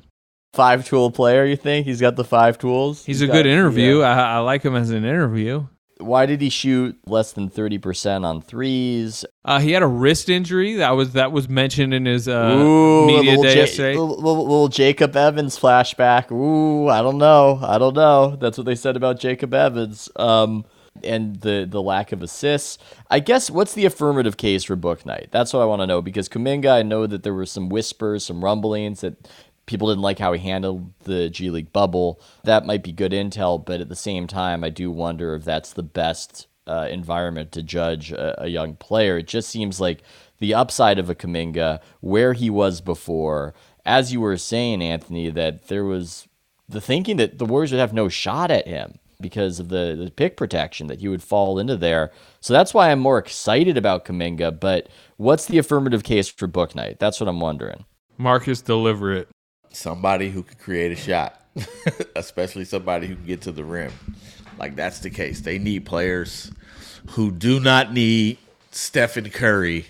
Five 0.54 0.86
tool 0.86 1.10
player. 1.10 1.44
You 1.44 1.56
think 1.56 1.86
he's 1.86 2.00
got 2.00 2.16
the 2.16 2.24
five 2.24 2.58
tools? 2.58 3.04
He's 3.04 3.20
a 3.22 3.26
got- 3.26 3.34
good 3.34 3.46
interview. 3.46 4.00
yeah. 4.00 4.06
I, 4.06 4.36
I 4.36 4.38
like 4.38 4.62
him 4.62 4.74
as 4.74 4.90
an 4.90 5.04
interview. 5.04 5.66
Why 6.00 6.26
did 6.26 6.40
he 6.40 6.48
shoot 6.48 6.96
less 7.06 7.32
than 7.32 7.48
thirty 7.50 7.76
percent 7.76 8.24
on 8.24 8.40
threes? 8.40 9.24
Uh, 9.44 9.58
he 9.58 9.72
had 9.72 9.82
a 9.82 9.86
wrist 9.88 10.28
injury 10.28 10.74
that 10.74 10.90
was 10.92 11.12
that 11.14 11.32
was 11.32 11.48
mentioned 11.48 11.92
in 11.92 12.06
his 12.06 12.28
uh, 12.28 12.52
Ooh, 12.56 13.06
media 13.08 13.30
little, 13.32 13.42
day 13.42 13.54
Ja- 13.54 13.60
yesterday. 13.62 13.90
little, 13.98 14.14
little, 14.16 14.42
little 14.42 14.68
Jacob 14.68 15.16
Evans 15.16 15.58
flashback. 15.58 16.30
Ooh, 16.30 16.88
I 16.88 17.02
don't 17.02 17.18
know. 17.18 17.58
I 17.62 17.78
don't 17.78 17.94
know. 17.96 18.36
That's 18.40 18.56
what 18.56 18.64
they 18.64 18.76
said 18.76 18.96
about 18.96 19.18
Jacob 19.18 19.52
Evans. 19.52 20.08
Um, 20.14 20.64
and 21.04 21.40
the 21.40 21.66
the 21.68 21.82
lack 21.82 22.12
of 22.12 22.22
assists. 22.22 22.78
I 23.10 23.18
guess 23.18 23.50
what's 23.50 23.74
the 23.74 23.84
affirmative 23.84 24.36
case 24.36 24.62
for 24.64 24.76
Bouknight? 24.76 25.30
That's 25.32 25.52
what 25.52 25.60
I 25.62 25.64
want 25.64 25.82
to 25.82 25.86
know 25.86 26.00
because 26.00 26.28
Kuminga, 26.28 26.70
I 26.70 26.82
know 26.82 27.06
that 27.08 27.22
there 27.24 27.34
were 27.34 27.46
some 27.46 27.68
whispers, 27.68 28.24
some 28.24 28.42
rumblings 28.44 29.00
that 29.00 29.28
people 29.68 29.88
didn't 29.88 30.02
like 30.02 30.18
how 30.18 30.32
he 30.32 30.40
handled 30.40 30.92
the 31.04 31.28
G 31.28 31.50
League 31.50 31.72
bubble. 31.72 32.20
That 32.42 32.66
might 32.66 32.82
be 32.82 32.90
good 32.90 33.12
intel, 33.12 33.64
but 33.64 33.80
at 33.80 33.88
the 33.88 33.94
same 33.94 34.26
time, 34.26 34.64
I 34.64 34.70
do 34.70 34.90
wonder 34.90 35.36
if 35.36 35.44
that's 35.44 35.72
the 35.72 35.84
best 35.84 36.48
uh, 36.66 36.88
environment 36.90 37.52
to 37.52 37.62
judge 37.62 38.10
a, 38.10 38.42
a 38.42 38.48
young 38.48 38.74
player. 38.74 39.18
It 39.18 39.28
just 39.28 39.48
seems 39.48 39.80
like 39.80 40.02
the 40.38 40.54
upside 40.54 40.98
of 40.98 41.10
a 41.10 41.14
Kuminga, 41.14 41.80
where 42.00 42.32
he 42.32 42.50
was 42.50 42.80
before, 42.80 43.54
as 43.84 44.12
you 44.12 44.20
were 44.20 44.36
saying, 44.36 44.82
Anthony, 44.82 45.30
that 45.30 45.68
there 45.68 45.84
was 45.84 46.26
the 46.68 46.80
thinking 46.80 47.16
that 47.16 47.38
the 47.38 47.46
Warriors 47.46 47.72
would 47.72 47.80
have 47.80 47.92
no 47.92 48.08
shot 48.08 48.50
at 48.50 48.66
him 48.66 48.98
because 49.20 49.58
of 49.58 49.68
the, 49.68 49.96
the 49.98 50.10
pick 50.10 50.36
protection 50.36 50.86
that 50.86 51.00
he 51.00 51.08
would 51.08 51.22
fall 51.22 51.58
into 51.58 51.76
there. 51.76 52.12
So 52.40 52.52
that's 52.52 52.72
why 52.72 52.90
I'm 52.90 53.00
more 53.00 53.18
excited 53.18 53.76
about 53.76 54.04
Kuminga. 54.04 54.60
But 54.60 54.88
what's 55.16 55.46
the 55.46 55.58
affirmative 55.58 56.04
case 56.04 56.28
for 56.28 56.46
Bouknight? 56.46 56.98
That's 56.98 57.18
what 57.20 57.28
I'm 57.28 57.40
wondering. 57.40 57.84
Marcus, 58.16 58.60
deliver 58.60 59.12
it. 59.12 59.28
Somebody 59.70 60.30
who 60.30 60.42
can 60.42 60.56
create 60.58 60.92
a 60.92 60.96
shot, 60.96 61.42
especially 62.16 62.64
somebody 62.64 63.06
who 63.06 63.16
can 63.16 63.26
get 63.26 63.42
to 63.42 63.52
the 63.52 63.64
rim. 63.64 63.92
Like 64.58 64.76
that's 64.76 65.00
the 65.00 65.10
case. 65.10 65.40
They 65.40 65.58
need 65.58 65.86
players 65.86 66.50
who 67.10 67.30
do 67.30 67.60
not 67.60 67.92
need 67.92 68.38
Stephen 68.70 69.30
Curry 69.30 69.86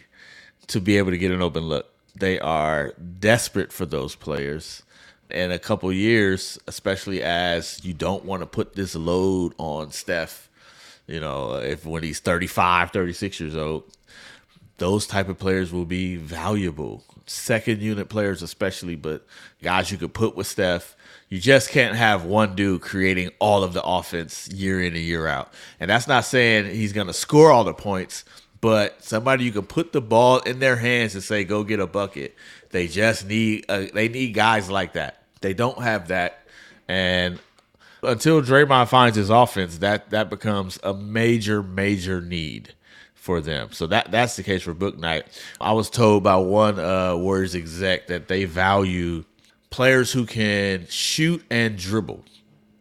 to 0.68 0.80
be 0.80 0.98
able 0.98 1.10
to 1.10 1.18
get 1.18 1.30
an 1.30 1.42
open 1.42 1.64
look. 1.64 1.92
They 2.14 2.38
are 2.38 2.94
desperate 3.20 3.72
for 3.72 3.86
those 3.86 4.14
players. 4.14 4.82
In 5.30 5.52
a 5.52 5.58
couple 5.58 5.92
years, 5.92 6.58
especially 6.66 7.22
as 7.22 7.84
you 7.84 7.92
don't 7.92 8.24
want 8.24 8.40
to 8.42 8.46
put 8.46 8.74
this 8.74 8.94
load 8.94 9.54
on 9.58 9.90
Steph, 9.92 10.48
you 11.06 11.20
know, 11.20 11.54
if 11.54 11.84
when 11.84 12.02
he's 12.02 12.20
35, 12.20 12.90
36 12.92 13.40
years 13.40 13.56
old, 13.56 13.84
those 14.78 15.06
type 15.06 15.28
of 15.28 15.38
players 15.38 15.72
will 15.72 15.84
be 15.84 16.16
valuable. 16.16 17.04
Second 17.28 17.82
unit 17.82 18.08
players, 18.08 18.42
especially, 18.42 18.96
but 18.96 19.26
guys 19.62 19.90
you 19.92 19.98
could 19.98 20.14
put 20.14 20.34
with 20.34 20.46
Steph. 20.46 20.96
You 21.28 21.38
just 21.38 21.70
can't 21.70 21.94
have 21.94 22.24
one 22.24 22.54
dude 22.54 22.80
creating 22.80 23.30
all 23.38 23.62
of 23.62 23.74
the 23.74 23.82
offense 23.82 24.48
year 24.48 24.80
in 24.80 24.94
and 24.94 25.04
year 25.04 25.26
out. 25.26 25.52
And 25.78 25.90
that's 25.90 26.08
not 26.08 26.24
saying 26.24 26.74
he's 26.74 26.94
going 26.94 27.06
to 27.06 27.12
score 27.12 27.50
all 27.50 27.64
the 27.64 27.74
points, 27.74 28.24
but 28.62 29.04
somebody 29.04 29.44
you 29.44 29.52
can 29.52 29.66
put 29.66 29.92
the 29.92 30.00
ball 30.00 30.38
in 30.40 30.58
their 30.58 30.76
hands 30.76 31.14
and 31.14 31.22
say, 31.22 31.44
"Go 31.44 31.64
get 31.64 31.80
a 31.80 31.86
bucket." 31.86 32.34
They 32.70 32.88
just 32.88 33.26
need 33.26 33.66
uh, 33.68 33.86
they 33.92 34.08
need 34.08 34.32
guys 34.32 34.70
like 34.70 34.94
that. 34.94 35.22
They 35.42 35.52
don't 35.52 35.82
have 35.82 36.08
that, 36.08 36.46
and 36.88 37.38
until 38.02 38.40
Draymond 38.40 38.88
finds 38.88 39.16
his 39.16 39.30
offense, 39.30 39.78
that 39.78 40.10
that 40.10 40.30
becomes 40.30 40.78
a 40.82 40.94
major 40.94 41.62
major 41.62 42.20
need 42.20 42.74
for 43.28 43.42
them. 43.42 43.68
So 43.72 43.86
that 43.88 44.10
that's 44.10 44.36
the 44.36 44.42
case 44.42 44.62
for 44.62 44.74
Bouknight. 44.74 45.24
I 45.60 45.72
was 45.72 45.90
told 45.90 46.22
by 46.22 46.36
one 46.36 46.78
uh, 46.80 47.14
Warriors 47.14 47.54
exec 47.54 48.06
that 48.06 48.26
they 48.26 48.46
value 48.46 49.24
players 49.68 50.10
who 50.10 50.24
can 50.24 50.86
shoot 50.88 51.44
and 51.50 51.76
dribble. 51.76 52.24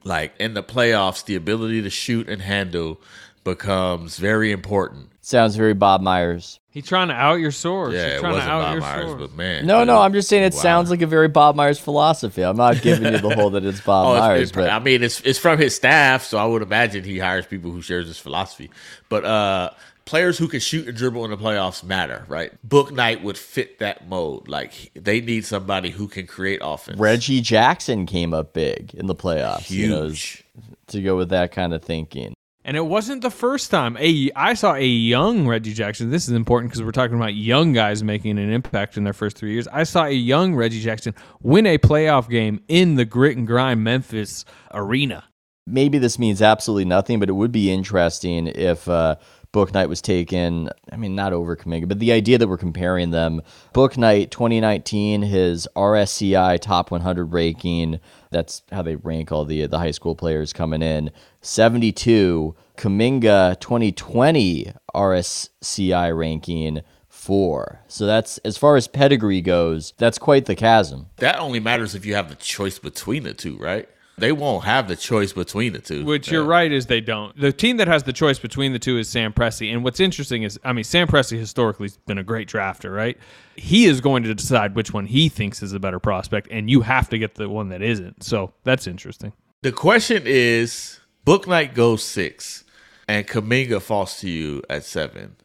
Like 0.06 0.34
in 0.40 0.54
the 0.54 0.64
playoffs, 0.64 1.26
the 1.26 1.36
ability 1.36 1.82
to 1.82 1.90
shoot 1.90 2.30
and 2.30 2.42
handle 2.42 3.02
becomes 3.44 4.18
very 4.18 4.54
important. 4.54 5.10
Sounds 5.20 5.58
very 5.58 5.74
Bob 5.74 6.00
Myers. 6.00 6.62
He's 6.70 6.86
trying 6.88 7.10
to 7.10 7.14
out 7.14 7.36
your 7.42 7.52
source. 7.52 7.94
Yeah, 7.94 8.14
He's 8.14 8.20
it 8.20 8.24
wasn't 8.24 8.44
to 8.46 8.50
out 8.52 8.62
Bob 8.62 8.72
your 8.74 8.82
Myers, 8.82 9.06
source. 9.10 9.20
but 9.22 9.34
man, 9.36 9.66
No, 9.66 9.84
no, 9.84 10.00
I'm 10.00 10.14
just 10.14 10.30
saying 10.30 10.44
it 10.44 10.54
wow. 10.54 10.60
sounds 10.62 10.90
like 10.90 11.02
a 11.02 11.08
very 11.08 11.28
Bob 11.28 11.56
Myers 11.58 11.80
philosophy. 11.80 12.42
I'm 12.44 12.56
not 12.56 12.82
giving 12.82 13.12
you 13.12 13.20
the 13.20 13.36
whole 13.36 13.50
that 13.50 13.66
it's 13.66 13.82
Bob 13.82 14.08
Oh, 14.08 14.12
it's- 14.14 14.22
Myers, 14.30 14.50
it's- 14.52 14.56
but 14.56 14.70
I 14.70 14.80
mean, 14.80 15.04
it's 15.04 15.20
it's 15.22 15.40
from 15.40 15.58
his 15.60 15.76
staff, 15.76 16.24
so 16.24 16.38
I 16.38 16.46
would 16.46 16.62
imagine 16.62 17.04
he 17.04 17.20
hires 17.20 17.46
people 17.46 17.72
who 17.72 17.82
shares 17.82 18.08
his 18.08 18.18
philosophy. 18.18 18.70
But 19.10 19.26
uh, 19.26 19.72
players 20.08 20.38
who 20.38 20.48
can 20.48 20.60
shoot 20.60 20.88
and 20.88 20.98
dribble 20.98 21.24
in 21.26 21.32
the 21.32 21.38
playoffs 21.38 21.84
matter, 21.84 22.26
right? 22.28 22.52
Bouknight 22.68 23.22
would 23.22 23.38
fit 23.38 23.78
that 23.80 24.08
mode. 24.08 24.48
Like 24.48 24.92
they 24.96 25.22
need 25.22 25.46
somebody 25.46 25.92
who 25.92 26.08
can 26.08 26.26
create 26.26 26.62
offense. 26.64 26.98
Reggie 26.98 27.42
Jackson 27.42 28.08
came 28.08 28.34
up 28.34 28.54
big 28.54 28.96
in 28.96 29.06
the 29.06 29.16
playoffs. 29.16 29.70
You 29.70 29.90
know, 29.90 30.06
Huge. 30.06 30.44
to 30.88 31.02
go 31.02 31.16
with 31.16 31.30
that 31.30 31.52
kind 31.52 31.74
of 31.74 31.84
thinking. 31.84 32.34
And 32.64 32.76
it 32.76 32.86
wasn't 32.86 33.22
the 33.22 33.30
first 33.30 33.72
time. 33.72 33.96
A, 33.98 34.30
I 34.36 34.54
saw 34.54 34.74
a 34.76 34.86
young 34.86 35.48
Reggie 35.48 35.74
Jackson. 35.74 36.10
This 36.10 36.28
is 36.28 36.34
important 36.34 36.70
because 36.72 36.84
we're 36.84 36.92
talking 36.92 37.16
about 37.16 37.34
young 37.34 37.72
guys 37.72 38.04
making 38.04 38.38
an 38.38 38.52
impact 38.52 38.98
in 38.98 39.06
their 39.06 39.14
first 39.14 39.38
three 39.38 39.54
years. 39.54 39.70
I 39.70 39.84
saw 39.84 40.04
a 40.04 40.12
young 40.12 40.54
Reggie 40.54 40.82
Jackson 40.82 41.16
win 41.42 41.66
a 41.66 41.78
playoff 41.78 42.30
game 42.30 42.62
in 42.68 42.96
the 42.96 43.06
grit 43.06 43.38
and 43.38 43.48
grind 43.48 43.86
Memphis 43.86 44.44
arena. 44.74 45.24
Maybe 45.66 45.98
this 45.98 46.20
means 46.20 46.42
absolutely 46.42 46.86
nothing, 46.86 47.20
but 47.20 47.30
it 47.30 47.34
would 47.34 47.54
be 47.54 47.72
interesting 47.72 48.48
if 48.48 48.90
uh, 48.90 49.16
Bouknight 49.54 49.90
was 49.90 50.02
taken. 50.02 50.70
I 50.92 50.98
mean, 50.98 51.16
not 51.16 51.34
over 51.34 51.56
Kuminga, 51.56 51.88
but 51.88 52.00
the 52.00 52.12
idea 52.12 52.38
that 52.38 52.48
we're 52.48 52.58
comparing 52.58 53.12
them. 53.12 53.42
Bouknight 53.74 54.30
2019, 54.30 55.22
his 55.22 55.68
RSCI 55.76 56.60
top 56.60 56.92
100 56.92 57.34
ranking. 57.34 58.00
That's 58.30 58.64
how 58.72 58.82
they 58.82 58.96
rank 58.96 59.32
all 59.32 59.46
the 59.46 59.66
the 59.68 59.80
high 59.80 59.92
school 59.92 60.16
players 60.16 60.54
coming 60.54 60.82
in. 60.82 61.12
72. 61.42 62.56
Kuminga 62.78 63.60
2020 63.60 64.74
RSCI 64.94 66.18
ranking 66.18 66.82
four. 67.08 67.82
So 67.88 68.06
that's 68.06 68.38
as 68.40 68.58
far 68.58 68.76
as 68.76 68.88
pedigree 68.88 69.42
goes. 69.42 69.94
That's 69.98 70.18
quite 70.18 70.46
the 70.46 70.56
chasm. 70.56 71.08
That 71.18 71.40
only 71.40 71.60
matters 71.60 71.96
if 71.96 72.06
you 72.06 72.16
have 72.16 72.30
the 72.30 72.36
choice 72.36 72.80
between 72.80 73.24
the 73.24 73.34
two, 73.34 73.58
right? 73.58 73.90
They 74.20 74.32
won't 74.32 74.64
have 74.64 74.88
the 74.88 74.96
choice 74.96 75.32
between 75.32 75.74
the 75.74 75.80
two. 75.80 76.04
Which 76.04 76.32
you're 76.32 76.44
right 76.44 76.72
is 76.72 76.88
they 76.88 77.02
don't. 77.02 77.40
The 77.40 77.52
team 77.52 77.78
that 77.78 77.88
has 77.88 78.02
the 78.02 78.14
choice 78.14 78.40
between 78.40 78.74
the 78.74 78.80
two 78.80 78.98
is 78.98 79.08
Sam 79.08 79.32
Presti. 79.32 79.72
And 79.72 79.84
what's 79.84 80.00
interesting 80.00 80.42
is, 80.42 80.60
I 80.64 80.74
mean, 80.74 80.86
Sam 80.86 81.08
Presti 81.08 81.38
historically 81.38 81.86
has 81.86 81.98
been 81.98 82.18
a 82.18 82.24
great 82.24 82.50
drafter, 82.50 82.96
right? 82.96 83.16
He 83.56 83.86
is 83.86 84.02
going 84.02 84.24
to 84.24 84.34
decide 84.34 84.76
which 84.76 84.92
one 84.92 85.06
he 85.06 85.30
thinks 85.30 85.62
is 85.62 85.72
a 85.72 85.80
better 85.80 86.00
prospect, 86.00 86.48
and 86.50 86.68
you 86.68 86.82
have 86.82 87.10
to 87.10 87.20
get 87.20 87.36
the 87.36 87.48
one 87.48 87.70
that 87.70 87.84
isn't. 87.84 88.24
So 88.24 88.54
that's 88.64 88.88
interesting. 88.88 89.34
The 89.62 89.72
question 89.72 90.24
is, 90.26 91.00
Bouknight 91.24 91.76
goes 91.76 92.02
six, 92.04 92.64
and 93.08 93.28
Kuminga 93.28 93.84
falls 93.84 94.20
to 94.22 94.30
you 94.30 94.64
at 94.68 94.84
seven. 94.84 95.36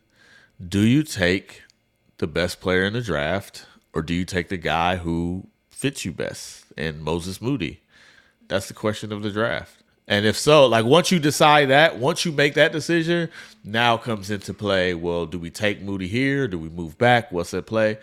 Do 0.67 0.81
you 0.81 1.03
take 1.03 1.63
the 2.17 2.27
best 2.27 2.59
player 2.59 2.85
in 2.85 2.95
the 2.95 3.03
draft, 3.03 3.67
or 3.93 4.01
do 4.01 4.15
you 4.15 4.25
take 4.25 4.49
the 4.49 4.57
guy 4.57 4.97
who 4.97 5.49
fits 5.69 6.07
you 6.07 6.13
best 6.13 6.65
And 6.79 7.03
Moses 7.03 7.43
Moody? 7.43 7.82
That's 8.49 8.69
the 8.69 8.75
question 8.75 9.13
of 9.13 9.23
the 9.23 9.31
draft. 9.31 9.77
And 10.09 10.27
if 10.27 10.37
so, 10.37 10.67
like 10.67 10.85
once 10.85 11.11
you 11.13 11.19
decide 11.19 11.71
that, 11.71 11.99
once 11.99 12.25
you 12.25 12.33
make 12.33 12.55
that 12.55 12.73
decision, 12.73 13.31
now 13.65 13.97
comes 13.97 14.31
into 14.31 14.53
play. 14.53 14.95
Well, 14.95 15.27
do 15.27 15.39
we 15.39 15.49
take 15.51 15.81
Moody 15.81 16.09
here? 16.09 16.49
Do 16.49 16.59
we 16.59 16.69
move 16.69 16.99
back? 16.99 17.31
What's 17.33 17.55
at 17.55 17.67
play? 17.67 17.99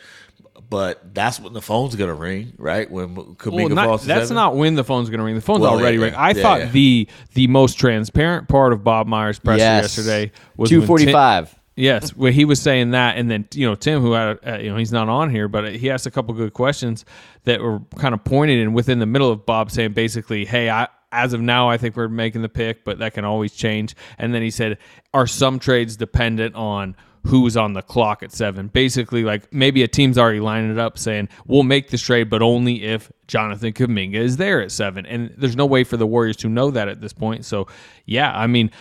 But 0.69 1.13
that's 1.13 1.39
when 1.39 1.53
the 1.53 1.61
phone's 1.61 1.95
gonna 1.95 2.13
ring, 2.13 2.53
right? 2.57 2.89
When 2.89 3.15
Kuminga 3.15 3.51
Well, 3.53 3.69
not- 3.69 3.85
falls 3.85 4.01
to 4.01 4.07
that's 4.07 4.21
seven? 4.27 4.35
not 4.35 4.55
when 4.55 4.75
the 4.75 4.83
phone's 4.83 5.09
going 5.09 5.19
to 5.19 5.23
ring. 5.23 5.35
The 5.35 5.41
phone's 5.41 5.61
Well, 5.61 5.71
already 5.73 5.97
yeah, 5.97 6.03
ring. 6.05 6.13
I 6.15 6.29
yeah, 6.31 6.41
thought 6.41 6.59
yeah. 6.61 6.69
the 6.71 7.07
the 7.33 7.47
most 7.47 7.75
transparent 7.79 8.47
part 8.47 8.71
of 8.73 8.83
Bob 8.83 9.07
Myers' 9.07 9.39
presser 9.39 9.57
Yes. 9.59 9.97
yesterday 9.97 10.31
was 10.57 10.69
245. 10.69 11.55
Yes, 11.79 12.09
where 12.09 12.33
he 12.33 12.43
was 12.43 12.61
saying 12.61 12.91
that, 12.91 13.17
and 13.17 13.31
then 13.31 13.47
you 13.53 13.65
know 13.65 13.73
Tim, 13.73 14.01
who 14.01 14.11
had, 14.11 14.37
uh, 14.45 14.57
you 14.57 14.69
know 14.69 14.75
he's 14.75 14.91
not 14.91 15.07
on 15.07 15.29
here, 15.29 15.47
but 15.47 15.75
he 15.75 15.89
asked 15.89 16.05
a 16.05 16.11
couple 16.11 16.33
good 16.33 16.53
questions 16.53 17.05
that 17.45 17.61
were 17.61 17.79
kind 17.95 18.13
of 18.13 18.21
pointed 18.25 18.59
and 18.59 18.75
within 18.75 18.99
the 18.99 19.05
middle 19.05 19.31
of 19.31 19.45
Bob 19.45 19.71
saying 19.71 19.93
basically, 19.93 20.43
"Hey, 20.43 20.69
I 20.69 20.89
as 21.13 21.31
of 21.31 21.39
now 21.39 21.69
I 21.69 21.77
think 21.77 21.95
we're 21.95 22.09
making 22.09 22.41
the 22.41 22.49
pick, 22.49 22.83
but 22.83 22.99
that 22.99 23.13
can 23.13 23.23
always 23.23 23.53
change." 23.53 23.95
And 24.17 24.35
then 24.35 24.41
he 24.41 24.51
said, 24.51 24.77
"Are 25.13 25.25
some 25.25 25.57
trades 25.57 25.95
dependent 25.95 26.53
on?" 26.55 26.97
Who's 27.23 27.57
on 27.57 27.73
the 27.73 27.81
clock 27.81 28.23
at 28.23 28.31
seven? 28.31 28.67
Basically, 28.69 29.25
like 29.25 29.53
maybe 29.53 29.83
a 29.83 29.89
team's 29.89 30.17
already 30.17 30.39
lining 30.39 30.71
it 30.71 30.79
up 30.79 30.97
saying, 30.97 31.27
we'll 31.45 31.63
make 31.63 31.89
this 31.89 32.01
trade, 32.01 32.29
but 32.29 32.41
only 32.41 32.85
if 32.85 33.11
Jonathan 33.27 33.73
Kuminga 33.73 34.15
is 34.15 34.37
there 34.37 34.61
at 34.61 34.71
seven. 34.71 35.05
And 35.05 35.33
there's 35.37 35.57
no 35.57 35.65
way 35.65 35.83
for 35.83 35.97
the 35.97 36.07
Warriors 36.07 36.37
to 36.37 36.47
know 36.47 36.71
that 36.71 36.87
at 36.87 37.01
this 37.01 37.11
point. 37.11 37.43
So, 37.43 37.67
yeah, 38.05 38.31
I 38.31 38.47
mean, 38.47 38.71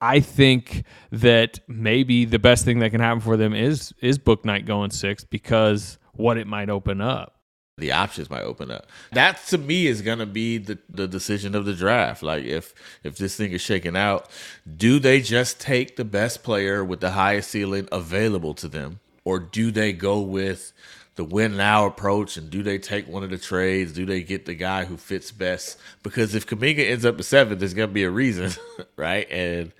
I 0.00 0.20
think 0.20 0.84
that 1.10 1.60
maybe 1.68 2.24
the 2.26 2.38
best 2.38 2.64
thing 2.64 2.80
that 2.80 2.90
can 2.90 3.00
happen 3.00 3.20
for 3.20 3.36
them 3.36 3.54
is 3.54 3.94
is 4.00 4.18
Bouknight 4.18 4.66
going 4.66 4.90
six 4.90 5.24
because 5.24 5.98
what 6.12 6.36
it 6.38 6.46
might 6.46 6.68
open 6.70 7.00
up. 7.00 7.32
the 7.78 7.92
options 7.92 8.30
might 8.30 8.42
open 8.42 8.70
up. 8.70 8.86
That 9.12 9.38
to 9.48 9.58
me 9.58 9.86
is 9.86 10.00
gonna 10.02 10.26
be 10.26 10.58
the, 10.58 10.78
the 10.88 11.06
decision 11.06 11.54
of 11.54 11.64
the 11.66 11.74
draft. 11.74 12.22
Like 12.22 12.44
if 12.44 12.74
if 13.04 13.16
this 13.16 13.36
thing 13.36 13.52
is 13.52 13.60
shaken 13.60 13.96
out, 13.96 14.30
do 14.76 14.98
they 14.98 15.20
just 15.20 15.60
take 15.60 15.96
the 15.96 16.04
best 16.04 16.42
player 16.42 16.84
with 16.84 17.00
the 17.00 17.10
highest 17.12 17.50
ceiling 17.50 17.88
available 17.92 18.54
to 18.54 18.68
them, 18.68 19.00
or 19.24 19.38
do 19.38 19.70
they 19.70 19.92
go 19.92 20.20
with 20.20 20.72
the 21.16 21.24
win 21.24 21.56
now 21.56 21.86
approach 21.86 22.36
and 22.36 22.50
do 22.50 22.62
they 22.62 22.78
take 22.78 23.08
one 23.08 23.24
of 23.24 23.30
the 23.30 23.38
trades? 23.38 23.92
Do 23.92 24.06
they 24.06 24.22
get 24.22 24.44
the 24.46 24.54
guy 24.54 24.84
who 24.84 24.96
fits 24.96 25.32
best? 25.32 25.78
Because 26.02 26.34
if 26.34 26.46
Kuminga 26.46 26.90
ends 26.90 27.04
up 27.04 27.16
the 27.16 27.22
seventh, 27.22 27.58
there's 27.58 27.74
gonna 27.74 27.88
be 27.88 28.04
a 28.04 28.10
reason, 28.10 28.52
right? 28.96 29.26
And 29.30 29.72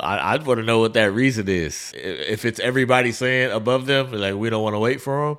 I, 0.00 0.34
I'd 0.34 0.46
want 0.46 0.58
to 0.58 0.64
know 0.64 0.80
what 0.80 0.94
that 0.94 1.12
reason 1.12 1.48
is. 1.48 1.92
If 1.94 2.44
it's 2.44 2.58
everybody 2.58 3.12
saying 3.12 3.52
above 3.52 3.86
them, 3.86 4.12
like 4.12 4.34
we 4.34 4.50
don't 4.50 4.62
want 4.62 4.74
to 4.74 4.80
wait 4.80 5.00
for 5.00 5.30
him. 5.30 5.38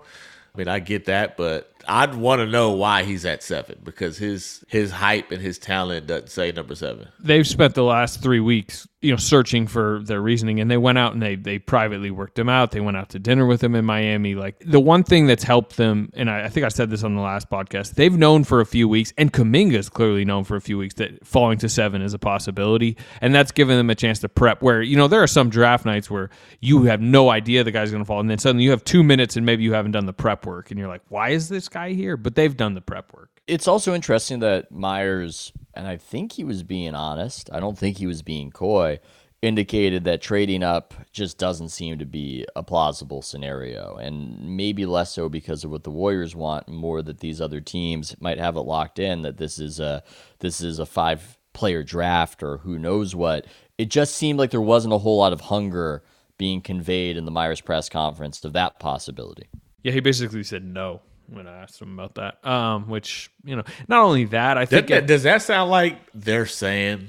I 0.54 0.58
mean, 0.58 0.68
I 0.68 0.80
get 0.80 1.06
that, 1.06 1.36
but 1.36 1.72
I'd 1.88 2.16
want 2.16 2.40
to 2.40 2.46
know 2.46 2.72
why 2.72 3.04
he's 3.04 3.26
at 3.26 3.42
seven 3.42 3.80
because 3.84 4.18
his 4.18 4.64
his 4.68 4.92
hype 4.92 5.32
and 5.32 5.42
his 5.42 5.58
talent 5.58 6.08
doesn't 6.08 6.30
say 6.30 6.52
number 6.52 6.76
seven. 6.76 7.08
They've 7.20 7.48
spent 7.48 7.76
the 7.76 7.84
last 7.84 8.22
three 8.22 8.42
weeks, 8.42 8.88
you 9.02 9.12
know, 9.12 9.18
searching 9.18 9.68
for 9.68 10.02
their 10.04 10.22
reasoning, 10.22 10.60
and 10.60 10.70
they 10.70 10.78
went 10.78 10.98
out 10.98 11.14
and 11.14 11.22
they 11.22 11.36
they 11.36 11.60
privately 11.60 12.12
worked 12.12 12.38
him 12.38 12.50
out. 12.50 12.72
They 12.72 12.82
went 12.82 12.98
out 12.98 13.10
to 13.10 13.20
dinner 13.20 13.46
with 13.46 13.64
him 13.64 13.74
in 13.76 13.86
Miami. 13.86 14.36
Like 14.36 14.62
the 14.66 14.80
one 14.80 15.04
thing 15.04 15.28
that's 15.28 15.44
helped 15.44 15.78
them, 15.78 16.12
and 16.14 16.30
I, 16.30 16.46
I 16.46 16.50
think 16.50 16.66
I 16.66 16.70
said 16.70 16.90
this 16.90 17.04
on 17.04 17.16
the 17.16 17.22
last 17.22 17.50
podcast, 17.50 17.94
they've 17.94 18.16
known 18.16 18.44
for 18.44 18.60
a 18.60 18.66
few 18.66 18.90
weeks, 18.90 19.14
and 19.18 19.32
Kuminga's 19.32 19.88
clearly 19.88 20.26
known 20.26 20.44
for 20.44 20.58
a 20.58 20.62
few 20.62 20.78
weeks 20.78 20.96
that 20.96 21.26
falling 21.26 21.58
to 21.60 21.70
seven 21.70 22.02
is 22.02 22.14
a 22.14 22.20
possibility, 22.20 22.98
and 23.22 23.34
that's 23.34 23.52
given 23.52 23.78
them 23.78 23.90
a 23.90 23.96
chance 23.96 24.20
to 24.20 24.30
prep. 24.30 24.62
Where 24.62 24.82
you 24.82 24.98
know 24.98 25.08
there 25.08 25.24
are 25.24 25.28
some 25.28 25.50
draft 25.50 25.86
nights 25.86 26.12
where 26.12 26.30
you 26.60 26.84
have 26.84 27.00
no 27.00 27.30
idea 27.30 27.64
the 27.64 27.72
guy's 27.72 27.92
going 27.92 28.04
to 28.04 28.08
fall, 28.08 28.20
and 28.20 28.30
then 28.30 28.40
suddenly 28.40 28.66
you 28.66 28.72
have 28.72 28.84
two 28.84 29.04
minutes 29.04 29.38
and 29.38 29.46
maybe 29.46 29.64
you 29.64 29.74
haven't 29.74 29.92
done 29.92 30.06
the 30.06 30.14
prep 30.14 30.46
work, 30.46 30.70
and 30.72 30.80
you're 30.80 30.90
like, 30.90 31.04
why 31.08 31.30
is 31.30 31.48
this 31.48 31.70
guy 31.70 31.77
here? 31.86 32.18
But 32.18 32.36
they've 32.36 32.56
done 32.56 32.74
the 32.74 32.82
prep 32.82 33.14
work. 33.14 33.42
It's 33.48 33.68
also 33.68 33.94
interesting 33.94 34.40
that 34.40 34.72
Myers, 34.72 35.54
and 35.74 35.88
I 35.88 35.98
think 35.98 36.34
he 36.34 36.44
was 36.44 36.64
being 36.64 36.96
honest, 36.96 37.50
I 37.54 37.60
don't 37.60 37.78
think 37.78 37.98
he 37.98 38.08
was 38.08 38.22
being 38.22 38.52
coy, 38.52 39.00
indicated 39.42 40.04
that 40.04 40.22
trading 40.22 40.64
up 40.64 40.94
just 41.12 41.38
doesn't 41.38 41.70
seem 41.70 42.00
to 42.00 42.06
be 42.06 42.46
a 42.56 42.64
plausible 42.64 43.22
scenario. 43.22 43.96
And 43.96 44.58
maybe 44.58 44.86
less 44.86 45.14
so 45.14 45.30
because 45.30 45.64
of 45.64 45.72
what 45.72 45.84
the 45.84 45.92
Warriors 45.92 46.36
want, 46.36 46.68
more 46.68 47.02
that 47.04 47.20
these 47.20 47.40
other 47.40 47.62
teams 47.62 48.20
might 48.20 48.40
have 48.40 48.58
it 48.58 48.62
locked 48.62 49.00
in 49.00 49.22
that 49.22 49.38
this 49.38 49.60
is 49.60 49.80
a 49.80 50.04
this 50.40 50.60
is 50.62 50.80
a 50.80 50.86
five 50.86 51.38
player 51.54 51.84
draft 51.84 52.44
or 52.44 52.58
who 52.58 52.78
knows 52.78 53.16
what. 53.16 53.46
It 53.78 53.90
just 53.90 54.16
seemed 54.16 54.40
like 54.40 54.52
there 54.52 54.60
wasn't 54.60 54.94
a 54.94 55.00
whole 55.00 55.18
lot 55.18 55.34
of 55.34 55.42
hunger 55.42 56.04
being 56.38 56.62
conveyed 56.62 57.16
in 57.18 57.26
the 57.26 57.32
Myers 57.32 57.62
press 57.62 57.90
conference 57.90 58.44
of 58.44 58.54
that 58.54 58.80
possibility. 58.80 59.48
Yeah, 59.84 59.92
he 59.92 60.00
basically 60.00 60.44
said 60.44 60.64
no 60.64 61.02
when 61.30 61.48
I 61.48 61.62
asked 61.64 61.82
him 61.82 61.98
about 61.98 62.16
that. 62.16 62.46
Um, 62.48 62.88
which 62.90 63.30
you 63.44 63.56
know, 63.56 63.64
not 63.88 64.04
only 64.04 64.26
that, 64.26 64.58
I 64.58 64.66
think 64.66 64.88
that, 64.88 65.04
it- 65.04 65.08
does 65.08 65.24
that 65.24 65.42
sound 65.42 65.70
like 65.72 65.98
they're 66.14 66.46
saying 66.46 67.08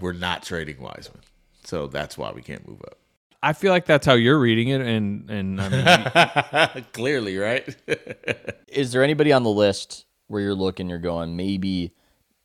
we're 0.00 0.12
not 0.12 0.42
trading 0.42 0.80
Wiseman, 0.80 1.20
so 1.64 1.86
that's 1.86 2.16
why 2.18 2.32
we 2.32 2.42
can't 2.42 2.66
move 2.66 2.80
up? 2.82 2.98
I 3.44 3.52
feel 3.54 3.72
like 3.72 3.86
that's 3.86 4.06
how 4.06 4.14
you're 4.14 4.38
reading 4.38 4.68
it, 4.68 4.80
and 4.80 5.28
and 5.30 5.60
I 5.60 6.72
mean, 6.76 6.84
Clearly, 6.92 7.36
right? 7.38 7.76
Is 8.68 8.92
there 8.92 9.02
anybody 9.02 9.32
on 9.32 9.42
the 9.42 9.50
list 9.50 10.06
where 10.28 10.40
you're 10.40 10.54
looking, 10.54 10.88
you're 10.88 10.98
going, 10.98 11.36
maybe 11.36 11.92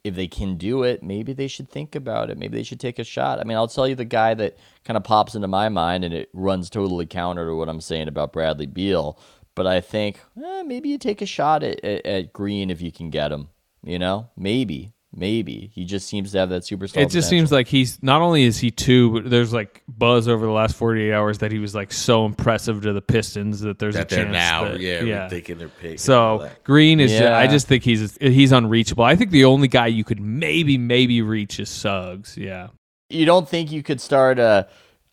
if 0.03 0.15
they 0.15 0.27
can 0.27 0.57
do 0.57 0.83
it, 0.83 1.03
maybe 1.03 1.33
they 1.33 1.47
should 1.47 1.69
think 1.69 1.93
about 1.93 2.29
it. 2.29 2.37
Maybe 2.37 2.57
they 2.57 2.63
should 2.63 2.79
take 2.79 2.97
a 2.97 3.03
shot. 3.03 3.39
I 3.39 3.43
mean, 3.43 3.57
I'll 3.57 3.67
tell 3.67 3.87
you 3.87 3.95
the 3.95 4.05
guy 4.05 4.33
that 4.35 4.57
kind 4.85 4.95
of 4.97 5.03
pops 5.03 5.35
into 5.35 5.47
my 5.47 5.69
mind, 5.69 6.03
and 6.05 6.13
it 6.13 6.29
runs 6.33 6.69
totally 6.69 7.05
counter 7.05 7.45
to 7.47 7.55
what 7.55 7.67
I'm 7.69 7.81
saying 7.81 8.07
about 8.07 8.31
Bradley 8.33 8.65
Beal. 8.67 9.19
But 9.57 9.67
I 9.67 9.81
think 9.81 10.19
eh, 10.41 10.63
maybe 10.63 10.87
you 10.87 10.97
take 10.97 11.21
a 11.21 11.25
shot 11.25 11.63
at, 11.63 11.83
at, 11.83 12.05
at 12.05 12.31
Green 12.31 12.69
if 12.69 12.81
you 12.81 12.91
can 12.93 13.09
get 13.09 13.31
him. 13.31 13.49
You 13.83 13.99
know, 13.99 14.29
maybe, 14.37 14.93
maybe 15.13 15.71
he 15.73 15.83
just 15.85 16.07
seems 16.07 16.31
to 16.33 16.37
have 16.39 16.49
that 16.49 16.61
superstar. 16.63 16.97
it 16.97 17.09
just 17.09 17.27
seems 17.29 17.51
like 17.51 17.67
he's 17.67 18.01
not 18.03 18.21
only 18.21 18.43
is 18.43 18.57
he 18.59 18.69
two, 18.69 19.11
but 19.11 19.29
there's 19.29 19.53
like 19.53 19.81
buzz 19.87 20.27
over 20.27 20.45
the 20.45 20.51
last 20.51 20.75
48 20.75 21.11
hours 21.13 21.39
that 21.39 21.51
he 21.51 21.59
was 21.59 21.73
like 21.73 21.91
so 21.91 22.25
impressive 22.25 22.81
to 22.83 22.93
the 22.93 23.01
Pistons 23.01 23.61
that 23.61 23.79
there's 23.79 23.95
That 23.95 24.11
a 24.11 24.15
chance 24.15 24.31
now, 24.31 24.65
that, 24.65 24.79
yeah, 24.79 25.01
rethinking 25.01 25.57
their 25.57 25.69
pick 25.69 25.99
and 25.99 26.09
all 26.09 26.39
So. 26.41 26.49
Green 26.63 26.99
is, 26.99 27.11
Yeah. 27.11 27.37
I 27.37 27.47
just 27.47 27.67
think 27.67 27.83
he's 27.83 28.15
he's 28.21 28.51
unreachable. 28.51 29.05
I 29.05 29.15
think 29.15 29.31
the 29.31 29.45
only 29.45 29.67
guy 29.67 29.87
you 29.87 30.03
could 30.03 30.19
maybe 30.19 30.77
maybe 30.77 31.21
reach 31.21 31.59
is 31.59 31.69
Suggs. 31.69 32.37
Yeah. 32.37 32.67
you 33.09 33.25
don't 33.25 33.47
think 33.49 33.71
you 33.71 33.81
could 33.83 34.01
start 34.01 34.37
uh 34.37 34.65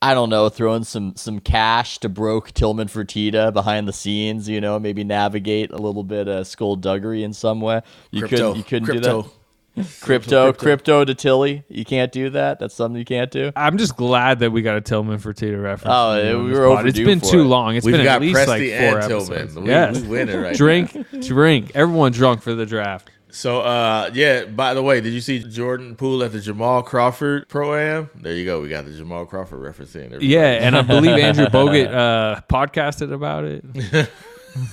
I 0.05 0.15
don't 0.15 0.29
know, 0.29 0.49
throwing 0.49 0.85
some 0.85 1.17
some 1.17 1.39
cash 1.41 1.99
to 2.01 2.09
broke 2.09 2.53
Tillman 2.53 2.89
Fertitta 2.89 3.53
behind 3.53 3.89
the 3.89 3.93
scenes, 3.93 4.49
you 4.49 4.61
know, 4.61 4.79
maybe 4.79 5.03
navigate 5.05 5.71
a 5.71 5.79
little 5.79 6.05
bit 6.05 6.29
of 6.29 6.47
skullduggery 6.47 7.23
in 7.25 7.33
some 7.33 7.61
way. 7.61 7.81
You 8.11 8.21
Crypto. 8.21 8.37
couldn't 8.37 8.57
you 8.57 8.63
couldn't 8.65 8.87
Crypto. 8.87 9.23
do 9.23 9.29
that. 9.29 9.35
Crypto, 10.03 10.53
crypto 10.53 11.05
to 11.05 11.15
Tilly. 11.17 11.65
You 11.69 11.85
can't 11.85 12.13
do 12.13 12.31
that. 12.31 12.61
That's 12.61 12.75
something 12.77 12.97
you 12.97 13.05
can't 13.05 13.31
do. 13.33 13.51
I'm 13.57 13.77
just 13.77 13.97
glad 13.97 14.39
that 14.39 14.53
we 14.53 14.63
got 14.63 14.77
a 14.77 14.81
Tillman 14.81 15.19
Fertitta 15.19 15.61
reference. 15.61 15.93
Oh, 15.93 16.13
from 16.13 16.19
you 16.21 16.25
yeah, 16.31 16.35
on 16.37 16.45
we 16.45 16.51
this 16.51 16.59
were 16.61 16.67
pod. 16.69 16.87
It's 16.87 16.95
overdue 16.99 17.05
been 17.07 17.19
for 17.21 17.27
too 17.27 17.41
it. 17.41 17.45
long. 17.45 17.75
It's 17.75 17.85
We've 17.87 17.97
been 17.97 18.05
got 18.05 18.15
at 18.17 18.21
least 18.21 18.39
Presti 18.39 18.47
like 18.47 18.63
and 18.63 18.93
four 18.93 19.09
Tillman. 19.09 19.33
episodes. 19.41 19.57
We- 19.59 19.67
yes. 19.69 20.01
we 20.01 20.09
winning 20.09 20.41
right 20.41 20.57
drink, 20.57 20.97
drink. 21.23 21.73
Everyone 21.75 22.13
drunk 22.13 22.43
for 22.43 22.55
the 22.55 22.67
draft. 22.67 23.11
So, 23.35 23.63
uh, 23.63 24.11
yeah. 24.15 24.45
By 24.45 24.75
the 24.75 24.83
way, 24.83 25.01
did 25.01 25.13
you 25.13 25.21
see 25.21 25.41
Jordan 25.41 25.97
Poole 25.97 26.23
at 26.23 26.31
the 26.31 26.41
Jamal 26.41 26.85
Crawford 26.85 27.49
Pro 27.49 27.75
Am? 27.75 28.09
There 28.15 28.33
you 28.33 28.45
go. 28.45 28.61
We 28.61 28.69
got 28.69 28.85
the 28.85 28.93
Jamal 28.93 29.27
Crawford 29.27 29.59
reference 29.61 29.95
in. 29.97 30.05
everybody. 30.05 30.27
Yeah, 30.29 30.65
and 30.65 30.77
I 30.77 30.83
believe 30.83 31.19
Andrew 31.23 31.47
Bogut 31.47 31.93
uh, 31.93 32.41
podcasted 32.49 33.13
about 33.13 33.45
it. 33.45 33.65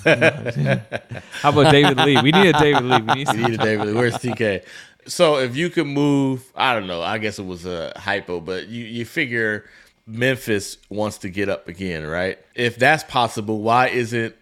How 1.41 1.49
about 1.49 1.71
David 1.71 1.97
Lee? 1.97 2.21
We 2.21 2.31
need 2.31 2.49
a 2.55 2.59
David 2.59 2.83
Lee. 2.83 3.01
We 3.01 3.13
need, 3.15 3.27
We 3.29 3.43
need 3.43 3.53
a 3.59 3.63
David 3.63 3.87
Lee. 3.87 3.93
Where's 3.93 4.13
TK? 4.15 4.63
So 5.07 5.39
if 5.39 5.55
you 5.55 5.71
could 5.71 5.87
move, 5.87 6.43
I 6.55 6.75
don't 6.75 6.85
know. 6.85 7.01
I 7.01 7.17
guess 7.17 7.39
it 7.39 7.45
was 7.45 7.65
a 7.65 7.91
hypo, 7.95 8.39
but 8.39 8.67
you 8.67 8.85
you 8.85 9.05
figure 9.05 9.65
Memphis 10.05 10.77
wants 10.89 11.17
to 11.19 11.29
get 11.29 11.49
up 11.49 11.67
again, 11.67 12.05
right? 12.05 12.37
If 12.53 12.75
that's 12.75 13.03
possible, 13.05 13.61
why 13.61 13.87
isn't 13.87 14.35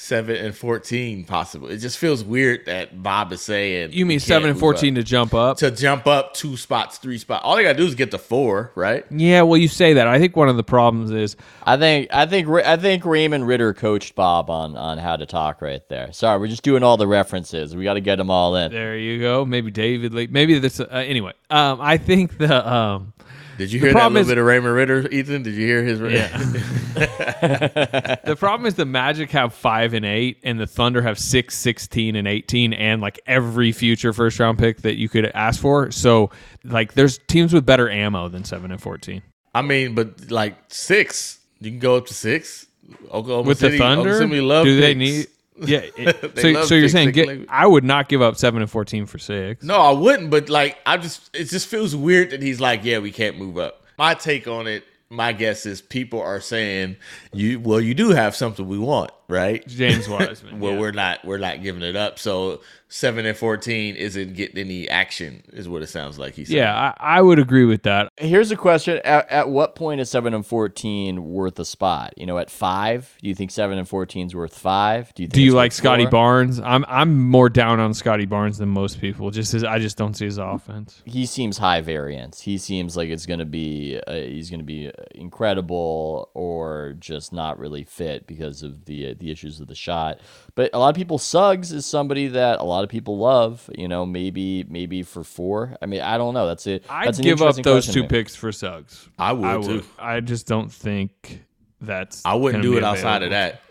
seven 0.00 0.36
and 0.36 0.56
fourteen 0.56 1.24
possible? 1.24 1.68
It 1.68 1.78
just 1.78 1.98
feels 1.98 2.22
weird 2.22 2.66
that 2.66 3.02
Bob 3.02 3.32
is 3.32 3.40
saying 3.42 3.90
You 3.92 4.06
mean 4.06 4.20
seven 4.20 4.48
and 4.48 4.58
fourteen 4.58 4.94
to 4.94 5.02
jump 5.02 5.34
up? 5.34 5.56
to 5.58 5.72
jump 5.72 6.06
up 6.06 6.34
two 6.34 6.56
spots, 6.56 6.98
three 6.98 7.18
spots. 7.18 7.42
All 7.44 7.56
they 7.56 7.64
gotta 7.64 7.76
do 7.76 7.84
is 7.84 7.96
get 7.96 8.12
to 8.12 8.18
four, 8.18 8.70
right? 8.76 9.04
Yeah, 9.10 9.42
well, 9.42 9.56
you 9.58 9.66
say 9.66 9.94
that. 9.94 10.06
I 10.06 10.20
think 10.20 10.36
one 10.36 10.48
of 10.48 10.56
the 10.56 10.62
problems 10.62 11.10
is 11.10 11.34
I 11.64 11.76
think 11.76 12.08
I 12.12 12.26
think 12.26 12.48
I 12.48 12.76
think 12.76 13.04
Raymond 13.04 13.46
Ridder 13.48 13.74
coached 13.74 14.14
Bob 14.14 14.50
on 14.50 14.76
on 14.76 14.98
how 14.98 15.16
to 15.16 15.26
talk 15.26 15.60
right 15.60 15.86
there. 15.88 16.12
Sorry, 16.12 16.38
we're 16.38 16.46
just 16.46 16.62
doing 16.62 16.84
all 16.84 16.96
the 16.96 17.08
references. 17.08 17.74
We 17.74 17.82
got 17.82 17.94
to 17.94 18.00
get 18.00 18.16
them 18.16 18.30
all 18.30 18.54
in. 18.54 18.70
there 18.70 18.96
you 18.96 19.18
go. 19.20 19.44
Maybe 19.44 19.72
David 19.72 20.14
Lee. 20.14 20.28
Maybe 20.28 20.56
this. 20.60 20.78
Uh, 20.78 20.84
anyway, 20.92 21.32
um, 21.50 21.80
I 21.80 21.96
think 21.96 22.38
the 22.38 22.72
um, 22.72 23.12
Did 23.58 23.72
you 23.72 23.80
hear 23.80 23.92
that 23.92 24.04
little 24.04 24.18
is- 24.18 24.28
bit 24.28 24.38
of 24.38 24.46
Raymond 24.46 24.74
Ridder, 24.74 25.08
Ethan? 25.10 25.42
Did 25.42 25.54
you 25.54 25.66
hear 25.66 25.82
his? 25.82 26.00
Yeah. 26.00 26.38
the 28.24 28.36
problem 28.38 28.66
is 28.66 28.74
the 28.74 28.86
Magic 28.86 29.30
have 29.32 29.52
five 29.52 29.94
and 29.94 30.04
eight, 30.06 30.38
and 30.44 30.60
the 30.60 30.66
Thunder 30.66 31.02
have 31.02 31.18
six, 31.18 31.56
16, 31.56 32.14
and 32.14 32.28
eighteen, 32.28 32.72
and 32.72 33.02
like 33.02 33.20
every 33.26 33.72
future 33.72 34.12
first 34.12 34.38
round 34.38 34.58
pick 34.58 34.82
that 34.82 34.96
you 34.96 35.08
could 35.08 35.26
ask 35.26 35.60
for. 35.60 35.90
So, 35.90 36.30
like, 36.64 36.94
there's 36.94 37.18
teams 37.26 37.52
with 37.52 37.66
better 37.66 37.90
ammo 37.90 38.28
than 38.28 38.44
seven 38.44 38.70
and 38.70 38.80
fourteen. 38.80 39.22
I 39.54 39.62
mean, 39.62 39.94
but 39.96 40.30
like 40.30 40.56
six, 40.68 41.40
you 41.60 41.70
can 41.70 41.80
go 41.80 41.96
up 41.96 42.06
to 42.06 42.14
six. 42.14 42.66
Oklahoma 43.10 43.48
with 43.48 43.58
City, 43.58 43.72
the 43.72 43.78
Thunder, 43.78 44.10
Oklahoma 44.10 44.34
City 44.34 44.40
love 44.40 44.64
do 44.64 44.80
they 44.80 44.94
need? 44.94 45.26
Yeah. 45.60 45.80
it- 45.96 46.38
so, 46.38 46.62
so 46.64 46.74
you're 46.74 46.88
saying 46.88 47.12
get? 47.12 47.46
I 47.48 47.66
would 47.66 47.84
not 47.84 48.08
give 48.08 48.22
up 48.22 48.36
seven 48.36 48.62
and 48.62 48.70
fourteen 48.70 49.06
for 49.06 49.18
six. 49.18 49.64
No, 49.64 49.76
I 49.80 49.92
wouldn't. 49.92 50.30
But 50.30 50.48
like, 50.48 50.78
I 50.86 50.96
just 50.96 51.34
it 51.34 51.44
just 51.44 51.66
feels 51.66 51.94
weird 51.96 52.30
that 52.30 52.42
he's 52.42 52.60
like, 52.60 52.84
yeah, 52.84 52.98
we 52.98 53.10
can't 53.10 53.38
move 53.38 53.58
up. 53.58 53.84
My 53.98 54.14
take 54.14 54.46
on 54.46 54.66
it, 54.66 54.84
my 55.10 55.32
guess 55.32 55.66
is 55.66 55.80
people 55.80 56.20
are 56.20 56.40
saying 56.40 56.96
you. 57.32 57.60
Well, 57.60 57.80
you 57.80 57.94
do 57.94 58.10
have 58.10 58.36
something 58.36 58.66
we 58.66 58.78
want, 58.78 59.10
right? 59.28 59.66
James 59.68 60.08
Wiseman. 60.08 60.60
well, 60.60 60.72
yeah. 60.72 60.80
we're 60.80 60.92
not 60.92 61.24
we're 61.24 61.38
not 61.38 61.62
giving 61.62 61.82
it 61.82 61.96
up. 61.96 62.18
So 62.18 62.60
seven 62.88 63.26
and 63.26 63.36
fourteen 63.36 63.96
isn't 63.96 64.34
getting 64.34 64.58
any 64.58 64.88
action, 64.88 65.42
is 65.52 65.68
what 65.68 65.82
it 65.82 65.88
sounds 65.88 66.18
like. 66.18 66.34
He 66.34 66.44
said. 66.44 66.56
Yeah, 66.56 66.94
I, 66.98 67.18
I 67.18 67.22
would 67.22 67.38
agree 67.38 67.64
with 67.64 67.82
that. 67.82 68.10
Here's 68.16 68.50
a 68.50 68.56
question: 68.56 69.00
at, 69.04 69.30
at 69.30 69.48
what 69.48 69.74
point 69.74 70.00
is 70.00 70.10
seven 70.10 70.34
and 70.34 70.46
fourteen 70.46 71.24
worth 71.24 71.58
a 71.58 71.64
spot? 71.64 72.14
You 72.16 72.26
know, 72.26 72.38
at 72.38 72.50
five, 72.50 73.16
do 73.22 73.28
you 73.28 73.34
think 73.34 73.50
seven 73.50 73.78
and 73.78 73.88
fourteen 73.88 74.26
is 74.26 74.34
worth 74.34 74.56
five? 74.56 75.12
Do 75.14 75.22
you 75.22 75.28
think 75.28 75.34
Do 75.34 75.42
you 75.42 75.52
like 75.52 75.72
Scottie? 75.72 76.06
Barnes? 76.06 76.60
I'm 76.60 76.84
I'm 76.88 77.28
more 77.28 77.48
down 77.48 77.80
on 77.80 77.92
Scottie 77.94 78.26
Barnes 78.26 78.58
than 78.58 78.68
most 78.70 79.00
people. 79.00 79.30
Just 79.30 79.54
as 79.54 79.64
I 79.64 79.78
just 79.78 79.96
don't 79.96 80.14
see 80.14 80.24
his 80.24 80.38
offense. 80.38 81.02
He 81.04 81.26
seems 81.26 81.58
high 81.58 81.80
variance. 81.80 82.40
He 82.40 82.58
seems 82.58 82.96
like 82.96 83.10
it's 83.10 83.26
going 83.26 83.40
to 83.40 83.46
be 83.46 84.00
uh, 84.06 84.14
he's 84.14 84.50
going 84.50 84.60
to 84.60 84.64
be 84.66 84.90
incredible 85.14 86.30
or 86.34 86.94
just 86.98 87.32
not 87.32 87.58
really 87.58 87.84
fit 87.84 88.26
because 88.26 88.62
of 88.62 88.86
the 88.86 89.14
the 89.18 89.30
issues 89.30 89.60
of 89.60 89.66
the 89.66 89.74
shot. 89.74 90.20
But 90.54 90.70
a 90.72 90.78
lot 90.78 90.90
of 90.90 90.96
people 90.96 91.18
Suggs 91.18 91.72
is 91.72 91.86
somebody 91.86 92.28
that 92.28 92.60
a 92.60 92.64
lot 92.64 92.84
of 92.84 92.90
people 92.90 93.18
love. 93.18 93.68
You 93.76 93.88
know, 93.88 94.06
maybe 94.06 94.64
maybe 94.68 95.02
for 95.02 95.24
four. 95.24 95.76
I 95.82 95.86
mean, 95.86 96.00
I 96.00 96.18
don't 96.18 96.34
know. 96.34 96.46
That's 96.46 96.66
it. 96.66 96.84
I'd 96.88 97.08
That's 97.08 97.18
an 97.18 97.24
give 97.24 97.42
up 97.42 97.56
those 97.56 97.86
two 97.86 97.92
to 97.92 98.02
me. 98.02 98.08
picks 98.08 98.34
for 98.34 98.52
Suggs. 98.52 99.08
I 99.18 99.32
would, 99.32 99.44
I 99.46 99.60
too. 99.62 99.84
I 99.98 100.20
just 100.20 100.46
don't 100.46 100.72
think 100.72 101.44
that's. 101.80 102.24
I 102.24 102.34
wouldn't 102.34 102.62
do 102.62 102.72
be 102.72 102.78
it 102.78 102.84
outside 102.84 103.22
of 103.22 103.30
that. 103.30 103.62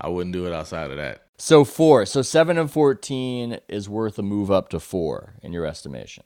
I 0.00 0.08
wouldn't 0.08 0.32
do 0.32 0.46
it 0.46 0.52
outside 0.52 0.90
of 0.90 0.96
that. 0.96 1.22
So 1.38 1.64
four. 1.64 2.06
So 2.06 2.22
seven 2.22 2.58
and 2.58 2.70
fourteen 2.70 3.58
is 3.68 3.88
worth 3.88 4.18
a 4.18 4.22
move 4.22 4.50
up 4.50 4.68
to 4.70 4.80
four 4.80 5.34
in 5.42 5.52
your 5.52 5.66
estimation. 5.66 6.24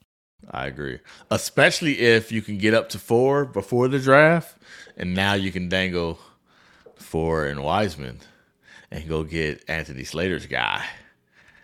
I 0.50 0.66
agree. 0.66 1.00
Especially 1.30 1.98
if 1.98 2.30
you 2.30 2.42
can 2.42 2.58
get 2.58 2.74
up 2.74 2.88
to 2.90 2.98
four 2.98 3.44
before 3.44 3.88
the 3.88 3.98
draft, 3.98 4.56
and 4.96 5.14
now 5.14 5.34
you 5.34 5.50
can 5.50 5.68
dangle 5.68 6.20
four 6.94 7.46
and 7.46 7.64
Wiseman 7.64 8.20
and 8.90 9.08
go 9.08 9.24
get 9.24 9.64
Anthony 9.68 10.04
Slater's 10.04 10.46
guy. 10.46 10.84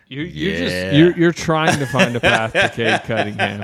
You, 0.07 0.21
you're 0.21 0.53
Yeah. 0.53 0.59
just 0.59 0.97
you're 0.97 1.17
you're 1.17 1.31
trying 1.31 1.79
to 1.79 1.85
find 1.85 2.15
a 2.15 2.19
path 2.19 2.53
to 2.53 2.69
Cade 2.69 3.01
Cunningham. 3.03 3.61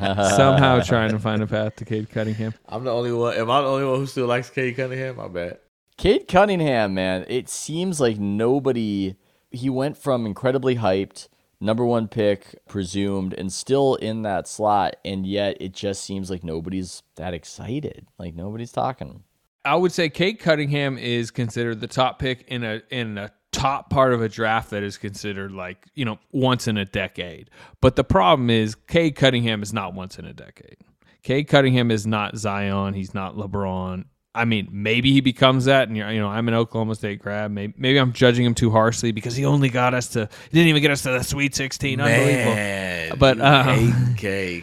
Somehow 0.36 0.80
trying 0.80 1.10
to 1.10 1.18
find 1.18 1.42
a 1.42 1.46
path 1.46 1.76
to 1.76 1.84
Cade 1.84 2.10
Cunningham. 2.10 2.54
I'm 2.68 2.84
the 2.84 2.92
only 2.92 3.12
one. 3.12 3.36
Am 3.36 3.50
I 3.50 3.60
the 3.62 3.66
only 3.68 3.84
one 3.86 3.98
who 3.98 4.06
still 4.06 4.26
likes 4.26 4.50
Cade 4.50 4.76
Cunningham? 4.76 5.16
My 5.16 5.28
bad. 5.28 5.58
Cade 5.96 6.28
Cunningham, 6.28 6.94
man, 6.94 7.24
it 7.28 7.48
seems 7.48 8.00
like 8.00 8.18
nobody. 8.18 9.14
He 9.50 9.68
went 9.68 9.96
from 9.98 10.24
incredibly 10.24 10.76
hyped, 10.76 11.28
number 11.60 11.84
one 11.84 12.08
pick, 12.08 12.54
presumed, 12.68 13.34
and 13.34 13.52
still 13.52 13.96
in 13.96 14.22
that 14.22 14.48
slot, 14.48 14.96
and 15.04 15.26
yet 15.26 15.56
it 15.60 15.72
just 15.72 16.02
seems 16.04 16.30
like 16.30 16.42
nobody's 16.42 17.02
that 17.16 17.34
excited. 17.34 18.06
Like 18.18 18.34
nobody's 18.34 18.72
talking. 18.72 19.24
I 19.64 19.76
would 19.76 19.92
say 19.92 20.08
Cade 20.08 20.40
Cunningham 20.40 20.98
is 20.98 21.30
considered 21.30 21.80
the 21.80 21.86
top 21.86 22.18
pick 22.18 22.42
in 22.48 22.64
a 22.64 22.82
in 22.90 23.16
a 23.18 23.30
top 23.52 23.90
part 23.90 24.12
of 24.12 24.22
a 24.22 24.28
draft 24.28 24.70
that 24.70 24.82
is 24.82 24.96
considered 24.98 25.52
like 25.52 25.86
you 25.94 26.04
know 26.04 26.18
once 26.32 26.66
in 26.66 26.76
a 26.76 26.84
decade. 26.84 27.50
But 27.80 27.96
the 27.96 28.04
problem 28.04 28.50
is 28.50 28.74
Cade 28.74 29.14
Cunningham 29.14 29.62
is 29.62 29.72
not 29.72 29.94
once 29.94 30.18
in 30.18 30.24
a 30.24 30.32
decade. 30.32 30.78
Cade 31.22 31.46
Cunningham 31.46 31.90
is 31.90 32.06
not 32.06 32.36
Zion. 32.36 32.94
He's 32.94 33.14
not 33.14 33.36
LeBron. 33.36 34.06
I 34.34 34.46
mean, 34.46 34.68
maybe 34.72 35.12
he 35.12 35.20
becomes 35.20 35.66
that, 35.66 35.88
and 35.88 35.96
you're, 35.96 36.10
know, 36.14 36.28
I'm 36.28 36.48
an 36.48 36.54
Oklahoma 36.54 36.94
State 36.94 37.20
grad. 37.20 37.50
Maybe, 37.50 37.74
maybe 37.76 37.98
I'm 37.98 38.14
judging 38.14 38.46
him 38.46 38.54
too 38.54 38.70
harshly 38.70 39.12
because 39.12 39.36
he 39.36 39.44
only 39.44 39.68
got 39.68 39.92
us 39.92 40.08
to, 40.08 40.26
he 40.50 40.54
didn't 40.54 40.68
even 40.68 40.80
get 40.80 40.90
us 40.90 41.02
to 41.02 41.10
the 41.10 41.22
Sweet 41.22 41.54
16. 41.54 42.00
Unbelievable. 42.00 42.54
Man, 42.54 43.12
But, 43.18 43.36
you 43.36 43.42
um, 43.44 44.14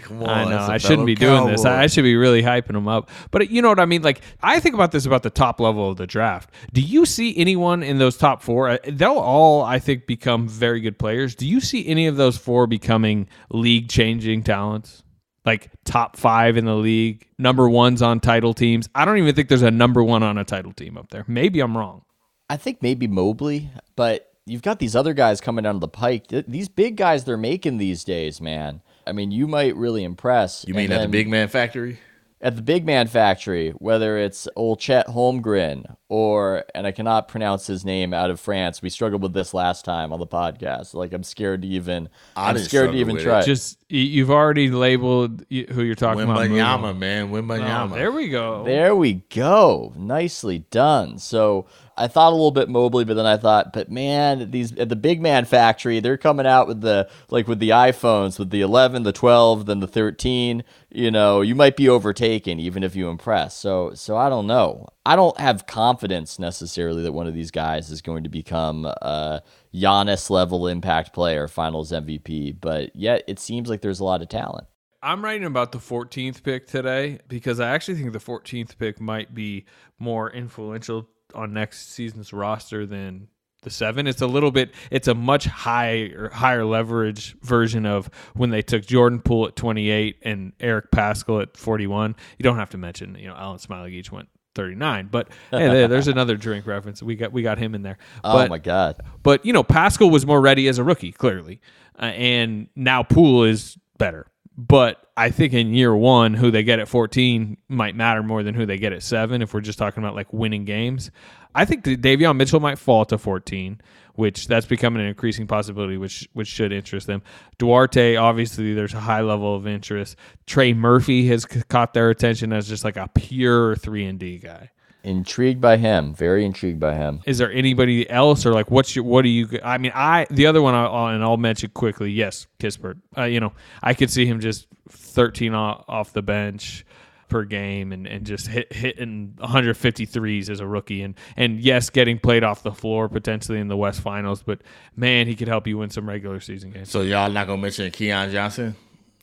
Come 0.02 0.24
on, 0.24 0.30
I 0.30 0.50
know. 0.50 0.58
I 0.58 0.78
shouldn't 0.80 1.06
be 1.06 1.14
doing 1.14 1.46
this. 1.48 1.66
I 1.66 1.84
I 1.84 1.88
should 1.88 2.04
be 2.04 2.16
really 2.16 2.42
hyping 2.42 2.76
him 2.76 2.88
up. 2.88 3.10
But 3.32 3.50
you 3.52 3.62
know 3.62 3.70
what 3.70 3.80
I 3.80 3.86
mean? 3.86 4.02
Like, 4.02 4.22
I 4.42 4.60
think 4.60 4.74
about 4.74 4.92
this 4.92 5.06
about 5.06 5.24
the 5.24 5.30
top 5.30 5.60
level 5.60 5.92
of 5.92 5.98
the 5.98 6.08
draft. 6.08 6.50
Do 6.74 6.82
you 6.82 7.06
see 7.06 7.38
anyone 7.38 7.84
in 7.84 8.00
those 8.00 8.18
top 8.18 8.42
four? 8.42 8.70
uh, 8.70 8.78
They'll 8.88 9.18
all, 9.20 9.62
I 9.62 9.78
think, 9.80 10.08
become 10.08 10.48
very 10.48 10.80
good 10.82 10.98
players. 10.98 11.36
Do 11.36 11.46
you 11.48 11.60
see 11.62 11.88
any 11.88 12.08
of 12.08 12.16
those 12.16 12.38
four 12.38 12.66
becoming 12.68 13.28
league 13.52 13.88
changing 13.90 14.44
talents? 14.44 15.04
Like 15.46 15.72
top 15.86 16.18
five 16.18 16.58
in 16.58 16.66
the 16.66 16.76
league, 16.76 17.28
number 17.38 17.70
ones 17.70 18.02
on 18.02 18.20
title 18.20 18.54
teams. 18.54 18.90
I 18.94 19.06
don't 19.06 19.18
even 19.18 19.34
think 19.36 19.48
there's 19.50 19.62
a 19.62 19.72
number 19.72 20.04
one 20.04 20.22
on 20.22 20.38
a 20.38 20.44
title 20.44 20.74
team 20.74 20.98
up 20.98 21.10
there. 21.10 21.26
Maybe 21.28 21.60
I'm 21.60 21.78
wrong. 21.78 22.04
I 22.50 22.58
think 22.58 22.82
maybe 22.82 23.08
Mobley, 23.08 23.70
but 23.96 24.32
you've 24.46 24.62
got 24.62 24.80
these 24.80 24.96
other 24.96 25.14
guys 25.14 25.40
coming 25.40 25.64
down 25.64 25.80
the 25.80 25.88
pike. 25.88 26.28
These 26.28 26.68
big 26.68 26.98
guys 26.98 27.24
they're 27.24 27.38
making 27.38 27.78
these 27.78 28.04
days, 28.04 28.42
man. 28.42 28.82
I 29.08 29.12
mean, 29.12 29.32
you 29.32 29.48
might 29.48 29.76
really 29.76 30.04
impress. 30.04 30.66
You 30.68 30.74
mean 30.74 30.92
And 30.92 31.02
at 31.02 31.02
the 31.04 31.08
Big 31.08 31.28
Man 31.28 31.48
Factory? 31.48 32.00
At 32.42 32.56
the 32.56 32.62
Big 32.62 32.86
Man 32.86 33.08
Factory, 33.08 33.72
whether 33.72 34.18
it's 34.18 34.48
old 34.56 34.80
Chet 34.80 35.08
Holmgren 35.08 35.96
or, 36.08 36.64
and 36.74 36.88
I 36.88 36.92
cannot 36.92 37.28
pronounce 37.28 37.68
his 37.68 37.84
name 37.84 38.14
out 38.14 38.30
of 38.30 38.40
France. 38.40 38.82
We 38.82 38.90
struggled 38.90 39.22
with 39.22 39.34
this 39.34 39.54
last 39.54 39.84
time 39.84 40.14
on 40.14 40.20
the 40.20 40.28
podcast. 40.28 40.94
Like 40.94 41.12
I'm 41.12 41.24
scared 41.24 41.64
to 41.64 41.68
even, 41.68 42.08
I 42.36 42.50
I'm 42.52 42.58
scared 42.58 42.94
to 42.94 42.98
even 42.98 43.18
try. 43.18 43.42
it. 43.42 43.46
Just 43.46 43.84
you've 43.90 44.32
already 44.32 44.70
labeled 44.72 45.46
who 45.50 45.84
you're 45.84 45.96
talking 45.96 46.24
about. 46.24 46.38
moving 46.38 46.54
Wimbayama, 46.54 46.84
on. 46.84 47.00
man. 47.00 47.30
Oh, 47.30 47.42
Wimbayama. 47.42 47.94
there 47.94 48.12
we 48.12 48.30
go. 48.30 48.64
There 48.64 48.96
we 48.96 49.16
go. 49.30 49.94
Nicely 49.98 50.60
done. 50.72 51.18
So 51.20 51.66
I 52.00 52.08
thought 52.08 52.30
a 52.30 52.36
little 52.36 52.52
bit 52.52 52.70
Mobley, 52.70 53.04
but 53.04 53.16
then 53.16 53.26
I 53.26 53.36
thought, 53.36 53.74
but 53.74 53.92
man, 53.92 54.52
these 54.52 54.76
at 54.78 54.88
the 54.88 54.96
big 54.96 55.22
man 55.22 55.44
factory, 55.44 56.00
they're 56.00 56.18
coming 56.18 56.48
out 56.48 56.68
with 56.68 56.80
the 56.80 57.10
like 57.30 57.48
with 57.48 57.60
the 57.60 57.70
iPhones, 57.70 58.40
with 58.40 58.52
the 58.52 58.62
11, 58.62 59.04
the 59.04 59.12
12, 59.12 59.66
then 59.66 59.82
the 59.82 59.88
13. 59.88 60.64
You 60.90 61.12
know, 61.12 61.42
you 61.42 61.56
might 61.56 61.76
be 61.76 61.90
overtaken 61.90 62.60
even 62.60 62.84
if 62.84 62.96
you 62.96 63.10
impress. 63.10 63.56
So, 63.56 63.94
so 63.94 64.16
I 64.16 64.30
don't 64.30 64.48
know. 64.48 64.88
I 65.06 65.16
don't 65.18 65.38
have 65.40 65.68
confidence 65.68 66.40
necessarily 66.40 67.04
that 67.04 67.12
one 67.12 67.28
of 67.28 67.34
these 67.34 67.52
guys 67.52 67.92
is 67.92 68.02
going 68.02 68.24
to 68.24 68.30
become 68.30 68.86
a 68.86 69.44
Giannis 69.74 70.30
level 70.30 70.68
impact 70.68 71.14
player, 71.14 71.48
Finals 71.48 71.92
MVP. 71.92 72.62
But 72.62 72.96
yet, 72.96 73.24
it 73.28 73.40
seems 73.40 73.70
like 73.70 73.82
there's 73.82 74.00
a 74.00 74.06
lot 74.06 74.22
of 74.22 74.30
talent. 74.30 74.68
I'm 75.02 75.24
writing 75.24 75.46
about 75.46 75.72
the 75.72 75.78
14th 75.78 76.44
pick 76.44 76.68
today 76.68 77.20
because 77.28 77.60
I 77.60 77.70
actually 77.70 77.96
think 77.96 78.12
the 78.12 78.20
14th 78.20 78.78
pick 78.78 79.00
might 79.00 79.34
be 79.34 79.66
more 79.98 80.30
influential 80.30 81.08
on 81.34 81.54
next 81.54 81.92
season's 81.92 82.34
roster 82.34 82.86
than 82.86 83.28
the 83.62 83.70
seven. 83.70 84.08
It's 84.08 84.22
a 84.22 84.28
little 84.28 84.52
bit. 84.52 84.72
It's 84.92 85.08
a 85.08 85.14
much 85.14 85.46
higher 85.46 86.30
higher 86.30 86.66
leverage 86.66 87.36
version 87.42 87.86
of 87.86 88.10
when 88.34 88.50
they 88.50 88.62
took 88.62 88.86
Jordan 88.86 89.20
Poole 89.20 89.48
at 89.48 89.56
28 89.56 90.18
and 90.24 90.54
Eric 90.60 90.92
Paschall 90.92 91.42
at 91.42 91.58
41. 91.58 92.16
You 92.38 92.44
don't 92.44 92.58
have 92.58 92.70
to 92.72 92.78
mention, 92.78 93.16
you 93.16 93.28
know, 93.28 93.36
Alan 93.36 93.58
Smailagić 93.58 94.12
went 94.12 94.30
39. 94.56 95.10
But 95.12 95.28
hey, 95.52 95.88
there's 95.88 96.08
another 96.08 96.36
drink 96.36 96.66
reference. 96.68 97.04
We 97.04 97.16
got 97.16 97.32
we 97.32 97.42
got 97.42 97.58
him 97.58 97.76
in 97.76 97.82
there. 97.82 97.98
Oh 98.24 98.48
my 98.50 98.60
god. 98.60 99.02
But 99.24 99.46
you 99.46 99.54
know, 99.54 99.64
Paschall 99.64 100.12
was 100.12 100.26
more 100.26 100.42
ready 100.42 100.68
as 100.68 100.78
a 100.78 100.84
rookie, 100.84 101.12
clearly, 101.12 101.62
uh, 102.00 102.06
and 102.06 102.68
now 102.76 103.04
Poole 103.04 103.44
is 103.44 103.78
better. 103.98 104.28
But 104.60 105.10
I 105.16 105.30
think 105.30 105.54
in 105.54 105.74
year 105.74 105.96
one, 105.96 106.34
who 106.34 106.52
they 106.52 106.64
get 106.64 106.80
at 106.80 106.90
14 106.90 107.56
might 107.70 107.96
matter 107.96 108.22
more 108.22 108.44
than 108.44 108.56
who 108.56 108.66
they 108.66 108.78
get 108.78 108.92
at 108.92 109.02
seven. 109.04 109.42
If 109.42 109.54
we're 109.54 109.62
just 109.62 109.80
talking 109.80 110.04
about 110.04 110.16
like 110.16 110.34
winning 110.34 110.66
games, 110.66 111.12
I 111.56 111.64
think 111.64 111.86
that 111.86 112.02
Davion 112.02 112.36
Mitchell 112.36 112.60
might 112.60 112.78
fall 112.78 113.06
to 113.06 113.18
14, 113.18 113.80
which 114.16 114.48
that's 114.48 114.66
becoming 114.66 115.02
an 115.02 115.08
increasing 115.08 115.48
possibility, 115.48 115.96
which 115.96 116.28
which 116.34 116.50
should 116.50 116.74
interest 116.74 117.08
them. 117.08 117.22
Duarte, 117.58 118.18
obviously, 118.18 118.74
there's 118.74 118.94
a 118.94 119.00
high 119.00 119.22
level 119.22 119.56
of 119.56 119.66
interest. 119.66 120.18
Trey 120.46 120.74
Murphy 120.74 121.26
has 121.28 121.46
caught 121.46 121.94
their 121.94 122.10
attention 122.10 122.52
as 122.52 122.68
just 122.68 122.84
like 122.84 122.98
a 122.98 123.08
pure 123.16 123.78
three 123.78 124.04
and 124.04 124.20
D 124.20 124.40
guy. 124.40 124.72
Intrigued 125.04 125.62
by 125.62 125.78
him. 125.78 126.14
Very 126.14 126.44
intrigued 126.46 126.80
by 126.80 126.94
him. 126.94 127.22
Is 127.26 127.38
there 127.38 127.52
anybody 127.52 128.10
else, 128.10 128.46
or 128.46 128.52
like 128.54 128.70
what's 128.70 128.96
your 128.96 129.06
what 129.06 129.22
do 129.22 129.30
you? 129.30 129.48
I 129.64 129.78
mean, 129.78 129.94
I 129.96 130.28
the 130.30 130.46
other 130.48 130.62
one, 130.62 130.74
I'll, 130.76 131.08
and 131.08 131.24
I'll 131.24 131.38
mention 131.38 131.70
quickly. 131.70 132.12
Yes, 132.12 132.48
Kispert. 132.60 133.00
Uh, 133.18 133.24
you 133.24 133.40
know, 133.40 133.54
I 133.82 133.94
could 133.94 134.10
see 134.10 134.26
him 134.26 134.40
just 134.42 134.68
13 134.90 135.54
off, 135.54 135.86
off 135.88 136.12
the 136.14 136.22
bench 136.22 136.86
per 137.30 137.44
game 137.46 137.92
and, 137.94 138.08
and 138.08 138.26
just 138.26 138.48
hit, 138.48 138.74
hitting 138.74 139.36
153s 139.38 140.50
as 140.50 140.60
a 140.62 140.66
rookie 140.66 141.04
and 141.04 141.14
and 141.38 141.60
yes 141.60 141.92
getting 141.92 142.18
played 142.18 142.44
off 142.44 142.64
the 142.64 142.72
floor 142.72 143.08
potentially 143.08 143.60
in 143.60 143.68
the 143.68 143.78
west 143.78 144.02
finals 144.02 144.42
but 144.42 144.62
man 144.96 145.28
he 145.28 145.36
could 145.36 145.48
help 145.48 145.68
you 145.68 145.78
win 145.78 145.92
some 145.92 146.10
regular 146.10 146.40
season 146.40 146.72
games 146.72 146.90
So 146.90 147.02
y'all 147.02 147.30
not 147.30 147.46
gonna 147.46 147.62
mention 147.62 147.92
Keon 147.92 148.32
Johnson? 148.32 148.76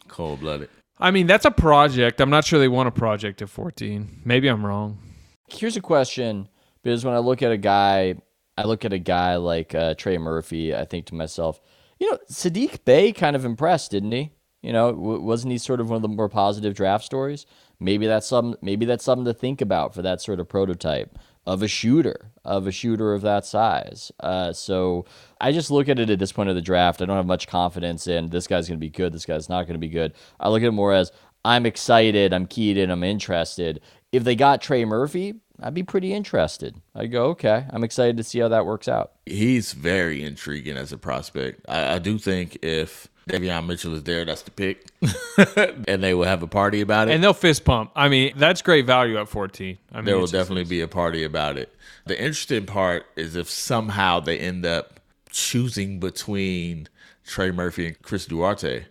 Cold 0.07 0.39
blooded. 0.39 0.69
i 1.01 1.11
mean 1.11 1.27
that's 1.27 1.45
a 1.47 1.51
project 1.51 2.21
i'm 2.21 2.31
not 2.31 2.45
sure 2.45 2.61
they 2.61 2.69
want 2.69 2.87
a 2.87 2.93
project 2.93 3.43
at 3.43 3.49
14 3.49 4.23
maybe 4.25 4.47
i'm 4.47 4.65
wrong 4.65 4.99
Here's 5.49 5.77
a 5.77 5.81
question 5.81 6.49
because 6.83 7.05
when 7.05 7.15
I 7.15 7.19
look 7.19 7.43
at 7.43 7.53
a 7.53 7.57
guy, 7.57 8.17
I 8.59 8.65
look 8.65 8.85
at 8.85 8.93
a 8.93 8.99
guy 8.99 9.37
like 9.37 9.75
uh, 9.75 9.95
Trey 9.95 10.19
Murphy. 10.19 10.75
I 10.75 10.85
think 10.85 11.07
to 11.07 11.15
myself, 11.15 11.61
you 11.99 12.11
know, 12.11 12.19
Saddiq 12.31 12.85
Bey 12.85 13.13
kind 13.13 13.37
of 13.37 13.45
impressed, 13.45 13.91
didn't 13.91 14.13
he? 14.13 14.33
You 14.63 14.73
know, 14.73 14.91
w- 14.93 15.21
wasn't 15.21 15.53
he 15.53 15.59
sort 15.59 15.81
of 15.81 15.89
one 15.91 15.97
of 15.97 16.03
the 16.03 16.09
more 16.09 16.29
positive 16.29 16.75
draft 16.75 17.05
stories? 17.05 17.47
Maybe 17.79 18.07
that's 18.07 18.27
some. 18.27 18.57
Maybe 18.63 18.87
that's 18.87 19.05
something 19.05 19.27
to 19.27 19.35
think 19.35 19.61
about 19.61 19.95
for 19.95 20.03
that 20.03 20.21
sort 20.21 20.41
of 20.41 20.49
prototype 20.49 21.17
of 21.47 21.63
a 21.63 21.69
shooter, 21.69 22.33
of 22.45 22.67
a 22.67 22.73
shooter 22.73 23.15
of 23.15 23.23
that 23.23 23.47
size. 23.47 24.11
Uh, 24.19 24.53
so 24.53 25.05
I 25.41 25.53
just 25.53 25.71
look 25.71 25.89
at 25.89 26.01
it 26.01 26.11
at 26.11 26.19
this 26.19 26.33
point 26.33 26.49
of 26.49 26.57
the 26.57 26.63
draft. 26.63 27.01
I 27.01 27.05
don't 27.05 27.17
have 27.17 27.27
much 27.27 27.47
confidence 27.47 28.09
in 28.09 28.31
this 28.31 28.49
guy's 28.49 28.67
going 28.67 28.81
to 28.81 28.85
be 28.85 28.91
good. 28.91 29.13
This 29.13 29.27
guy's 29.27 29.49
not 29.49 29.63
going 29.63 29.75
to 29.75 29.79
be 29.79 29.89
good. 29.89 30.15
I 30.41 30.49
look 30.49 30.63
at 30.63 30.69
it 30.69 30.73
more 30.73 30.93
as 30.93 31.13
I'm 31.45 31.65
excited. 31.65 32.33
I'm 32.33 32.47
keyed 32.47 32.77
in. 32.77 32.91
I'm 32.91 33.05
interested. 33.05 33.81
If 34.13 34.25
they 34.25 34.37
got 34.37 34.63
Trey 34.63 34.85
Murphy, 34.85 35.35
I'd 35.61 35.75
be 35.75 35.83
pretty 35.83 36.13
interested. 36.13 36.77
I 36.95 37.07
go, 37.07 37.27
okay, 37.31 37.67
I'm 37.71 37.85
excited 37.85 38.17
to 38.19 38.23
see 38.23 38.39
how 38.39 38.49
that 38.49 38.65
works 38.67 38.89
out. 38.89 39.13
He's 39.27 39.73
very 39.73 40.23
intriguing 40.23 40.77
as 40.77 40.93
a 40.93 40.99
prospect. 40.99 41.65
I, 41.69 41.95
I 41.95 41.99
do 41.99 42.19
think 42.19 42.59
if 42.63 43.09
Davion 43.29 43.67
Mitchell 43.67 43.95
is 43.95 44.05
there, 44.05 44.25
that's 44.25 44.43
the 44.43 44.51
pick, 44.53 44.87
and 45.89 46.03
they 46.03 46.15
will 46.15 46.25
have 46.25 46.43
a 46.43 46.47
party 46.47 46.81
about 46.81 47.09
it. 47.09 47.15
and 47.15 47.23
they'll 47.25 47.33
fist 47.35 47.65
pump 47.65 47.91
i 47.97 48.09
mean 48.09 48.33
that's 48.37 48.63
great 48.63 48.87
value 48.87 49.19
at 49.19 49.29
14 49.29 49.77
i 49.91 49.97
mean 49.97 50.05
there 50.05 50.15
will 50.17 50.23
it's 50.23 50.31
just- 50.33 50.45
definitely 50.45 50.69
be 50.71 50.81
a 50.81 50.89
party 50.89 51.25
about 51.25 51.57
it. 51.59 51.75
The 52.07 52.17
interesting 52.17 52.67
part 52.67 53.05
is 53.17 53.35
if 53.35 53.51
somehow 53.51 54.21
they 54.21 54.39
end 54.39 54.65
up 54.65 55.01
choosing 55.31 55.99
between 55.99 56.89
Trey 57.27 57.51
Murphy 57.51 57.89
and 57.89 58.01
Chris 58.03 58.27
Duarte. 58.27 58.85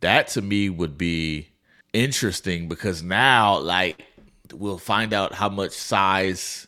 That 0.00 0.28
to 0.28 0.40
me 0.42 0.70
would 0.70 0.96
be 0.96 1.48
interesting 1.92 2.68
because 2.68 3.02
now, 3.02 3.58
like, 3.58 4.02
we'll 4.54 4.78
find 4.78 5.12
out 5.12 5.34
how 5.34 5.48
much 5.48 5.72
size 5.72 6.66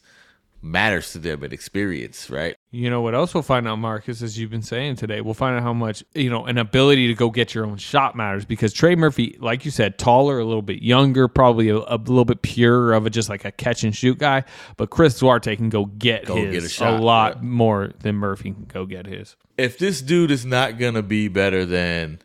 matters 0.62 1.12
to 1.12 1.18
them 1.18 1.42
and 1.42 1.52
experience, 1.52 2.28
right? 2.28 2.56
You 2.70 2.90
know 2.90 3.00
what 3.00 3.14
else 3.14 3.32
we'll 3.32 3.42
find 3.42 3.68
out, 3.68 3.76
Marcus, 3.76 4.22
as 4.22 4.38
you've 4.38 4.50
been 4.50 4.62
saying 4.62 4.96
today? 4.96 5.20
We'll 5.20 5.34
find 5.34 5.56
out 5.56 5.62
how 5.62 5.72
much, 5.72 6.02
you 6.14 6.28
know, 6.28 6.44
an 6.44 6.58
ability 6.58 7.06
to 7.08 7.14
go 7.14 7.30
get 7.30 7.54
your 7.54 7.64
own 7.66 7.76
shot 7.76 8.16
matters 8.16 8.44
because 8.44 8.72
Trey 8.72 8.96
Murphy, 8.96 9.36
like 9.40 9.64
you 9.64 9.70
said, 9.70 9.98
taller, 9.98 10.38
a 10.38 10.44
little 10.44 10.62
bit 10.62 10.82
younger, 10.82 11.28
probably 11.28 11.68
a, 11.68 11.76
a 11.76 11.96
little 11.96 12.24
bit 12.24 12.42
purer 12.42 12.92
of 12.92 13.06
a 13.06 13.10
just 13.10 13.28
like 13.28 13.44
a 13.44 13.52
catch 13.52 13.84
and 13.84 13.94
shoot 13.94 14.18
guy. 14.18 14.44
But 14.76 14.90
Chris 14.90 15.18
Duarte 15.18 15.54
can 15.56 15.68
go 15.68 15.86
get 15.86 16.26
Go 16.26 16.36
his 16.36 16.52
get 16.52 16.64
a 16.64 16.68
shot, 16.68 17.00
lot 17.00 17.42
more 17.42 17.92
than 18.00 18.16
Murphy 18.16 18.52
can 18.52 18.64
go 18.64 18.86
get 18.86 19.06
his. 19.06 19.36
If 19.56 19.78
this 19.78 20.02
dude 20.02 20.30
is 20.30 20.44
not 20.44 20.78
gonna 20.78 21.02
be 21.02 21.28
better 21.28 21.64
than 21.64 22.20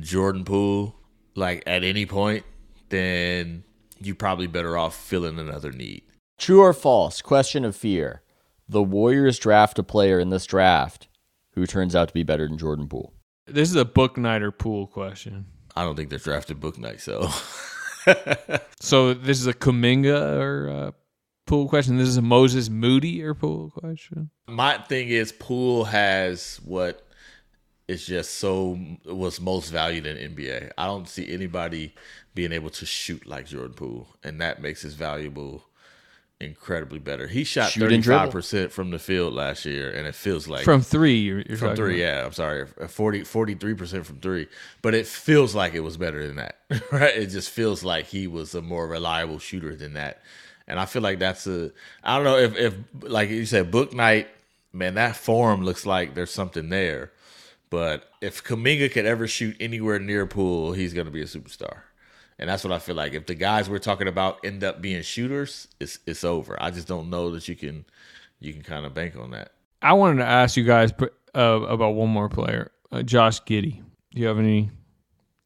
Jordan 0.00 0.44
Poole, 0.44 0.96
like 1.34 1.62
at 1.66 1.84
any 1.84 2.04
point, 2.06 2.44
then 2.88 3.64
you're 4.00 4.14
probably 4.14 4.46
better 4.46 4.76
off 4.76 4.94
filling 4.96 5.38
another 5.38 5.72
need. 5.72 6.02
True 6.38 6.60
or 6.60 6.72
false? 6.72 7.22
Question 7.22 7.64
of 7.64 7.74
fear. 7.76 8.22
The 8.68 8.82
Warriors 8.82 9.38
draft 9.38 9.78
a 9.78 9.82
player 9.82 10.18
in 10.18 10.30
this 10.30 10.44
draft 10.46 11.08
who 11.52 11.66
turns 11.66 11.94
out 11.94 12.08
to 12.08 12.14
be 12.14 12.22
better 12.22 12.46
than 12.46 12.58
Jordan 12.58 12.88
Poole. 12.88 13.12
This 13.46 13.70
is 13.70 13.76
a 13.76 13.84
Bouknight 13.84 14.42
or 14.42 14.50
Poole 14.50 14.86
question. 14.86 15.46
I 15.76 15.82
don't 15.84 15.94
think 15.96 16.10
they're 16.10 16.18
drafted 16.18 16.60
Bouknight, 16.60 17.00
so 17.00 17.28
So 18.80 19.14
this 19.14 19.40
is 19.40 19.46
a 19.46 19.54
Kuminga 19.54 20.38
or 20.38 20.68
uh, 20.68 20.90
Poole 21.46 21.68
question. 21.68 21.96
This 21.96 22.08
is 22.08 22.16
a 22.16 22.22
Moses 22.22 22.68
Moody 22.68 23.22
or 23.22 23.34
Poole 23.34 23.70
question. 23.70 24.30
my 24.46 24.78
thing 24.78 25.08
is 25.08 25.32
Poole 25.32 25.84
has 25.84 26.60
what 26.64 27.06
is 27.88 28.04
just 28.04 28.34
so 28.34 28.78
was 29.04 29.40
most 29.40 29.70
valued 29.70 30.06
in 30.06 30.34
NBA. 30.34 30.72
I 30.76 30.86
don't 30.86 31.08
see 31.08 31.32
anybody 31.32 31.94
being 32.36 32.52
able 32.52 32.70
to 32.70 32.86
shoot 32.86 33.26
like 33.26 33.46
Jordan 33.46 33.72
Poole, 33.74 34.06
and 34.22 34.40
that 34.40 34.60
makes 34.62 34.82
his 34.82 34.94
valuable 34.94 35.64
incredibly 36.38 36.98
better. 36.98 37.26
He 37.26 37.44
shot 37.44 37.72
thirty 37.72 38.00
five 38.02 38.30
percent 38.30 38.70
from 38.70 38.90
the 38.90 38.98
field 38.98 39.32
last 39.32 39.64
year, 39.64 39.90
and 39.90 40.06
it 40.06 40.14
feels 40.14 40.46
like 40.46 40.64
From 40.64 40.82
three, 40.82 41.16
you're, 41.16 41.40
you're 41.40 41.56
from 41.56 41.74
three. 41.74 42.02
about. 42.02 42.14
Yeah, 42.16 42.26
I'm 42.26 42.32
sorry, 42.32 42.66
uh, 42.80 42.86
43 42.86 43.74
percent 43.74 44.06
from 44.06 44.20
three, 44.20 44.46
but 44.82 44.94
it 44.94 45.06
feels 45.06 45.54
like 45.54 45.74
it 45.74 45.80
was 45.80 45.96
better 45.96 46.26
than 46.26 46.36
that, 46.36 46.58
right? 46.92 47.16
It 47.16 47.28
just 47.28 47.50
feels 47.50 47.82
like 47.82 48.04
he 48.06 48.26
was 48.26 48.54
a 48.54 48.62
more 48.62 48.86
reliable 48.86 49.38
shooter 49.38 49.74
than 49.74 49.94
that, 49.94 50.20
and 50.68 50.78
I 50.78 50.84
feel 50.84 51.02
like 51.02 51.18
that's 51.18 51.46
a. 51.46 51.72
I 52.04 52.16
don't 52.16 52.24
know 52.24 52.38
if 52.38 52.54
if 52.56 52.74
like 53.02 53.30
you 53.30 53.46
said, 53.46 53.72
Bouknight, 53.72 54.26
man, 54.74 54.94
that 54.94 55.16
form 55.16 55.64
looks 55.64 55.86
like 55.86 56.14
there's 56.14 56.30
something 56.30 56.68
there, 56.68 57.12
but 57.70 58.10
if 58.20 58.44
Kuminga 58.44 58.92
could 58.92 59.06
ever 59.06 59.26
shoot 59.26 59.56
anywhere 59.58 59.98
near 59.98 60.26
Poole, 60.26 60.72
he's 60.72 60.92
gonna 60.92 61.10
be 61.10 61.22
a 61.22 61.26
superstar. 61.26 61.78
And 62.38 62.50
that's 62.50 62.64
what 62.64 62.72
I 62.72 62.78
feel 62.78 62.94
like. 62.94 63.14
If 63.14 63.26
the 63.26 63.34
guys 63.34 63.70
we're 63.70 63.78
talking 63.78 64.08
about 64.08 64.44
end 64.44 64.62
up 64.62 64.82
being 64.82 65.02
shooters, 65.02 65.68
it's 65.80 65.98
it's 66.06 66.24
over. 66.24 66.60
I 66.62 66.70
just 66.70 66.86
don't 66.86 67.08
know 67.08 67.30
that 67.30 67.48
you 67.48 67.56
can 67.56 67.86
you 68.40 68.52
can 68.52 68.62
kind 68.62 68.84
of 68.84 68.94
bank 68.94 69.16
on 69.16 69.30
that. 69.30 69.52
I 69.82 69.92
wanted 69.94 70.18
to 70.18 70.26
ask 70.26 70.56
you 70.56 70.64
guys 70.64 70.92
uh, 71.34 71.40
about 71.40 71.90
one 71.94 72.10
more 72.10 72.28
player, 72.28 72.72
uh, 72.92 73.02
Josh 73.02 73.42
Giddey. 73.42 73.82
Do 74.12 74.20
you 74.20 74.26
have 74.26 74.38
any 74.38 74.70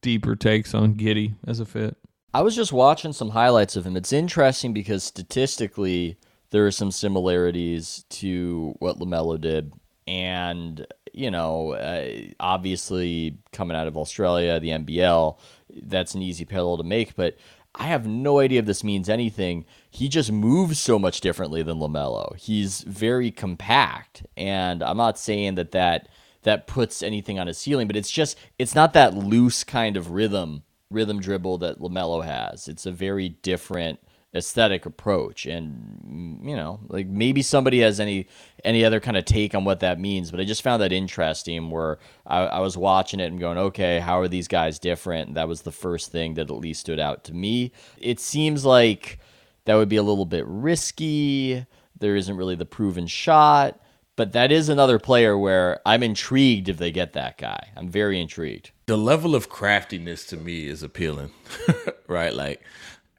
deeper 0.03 0.37
takes 0.37 0.75
on 0.75 0.95
Giddey 0.95 1.35
as 1.47 1.61
a 1.61 1.67
fit? 1.67 1.97
I 2.33 2.43
was 2.43 2.55
just 2.55 2.73
watching 2.73 3.13
some 3.13 3.31
highlights 3.31 3.75
of 3.77 3.85
him. 3.85 3.97
It's 3.97 4.13
interesting 4.13 4.73
because 4.73 5.03
statistically, 5.03 6.17
there 6.51 6.67
are 6.67 6.71
some 6.71 6.93
similarities 6.93 8.05
to 8.11 8.75
what 8.79 8.99
LaMelo 8.99 9.41
did. 9.41 9.73
And, 10.07 10.87
you 11.13 11.31
know, 11.31 11.73
uh, 11.73 12.09
obviously 12.39 13.39
coming 13.53 13.77
out 13.77 13.89
of 13.89 13.97
Australia, 13.97 14.61
the 14.61 14.69
NBL, 14.69 15.39
that's 15.83 16.15
an 16.15 16.23
easy 16.23 16.45
parallel 16.45 16.79
to 16.79 16.85
make. 16.85 17.15
But 17.15 17.37
I 17.75 17.85
have 17.85 18.07
no 18.07 18.41
idea 18.41 18.61
if 18.61 18.67
this 18.67 18.85
means 18.85 19.09
anything. 19.09 19.65
He 19.91 20.09
just 20.09 20.33
moves 20.33 20.81
so 20.81 20.99
much 20.99 21.21
differently 21.21 21.63
than 21.63 21.79
LaMelo. 21.79 22.37
He's 22.37 22.83
very 22.83 23.31
compact. 23.31 24.27
And 24.37 24.83
I'm 24.83 24.97
not 24.97 25.19
saying 25.19 25.57
that 25.57 25.73
that. 25.73 26.09
That 26.45 26.67
puts 26.67 27.03
anything 27.03 27.39
on 27.39 27.49
his 27.49 27.59
ceiling, 27.59 27.87
but 27.87 27.97
it's 27.97 28.11
just 28.11 28.39
it's 28.59 28.75
not 28.75 28.95
that 28.95 29.13
loose 29.15 29.63
kind 29.63 29.95
of 29.95 30.11
rhythm 30.11 30.63
rhythm 30.91 31.21
dribble 31.21 31.59
that 31.59 31.79
LaMelo 31.81 32.25
has. 32.25 32.69
It's 32.69 32.87
a 32.87 32.91
very 32.91 33.29
different 33.29 34.01
aesthetic 34.33 34.87
approach 34.87 35.45
and 35.45 36.01
mm, 36.07 36.49
you 36.49 36.55
know 36.55 36.79
like 36.89 37.09
maybe 37.09 37.43
somebody 37.43 37.81
has 37.81 37.99
any 37.99 38.29
any 38.65 38.85
other 38.85 39.01
kind 39.01 39.17
of 39.17 39.25
take 39.25 39.57
on 39.57 39.65
what 39.65 39.81
that 39.81 39.99
means 39.99 40.31
but 40.31 40.39
i 40.39 40.45
just 40.45 40.63
found 40.63 40.81
that 40.81 40.93
interesting 40.93 41.69
where 41.69 41.99
I, 42.27 42.47
I 42.47 42.61
was 42.61 42.77
watching 42.77 43.19
it 43.19 43.27
and 43.27 43.41
going 43.41 43.59
okay 43.59 43.99
how 43.99 44.21
are 44.21 44.29
these 44.29 44.49
guys 44.49 44.79
different? 44.79 45.29
And 45.29 45.37
that 45.37 45.49
was 45.49 45.63
the 45.63 45.73
first 45.73 46.13
thing 46.13 46.35
that 46.35 46.51
at 46.51 46.57
least 46.57 46.81
stood 46.81 47.01
out 47.01 47.25
to 47.25 47.35
me. 47.35 47.73
It 47.99 48.21
seems 48.21 48.65
like 48.65 49.19
that 49.65 49.75
would 49.75 49.89
be 49.89 49.97
a 49.97 50.03
little 50.03 50.25
bit 50.25 50.45
risky. 50.47 51.67
There 51.99 52.17
isn't 52.17 52.37
really 52.37 52.57
the 52.57 52.67
proven 52.67 53.07
shot 53.07 53.81
but 54.17 54.33
that 54.33 54.53
is 54.53 54.69
another 54.69 54.99
player 54.99 55.39
where 55.39 55.81
i'm 55.87 56.03
intrigued 56.03 56.69
if 56.69 56.77
they 56.77 56.91
get 56.91 57.15
that 57.15 57.39
guy. 57.39 57.69
I'm 57.77 57.89
very 57.89 58.21
intrigued. 58.21 58.71
The 58.87 58.99
level 58.99 59.35
of 59.35 59.49
craftiness 59.49 60.27
to 60.27 60.37
me 60.37 60.67
is 60.67 60.83
appealing, 60.83 61.31
right? 62.07 62.35
Like, 62.35 62.63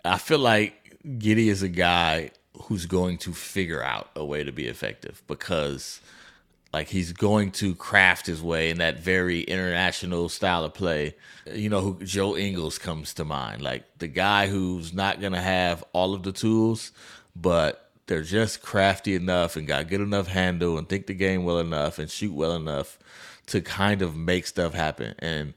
I 0.04 0.18
feel 0.18 0.40
like 0.40 0.81
Giddey 1.06 1.48
is 1.48 1.64
a 1.64 1.70
guy 1.70 2.32
who's 2.64 2.86
going 2.86 3.18
to 3.20 3.34
figure 3.34 3.84
out 3.84 4.10
a 4.16 4.26
way 4.26 4.44
to 4.44 4.52
be 4.52 4.68
effective 4.68 5.24
because, 5.28 6.02
like, 6.74 6.90
he's 6.90 7.14
going 7.14 7.52
to 7.54 7.76
craft 7.76 8.28
his 8.28 8.42
way 8.42 8.70
in 8.70 8.78
that 8.78 9.00
very 9.00 9.42
international 9.42 10.30
style 10.30 10.64
of 10.64 10.74
play. 10.74 11.16
You 11.52 11.70
know, 11.70 11.82
who 11.82 12.04
Joe 12.04 12.38
Ingles 12.38 12.78
comes 12.78 13.14
to 13.16 13.26
mind, 13.26 13.62
like 13.62 13.84
the 13.98 14.08
guy 14.08 14.48
who's 14.48 14.94
not 14.94 15.22
going 15.22 15.34
to 15.34 15.42
have 15.42 15.84
all 15.94 16.14
of 16.14 16.24
the 16.24 16.32
tools, 16.32 16.92
but 17.36 17.90
they're 18.08 18.22
just 18.24 18.62
crafty 18.62 19.16
enough 19.16 19.56
and 19.56 19.68
got 19.68 19.88
good 19.88 20.02
enough 20.02 20.28
handle 20.28 20.78
and 20.78 20.88
think 20.88 21.08
the 21.08 21.14
game 21.14 21.46
well 21.46 21.60
enough 21.60 21.98
and 21.98 22.12
shoot 22.12 22.34
well 22.34 22.56
enough 22.56 23.00
to 23.48 23.62
kind 23.62 24.02
of 24.02 24.16
make 24.16 24.46
stuff 24.46 24.74
happen. 24.74 25.16
And 25.20 25.54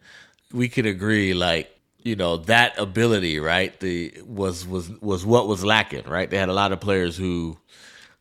we 0.53 0.69
could 0.69 0.87
agree, 0.87 1.35
like 1.35 1.74
you 2.05 2.15
know, 2.15 2.37
that 2.37 2.79
ability, 2.79 3.41
right? 3.41 3.79
The 3.81 4.15
was 4.27 4.67
was 4.67 4.91
was 5.01 5.25
what 5.27 5.49
was 5.49 5.65
lacking, 5.65 6.05
right? 6.05 6.31
They 6.31 6.37
had 6.37 6.51
a 6.51 6.53
lot 6.55 6.71
of 6.71 6.79
players 6.81 7.17
who 7.17 7.59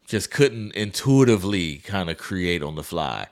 just 0.08 0.32
couldn't 0.32 0.72
intuitively 0.74 1.78
kind 1.78 2.10
of 2.10 2.18
create 2.18 2.64
on 2.64 2.76
the 2.76 2.84
fly. 2.84 3.28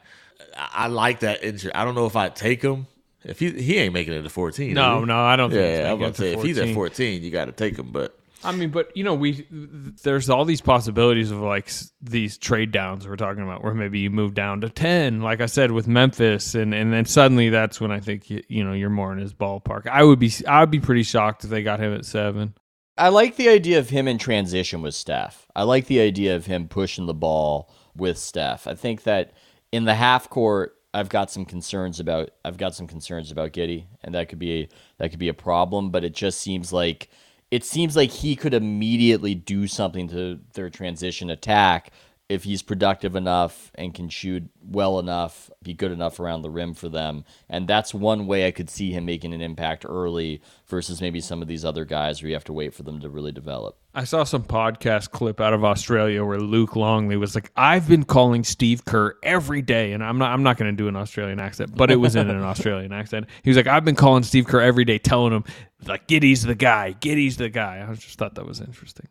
I, 0.56 0.70
I 0.74 0.88
like 0.88 1.22
that. 1.22 1.44
Injury. 1.44 1.74
I 1.74 1.86
don't 1.86 1.96
know 1.96 2.06
if 2.06 2.16
I'd 2.18 2.36
take 2.36 2.62
him. 2.62 2.88
If 3.24 3.40
he 3.40 3.52
he 3.52 3.78
ain't 3.78 3.94
making 3.94 4.14
it 4.14 4.24
to 4.24 4.30
fourteen. 4.30 4.74
No, 4.74 5.06
no, 5.06 5.20
I 5.20 5.36
don't 5.36 5.52
think 5.52 5.62
Yeah, 5.62 5.70
he's 5.70 5.80
I'm 5.80 6.00
making 6.00 6.02
about 6.02 6.10
it 6.10 6.16
to 6.16 6.22
to 6.24 6.34
say 6.34 6.34
if 6.34 6.44
he's 6.44 6.58
at 6.58 6.74
fourteen, 6.74 7.24
you 7.24 7.32
got 7.32 7.46
to 7.46 7.52
take 7.54 7.78
him. 7.78 7.92
But 7.92 8.18
I 8.44 8.52
mean, 8.52 8.70
but 8.70 8.96
you 8.96 9.04
know, 9.04 9.14
we 9.14 9.46
there's 9.50 10.30
all 10.30 10.46
these 10.46 10.62
possibilities 10.62 11.32
of 11.32 11.40
like 11.40 11.72
these 12.02 12.38
trade 12.38 12.72
downs 12.72 13.08
we're 13.08 13.16
talking 13.16 13.44
about, 13.44 13.64
where 13.64 13.74
maybe 13.74 14.00
you 14.00 14.10
move 14.10 14.34
down 14.34 14.62
to 14.62 14.70
ten, 14.70 15.22
like 15.22 15.42
I 15.42 15.46
said 15.46 15.72
with 15.72 15.88
Memphis, 15.88 16.56
and 16.56 16.74
and 16.74 16.92
then 16.92 17.06
suddenly 17.06 17.50
that's 17.50 17.80
when 17.80 17.92
I 17.92 18.00
think 18.00 18.30
you, 18.30 18.42
you 18.48 18.64
know 18.64 18.74
you're 18.74 18.90
more 18.90 19.14
in 19.14 19.20
his 19.20 19.34
ballpark. 19.34 19.88
I 19.88 20.04
would 20.04 20.20
be 20.20 20.32
I 20.48 20.60
would 20.62 20.72
be 20.72 20.80
pretty 20.80 21.04
shocked 21.04 21.44
if 21.44 21.50
they 21.50 21.64
got 21.64 21.80
him 21.80 21.94
at 21.94 22.06
seven. 22.06 22.56
I 22.98 23.10
like 23.10 23.36
the 23.36 23.50
idea 23.50 23.80
of 23.80 23.90
him 23.90 24.08
in 24.08 24.18
transition 24.18 24.82
with 24.82 24.94
Steph. 24.94 25.48
I 25.56 25.64
like 25.64 25.88
the 25.88 26.02
idea 26.02 26.36
of 26.36 26.46
him 26.46 26.68
pushing 26.68 27.06
the 27.06 27.14
ball 27.14 27.74
with 27.96 28.18
Steph. 28.18 28.68
I 28.68 28.76
think 28.76 29.04
that 29.04 29.34
in 29.72 29.86
the 29.86 29.96
half 29.96 30.30
court, 30.30 30.76
I've 30.94 31.10
got 31.10 31.32
some 31.32 31.46
concerns 31.46 32.00
about 32.00 32.32
I've 32.44 32.58
got 32.58 32.76
some 32.76 32.88
concerns 32.88 33.32
about 33.32 33.54
Giddey, 33.54 33.86
and 34.04 34.16
that 34.16 34.30
could 34.30 34.40
be 34.40 34.64
a, 34.64 34.70
that 34.98 35.10
could 35.10 35.20
be 35.20 35.30
a 35.30 35.34
problem. 35.34 35.92
But 35.92 36.04
it 36.04 36.14
just 36.14 36.42
seems 36.42 36.74
like 36.74 37.10
it 37.52 37.66
seems 37.66 37.96
like 37.96 38.10
he 38.10 38.36
could 38.36 38.54
immediately 38.54 39.36
do 39.36 39.68
something 39.68 40.08
to 40.08 40.40
their 40.54 40.70
transition 40.70 41.30
attack 41.30 41.92
if 42.32 42.46
he's 42.46 42.62
productive 42.62 43.18
enough 43.18 43.72
and 43.76 43.94
can 43.94 44.08
shoot 44.08 44.50
well 44.64 45.00
enough, 45.00 45.50
be 45.62 45.74
good 45.74 45.92
enough 45.92 46.18
around 46.18 46.44
the 46.44 46.50
rim 46.50 46.74
for 46.74 46.88
them. 46.88 47.26
And 47.50 47.68
that's 47.68 47.94
one 47.94 48.26
way 48.26 48.48
I 48.48 48.52
could 48.52 48.70
see 48.70 48.92
him 48.94 49.06
making 49.06 49.34
an 49.34 49.42
impact 49.42 49.86
early 49.88 50.42
versus 50.68 51.02
maybe 51.02 51.20
some 51.20 51.42
of 51.42 51.50
these 51.50 51.66
other 51.66 51.84
guys 51.84 52.22
where 52.22 52.30
you 52.30 52.36
have 52.36 52.46
to 52.46 52.54
wait 52.54 52.74
for 52.74 52.84
them 52.84 53.02
to 53.02 53.10
really 53.10 53.34
develop. 53.34 53.78
I 53.94 54.06
saw 54.06 54.24
some 54.24 54.44
podcast 54.44 55.12
clip 55.12 55.42
out 55.42 55.52
of 55.52 55.66
Australia 55.66 56.24
where 56.24 56.40
Luke 56.40 56.78
Longley 56.78 57.18
was 57.18 57.36
like, 57.36 57.52
"I've 57.58 57.90
been 57.90 58.06
calling 58.06 58.46
Steve 58.46 58.86
Kerr 58.86 59.18
every 59.22 59.62
day," 59.62 59.92
and 59.92 60.02
I'm 60.02 60.18
not 60.18 60.32
I'm 60.32 60.44
not 60.44 60.56
going 60.56 60.72
to 60.72 60.78
do 60.78 60.88
an 60.88 60.96
Australian 60.96 61.42
accent, 61.42 61.76
but 61.76 61.92
it 61.92 61.98
was 61.98 62.16
in 62.16 62.30
an 62.30 62.42
Australian 62.44 62.94
accent. 62.94 63.26
He 63.44 63.50
was 63.50 63.58
like, 63.58 63.68
"I've 63.68 63.84
been 63.84 63.96
calling 63.98 64.24
Steve 64.24 64.48
Kerr 64.48 64.62
every 64.62 64.86
day, 64.86 64.98
telling 64.98 65.34
him 65.34 65.44
like 65.86 66.08
Giddey's 66.08 66.44
the 66.44 66.56
guy, 66.56 66.96
Giddey's 67.02 67.36
the 67.36 67.50
guy." 67.50 67.86
I 67.86 67.94
just 67.96 68.18
thought 68.18 68.36
that 68.36 68.46
was 68.46 68.62
interesting. 68.62 69.10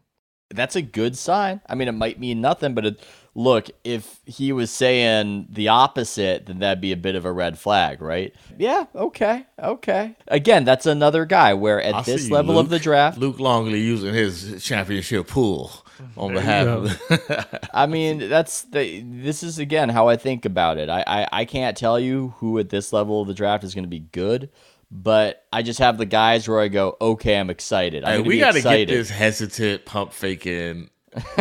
That's 0.50 0.76
a 0.76 0.82
good 0.82 1.16
sign. 1.16 1.60
I 1.68 1.74
mean, 1.74 1.88
it 1.88 1.92
might 1.92 2.18
mean 2.18 2.40
nothing, 2.40 2.74
but 2.74 2.84
it, 2.84 3.00
look, 3.34 3.70
if 3.84 4.20
he 4.26 4.52
was 4.52 4.70
saying 4.70 5.46
the 5.50 5.68
opposite, 5.68 6.46
then 6.46 6.58
that'd 6.58 6.80
be 6.80 6.92
a 6.92 6.96
bit 6.96 7.14
of 7.14 7.24
a 7.24 7.32
red 7.32 7.58
flag, 7.58 8.02
right? 8.02 8.34
Yeah, 8.58 8.86
okay, 8.94 9.46
okay. 9.58 10.16
Again, 10.28 10.64
that's 10.64 10.86
another 10.86 11.24
guy 11.24 11.54
where 11.54 11.80
at 11.80 11.94
I 11.94 12.02
this 12.02 12.26
see 12.26 12.32
level 12.32 12.58
of 12.58 12.68
the 12.68 12.78
draft, 12.78 13.18
Luke 13.18 13.38
Longley 13.38 13.80
using 13.80 14.12
his 14.12 14.62
championship 14.62 15.28
pool 15.28 15.70
on 16.16 16.32
There 16.32 16.40
behalf 16.40 16.66
of. 16.66 17.68
I 17.74 17.86
mean, 17.86 18.28
that's 18.28 18.62
the. 18.62 19.02
This 19.02 19.42
is 19.42 19.58
again 19.58 19.88
how 19.88 20.08
I 20.08 20.16
think 20.16 20.44
about 20.44 20.78
it. 20.78 20.88
I, 20.88 21.04
I 21.06 21.28
I 21.32 21.44
can't 21.44 21.76
tell 21.76 21.98
you 21.98 22.34
who 22.38 22.58
at 22.58 22.70
this 22.70 22.92
level 22.92 23.20
of 23.20 23.28
the 23.28 23.34
draft 23.34 23.64
is 23.64 23.74
going 23.74 23.84
to 23.84 23.88
be 23.88 24.00
good, 24.00 24.50
but 24.90 25.44
I 25.52 25.62
just 25.62 25.78
have 25.78 25.98
the 25.98 26.06
guys 26.06 26.48
where 26.48 26.60
I 26.60 26.68
go, 26.68 26.96
okay, 27.00 27.38
I'm 27.38 27.50
excited. 27.50 28.04
I'm 28.04 28.22
Hey, 28.24 28.28
we 28.28 28.38
got 28.38 28.52
to 28.52 28.58
excited. 28.58 28.88
get 28.88 28.94
this 28.96 29.10
hesitant 29.10 29.84
pump 29.84 30.12
faking 30.12 30.90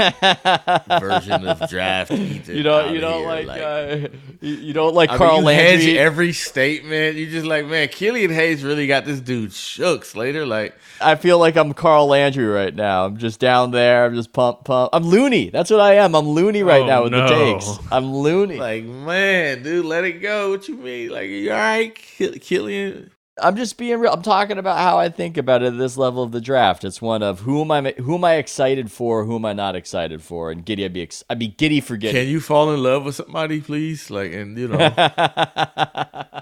version 0.99 1.47
of 1.47 1.69
draft. 1.69 2.11
Ethan 2.11 2.55
You 2.55 2.63
don't- 2.63 2.93
you 2.93 2.99
don't 3.01 3.19
here. 3.19 3.47
like, 3.47 3.61
uh, 3.61 4.07
you- 4.41 4.73
don't 4.73 4.95
like 4.95 5.09
I 5.09 5.13
mean, 5.13 5.17
Carl 5.19 5.37
you 5.39 5.45
Landry? 5.45 5.99
every 5.99 6.33
statement. 6.33 7.17
You 7.17 7.29
just 7.29 7.45
like, 7.45 7.65
man, 7.67 7.87
Killian 7.89 8.31
Hayes 8.31 8.63
really 8.63 8.87
got 8.87 9.05
this 9.05 9.19
dude 9.19 9.53
shook. 9.53 10.05
Slater, 10.05 10.45
like, 10.45 10.75
I 11.01 11.15
feel 11.15 11.37
like 11.39 11.55
I'm 11.55 11.73
Carl 11.73 12.07
Landry 12.07 12.45
right 12.45 12.73
now. 12.73 13.05
I'm 13.05 13.17
just 13.17 13.39
down 13.39 13.71
there. 13.71 14.05
I'm 14.05 14.15
just 14.15 14.33
pump 14.33 14.63
pump. 14.65 14.89
I'm 14.93 15.03
loony. 15.03 15.49
That's 15.49 15.69
what 15.69 15.79
I 15.79 15.95
am. 15.95 16.15
I'm 16.15 16.27
loony 16.27 16.63
right 16.63 16.81
Oh, 16.81 16.87
now 16.87 17.03
with 17.03 17.11
no. 17.11 17.27
the 17.27 17.35
takes. 17.59 17.79
I'm 17.91 18.13
loony. 18.13 18.57
like, 18.57 18.83
man, 18.85 19.63
dude, 19.63 19.85
let 19.85 20.03
it 20.03 20.13
go. 20.21 20.49
What 20.51 20.67
you 20.67 20.77
mean? 20.77 21.09
Like, 21.09 21.29
you 21.29 21.51
all 21.51 21.57
right, 21.57 21.95
Killian? 21.95 23.11
I'm 23.41 23.55
just 23.55 23.77
being 23.77 23.99
real. 23.99 24.11
I'm 24.13 24.21
talking 24.21 24.57
about 24.57 24.77
how 24.77 24.97
I 24.97 25.09
think 25.09 25.37
about 25.37 25.63
it 25.63 25.67
at 25.73 25.77
this 25.77 25.97
level 25.97 26.23
of 26.23 26.31
the 26.31 26.41
draft. 26.41 26.83
It's 26.83 27.01
one 27.01 27.23
of 27.23 27.41
who 27.41 27.61
am 27.61 27.71
I 27.71 27.93
who 27.97 28.15
am 28.15 28.23
I 28.23 28.35
excited 28.35 28.91
for, 28.91 29.25
who 29.25 29.35
am 29.35 29.45
I 29.45 29.53
not 29.53 29.75
excited 29.75 30.21
for, 30.21 30.51
and 30.51 30.65
Giddey. 30.65 30.85
I'd 30.85 30.93
be 30.93 31.01
ex- 31.01 31.23
I'd 31.29 31.39
be 31.39 31.47
giddy 31.47 31.81
for 31.81 31.97
Giddey. 31.97 32.11
Can 32.11 32.27
you 32.27 32.39
fall 32.39 32.71
in 32.73 32.81
love 32.83 33.05
with 33.05 33.15
somebody, 33.15 33.61
please? 33.61 34.09
Like, 34.09 34.33
and 34.33 34.57
you 34.57 34.67
know, 34.67 34.77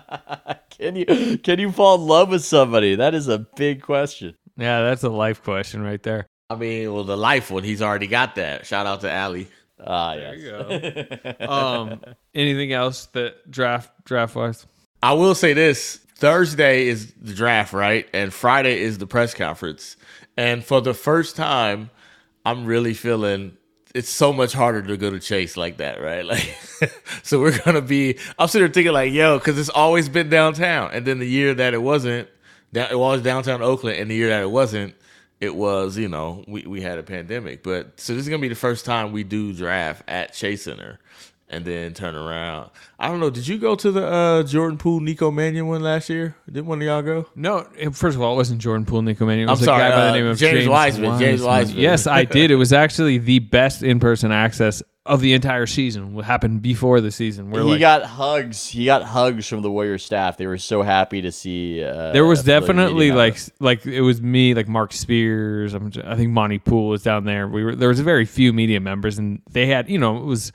Can 0.77 0.95
you 0.95 1.37
can 1.39 1.59
you 1.59 1.71
fall 1.71 1.95
in 1.95 2.07
love 2.07 2.29
with 2.29 2.43
somebody? 2.43 2.95
That 2.95 3.15
is 3.15 3.27
a 3.27 3.39
big 3.39 3.81
question. 3.81 4.35
Yeah, 4.57 4.81
that's 4.83 5.03
a 5.03 5.09
life 5.09 5.43
question 5.43 5.81
right 5.81 6.01
there. 6.01 6.27
I 6.49 6.55
mean, 6.55 6.93
well, 6.93 7.03
the 7.03 7.17
life 7.17 7.51
one, 7.51 7.63
he's 7.63 7.81
already 7.81 8.07
got 8.07 8.35
that. 8.35 8.65
Shout 8.65 8.85
out 8.85 9.01
to 9.01 9.11
Allie. 9.11 9.47
Ah, 9.85 10.15
There 10.15 10.35
you 10.35 11.03
go. 11.39 11.45
um, 11.47 12.01
anything 12.33 12.73
else 12.73 13.07
that 13.07 13.49
draft 13.49 13.91
draft 14.05 14.35
wise? 14.35 14.65
I 15.01 15.13
will 15.13 15.35
say 15.35 15.53
this 15.53 15.99
Thursday 16.17 16.87
is 16.87 17.13
the 17.13 17.35
draft, 17.35 17.73
right? 17.73 18.07
And 18.11 18.33
Friday 18.33 18.81
is 18.81 18.97
the 18.97 19.05
press 19.05 19.35
conference. 19.35 19.97
And 20.35 20.63
for 20.63 20.81
the 20.81 20.95
first 20.95 21.35
time, 21.35 21.91
I'm 22.43 22.65
really 22.65 22.95
feeling 22.95 23.55
it's 23.93 24.09
so 24.09 24.33
much 24.33 24.53
harder 24.53 24.81
to 24.81 24.97
go 24.97 25.11
to 25.11 25.19
Chase 25.19 25.55
like 25.57 25.77
that, 25.77 26.01
right? 26.01 26.25
Like, 26.25 26.91
so 27.21 27.39
we're 27.39 27.57
gonna 27.59 27.81
be. 27.81 28.17
I'm 28.39 28.47
sitting 28.47 28.65
there 28.65 28.73
thinking 28.73 28.93
like, 28.93 29.11
yo, 29.11 29.37
because 29.37 29.59
it's 29.59 29.69
always 29.69 30.09
been 30.09 30.29
downtown, 30.29 30.91
and 30.91 31.05
then 31.05 31.19
the 31.19 31.27
year 31.27 31.53
that 31.53 31.73
it 31.73 31.81
wasn't, 31.81 32.27
that 32.71 32.91
it 32.91 32.99
was 32.99 33.21
downtown 33.21 33.61
Oakland, 33.61 33.97
and 33.97 34.09
the 34.09 34.15
year 34.15 34.29
that 34.29 34.41
it 34.41 34.51
wasn't, 34.51 34.95
it 35.39 35.55
was 35.55 35.97
you 35.97 36.09
know 36.09 36.43
we 36.47 36.63
we 36.63 36.81
had 36.81 36.97
a 36.97 37.03
pandemic. 37.03 37.63
But 37.63 37.99
so 37.99 38.13
this 38.13 38.23
is 38.23 38.29
gonna 38.29 38.41
be 38.41 38.47
the 38.47 38.55
first 38.55 38.85
time 38.85 39.11
we 39.11 39.23
do 39.23 39.53
draft 39.53 40.03
at 40.07 40.33
Chase 40.33 40.63
Center. 40.63 40.99
And 41.49 41.63
then 41.63 41.93
turn 41.93 42.13
around. 42.13 42.71
I 42.99 43.07
don't 43.07 43.21
know. 43.21 43.29
Did 43.29 43.47
you 43.47 43.57
go 43.57 43.73
to 43.75 43.89
the 43.89 44.05
uh, 44.05 44.43
Jordan 44.43 44.77
Poole, 44.77 44.99
Nico 44.99 45.31
Mannion 45.31 45.67
one 45.67 45.81
last 45.81 46.09
year? 46.09 46.35
Did 46.51 46.65
one 46.65 46.81
of 46.81 46.85
y'all 46.85 47.01
go? 47.01 47.27
No, 47.35 47.65
it- 47.77 47.95
first 47.95 48.15
of 48.17 48.21
all, 48.21 48.33
it 48.33 48.35
wasn't 48.35 48.59
Jordan 48.59 48.85
Poole, 48.85 49.01
Nico 49.01 49.25
Mannion. 49.25 49.47
It 49.47 49.51
was 49.51 49.61
I'm 49.61 49.65
sorry, 49.65 49.83
guy 49.83 49.89
by 49.91 49.95
uh, 49.95 50.11
the 50.11 50.17
name 50.17 50.27
of 50.27 50.37
James 50.37 50.59
James, 50.59 50.69
Wiseman, 50.69 51.19
James 51.19 51.41
Wiseman. 51.41 51.79
Yes, 51.79 52.05
I 52.05 52.23
did. 52.25 52.51
It 52.51 52.55
was 52.55 52.73
actually 52.73 53.17
the 53.19 53.39
best 53.39 53.81
in-person 53.81 54.29
access 54.33 54.83
of 55.05 55.21
the 55.21 55.33
entire 55.33 55.65
season. 55.65 56.13
What 56.13 56.25
happened 56.25 56.61
before 56.61 56.99
the 56.99 57.11
season? 57.11 57.49
We're 57.49 57.63
he 57.63 57.71
like, 57.71 57.79
got 57.79 58.03
hugs. 58.03 58.67
He 58.67 58.83
got 58.85 59.03
hugs 59.03 59.47
from 59.47 59.61
the 59.61 59.71
Warrior 59.71 59.97
staff. 59.97 60.35
They 60.35 60.47
were 60.47 60.57
so 60.57 60.81
happy 60.81 61.21
to 61.21 61.31
see. 61.31 61.81
Uh, 61.81 62.11
there 62.11 62.25
was 62.25 62.43
definitely 62.43 63.11
like 63.11 63.37
like 63.59 63.85
it 63.85 64.01
was 64.01 64.21
me, 64.21 64.53
like 64.53 64.67
Marc 64.67 64.91
Spears. 64.91 65.73
I'm, 65.73 65.93
I 66.05 66.15
think 66.17 66.31
Monte 66.31 66.59
Poole 66.59 66.89
was 66.89 67.03
down 67.03 67.23
there. 67.23 67.47
We 67.47 67.63
were 67.63 67.75
there 67.75 67.89
was 67.89 68.01
very 68.01 68.25
few 68.25 68.51
media 68.51 68.81
members, 68.81 69.17
and 69.17 69.41
they 69.49 69.67
had 69.67 69.89
you 69.89 69.97
know 69.97 70.17
it 70.17 70.25
was 70.25 70.51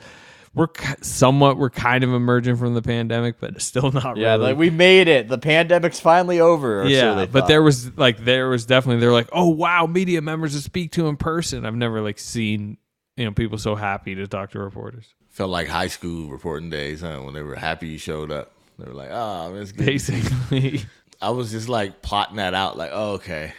we're 0.54 0.68
somewhat 1.00 1.56
we're 1.56 1.70
kind 1.70 2.04
of 2.04 2.12
emerging 2.12 2.56
from 2.56 2.74
the 2.74 2.82
pandemic, 2.82 3.40
but 3.40 3.60
still 3.62 3.90
not 3.92 4.16
yeah, 4.16 4.32
really. 4.32 4.44
like 4.44 4.56
we 4.56 4.70
made 4.70 5.08
it. 5.08 5.28
The 5.28 5.38
pandemic's 5.38 6.00
finally 6.00 6.40
over. 6.40 6.82
Or 6.82 6.86
yeah, 6.86 7.00
so 7.00 7.14
they 7.16 7.26
but 7.26 7.46
there 7.46 7.62
was 7.62 7.96
like 7.96 8.18
there 8.24 8.48
was 8.48 8.66
definitely 8.66 9.00
they're 9.00 9.12
like, 9.12 9.28
oh 9.32 9.48
wow, 9.48 9.86
media 9.86 10.20
members 10.20 10.54
to 10.54 10.60
speak 10.60 10.92
to 10.92 11.06
in 11.08 11.16
person. 11.16 11.64
I've 11.64 11.74
never 11.74 12.00
like 12.00 12.18
seen 12.18 12.76
you 13.16 13.24
know 13.24 13.32
people 13.32 13.58
so 13.58 13.74
happy 13.74 14.14
to 14.14 14.26
talk 14.26 14.50
to 14.50 14.58
reporters. 14.58 15.06
Felt 15.30 15.50
like 15.50 15.68
high 15.68 15.86
school 15.86 16.28
reporting 16.28 16.68
days, 16.68 17.00
huh? 17.00 17.20
When 17.22 17.32
they 17.32 17.42
were 17.42 17.56
happy 17.56 17.88
you 17.88 17.98
showed 17.98 18.30
up. 18.30 18.52
They 18.78 18.86
were 18.86 18.94
like, 18.94 19.10
oh, 19.10 19.54
it's 19.54 19.72
good. 19.72 19.86
Basically. 19.86 20.82
I 21.22 21.30
was 21.30 21.52
just 21.52 21.68
like 21.68 22.02
plotting 22.02 22.36
that 22.36 22.52
out, 22.52 22.76
like, 22.76 22.90
oh, 22.92 23.12
okay. 23.12 23.52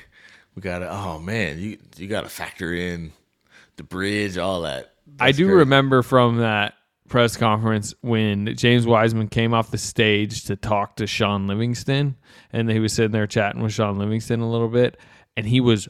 We 0.54 0.62
gotta 0.62 0.91
oh 0.91 1.18
man, 1.18 1.60
you 1.60 1.80
you 1.98 2.08
gotta 2.08 2.30
factor 2.30 2.72
in 2.72 3.14
the 3.78 3.84
bridge, 3.84 4.38
all 4.38 4.62
that. 4.62 4.94
I 5.20 5.32
do 5.32 5.46
crazy. 5.46 5.58
remember 5.58 6.04
from 6.04 6.38
that 6.38 6.76
press 7.08 7.38
conference 7.38 7.93
when 8.01 8.56
James 8.56 8.86
Wiseman 8.86 9.28
came 9.28 9.54
off 9.54 9.72
the 9.72 9.78
stage 9.78 10.45
to 10.45 10.56
talk 10.56 10.95
to 10.97 11.08
Shaun 11.08 11.47
Livingston, 11.47 12.16
and 12.51 12.70
he 12.70 12.80
was 12.80 12.93
sitting 12.93 13.12
there 13.12 13.28
chatting 13.28 13.62
with 13.62 13.74
Shaun 13.74 13.97
Livingston 13.97 14.41
a 14.41 14.49
little 14.49 14.70
bit, 14.70 14.97
and 15.36 15.45
he 15.45 15.60
was 15.60 15.88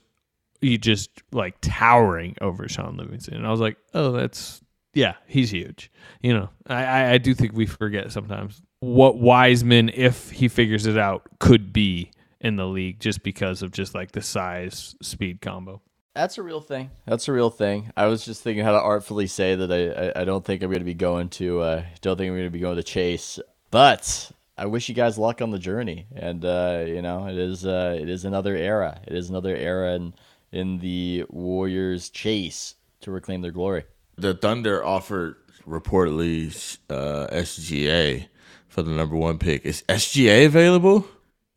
he 0.61 0.77
just 0.77 1.09
like 1.31 1.55
towering 1.61 2.35
over 2.41 2.67
Shaun 2.67 2.97
Livingston, 2.97 3.35
and 3.35 3.47
I 3.47 3.51
was 3.51 3.59
like, 3.59 3.77
oh, 3.93 4.11
that's 4.11 4.61
yeah, 4.93 5.15
he's 5.27 5.51
huge. 5.51 5.91
You 6.21 6.33
know, 6.33 6.49
I 6.67 6.83
I, 6.83 7.11
I 7.11 7.17
do 7.17 7.33
think 7.33 7.53
we 7.53 7.65
forget 7.65 8.11
sometimes 8.11 8.61
what 8.79 9.17
Wiseman, 9.17 9.89
if 9.93 10.29
he 10.31 10.47
figures 10.47 10.85
it 10.85 10.97
out, 10.97 11.23
could 11.39 11.71
be 11.73 12.11
in 12.41 12.57
the 12.57 12.67
league 12.67 12.99
just 12.99 13.23
because 13.23 13.61
of 13.61 13.71
just 13.71 13.95
like 13.95 14.11
the 14.11 14.21
size 14.21 14.95
speed 15.01 15.41
combo. 15.41 15.81
That's 16.15 16.37
a 16.37 16.43
real 16.43 16.61
thing. 16.61 16.91
That's 17.05 17.27
a 17.27 17.33
real 17.33 17.49
thing. 17.49 17.91
I 17.97 18.05
was 18.05 18.23
just 18.23 18.43
thinking 18.43 18.63
how 18.63 18.73
to 18.73 18.79
artfully 18.79 19.25
say 19.25 19.55
that 19.55 19.71
I, 19.71 20.09
I, 20.09 20.21
I 20.21 20.25
don't 20.25 20.45
think 20.45 20.61
I'm 20.61 20.69
going 20.69 20.79
to 20.79 20.85
be 20.85 20.93
going 20.93 21.29
to 21.29 21.61
uh, 21.61 21.83
don't 22.01 22.17
think 22.17 22.29
I'm 22.29 22.35
going 22.35 22.45
to 22.45 22.51
be 22.51 22.59
going 22.59 22.75
to 22.75 22.83
Chase, 22.83 23.39
but 23.71 24.31
I 24.55 24.67
wish 24.67 24.87
you 24.89 24.95
guys 24.95 25.17
luck 25.17 25.41
on 25.41 25.49
the 25.49 25.57
journey. 25.57 26.05
And 26.15 26.45
uh, 26.45 26.83
you 26.85 27.01
know, 27.01 27.27
it 27.27 27.37
is 27.37 27.65
uh, 27.65 27.97
it 27.99 28.09
is 28.09 28.25
another 28.25 28.55
era. 28.55 28.99
It 29.07 29.15
is 29.15 29.29
another 29.29 29.55
era 29.55 29.93
in 29.95 30.13
in 30.51 30.77
the 30.77 31.25
Warriors 31.29 32.09
chase 32.09 32.75
to 33.01 33.11
reclaim 33.11 33.41
their 33.41 33.51
glory. 33.51 33.85
The 34.15 34.35
Thunder 34.35 34.85
offered 34.85 35.37
reportedly 35.67 36.77
uh, 36.91 37.27
SGA 37.31 38.27
for 38.67 38.83
the 38.83 38.91
number 38.91 39.15
one 39.15 39.39
pick. 39.39 39.65
Is 39.65 39.83
SGA 39.89 40.45
available? 40.45 41.07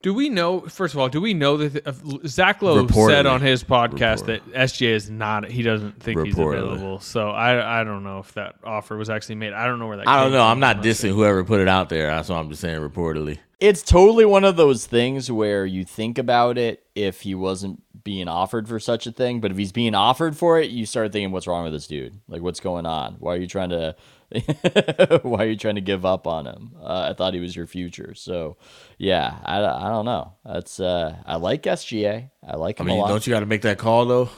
Do 0.03 0.15
we 0.15 0.29
know? 0.29 0.61
First 0.61 0.95
of 0.95 1.01
all, 1.01 1.09
do 1.09 1.21
we 1.21 1.35
know 1.35 1.57
that 1.57 1.87
uh, 1.87 1.93
Zach 2.27 2.63
Lowe 2.63 2.85
Reportedly. 2.85 3.09
said 3.09 3.27
on 3.27 3.41
his 3.41 3.65
podcast 3.65 4.27
that 4.27 4.45
SGA 4.53 4.91
is 4.91 5.11
not? 5.11 5.51
He 5.51 5.63
doesn't 5.63 6.01
think 6.01 6.25
he's 6.25 6.39
available. 6.39 7.01
So 7.01 7.31
I 7.31 7.81
I 7.81 7.85
don't 7.85 8.05
know 8.05 8.19
if 8.19 8.33
that 8.35 8.57
offer 8.63 8.97
was 8.97 9.11
actually 9.11 9.37
made. 9.37 9.53
I 9.53 9.67
don't 9.67 9.79
know 9.79 9.87
where 9.89 9.97
that. 9.97 10.07
I 10.07 10.23
don't 10.23 10.33
know. 10.33 10.39
from. 10.39 10.49
I'm 10.49 10.61
not 10.61 10.83
dissing 10.83 11.15
whoever 11.15 11.43
put 11.45 11.61
it 11.61 11.69
out 11.69 11.89
there. 11.89 12.09
That's 12.09 12.29
why 12.29 12.39
I'm 12.39 12.49
just 12.51 12.61
saying 12.61 12.81
reportedly. 12.81 13.39
It's 13.59 13.83
totally 13.83 14.27
one 14.27 14.45
of 14.45 14.57
those 14.57 14.85
things 14.85 15.33
where 15.33 15.65
you 15.65 15.85
think 15.85 16.19
about 16.19 16.59
it 16.59 16.85
if 16.95 17.23
he 17.23 17.35
wasn't 17.35 17.83
being 18.05 18.29
offered 18.29 18.69
for 18.69 18.79
such 18.79 19.07
a 19.07 19.13
thing, 19.13 19.41
but 19.41 19.51
if 19.51 19.57
he's 19.57 19.73
being 19.73 19.95
offered 19.95 20.37
for 20.37 20.61
it, 20.61 20.71
you 20.71 20.85
start 20.85 21.11
thinking, 21.11 21.33
what's 21.33 21.47
wrong 21.47 21.65
with 21.65 21.73
this 21.73 21.87
dude? 21.87 22.21
Like, 22.29 22.43
what's 22.43 22.61
going 22.61 22.85
on? 22.85 23.17
Why 23.19 23.35
are 23.35 23.39
you 23.39 23.47
trying 23.47 23.71
to? 23.71 23.97
Why 25.23 25.45
are 25.45 25.47
you 25.47 25.57
trying 25.57 25.77
to 25.77 25.81
give 25.81 26.05
up 26.05 26.27
on 26.27 26.47
him? 26.47 26.73
Uh, 26.81 27.09
I 27.11 27.15
thought 27.15 27.35
he 27.35 27.41
was 27.41 27.55
your 27.55 27.67
future. 27.67 28.15
So, 28.15 28.57
yeah, 28.99 29.37
I, 29.45 29.59
I 29.65 29.89
don't 29.89 30.05
know. 30.05 30.33
That's 30.45 30.81
uh, 30.81 31.17
I 31.25 31.37
like 31.37 31.63
SGA. 31.63 32.31
I 32.47 32.57
like 32.57 32.81
I 32.81 32.85
mean, 32.85 32.97
a 32.97 33.01
lot. 33.01 33.09
don't 33.09 33.27
you 33.27 33.33
got 33.33 33.41
to 33.41 33.47
make 33.47 33.63
that 33.63 33.79
call 33.79 34.05
though, 34.07 34.31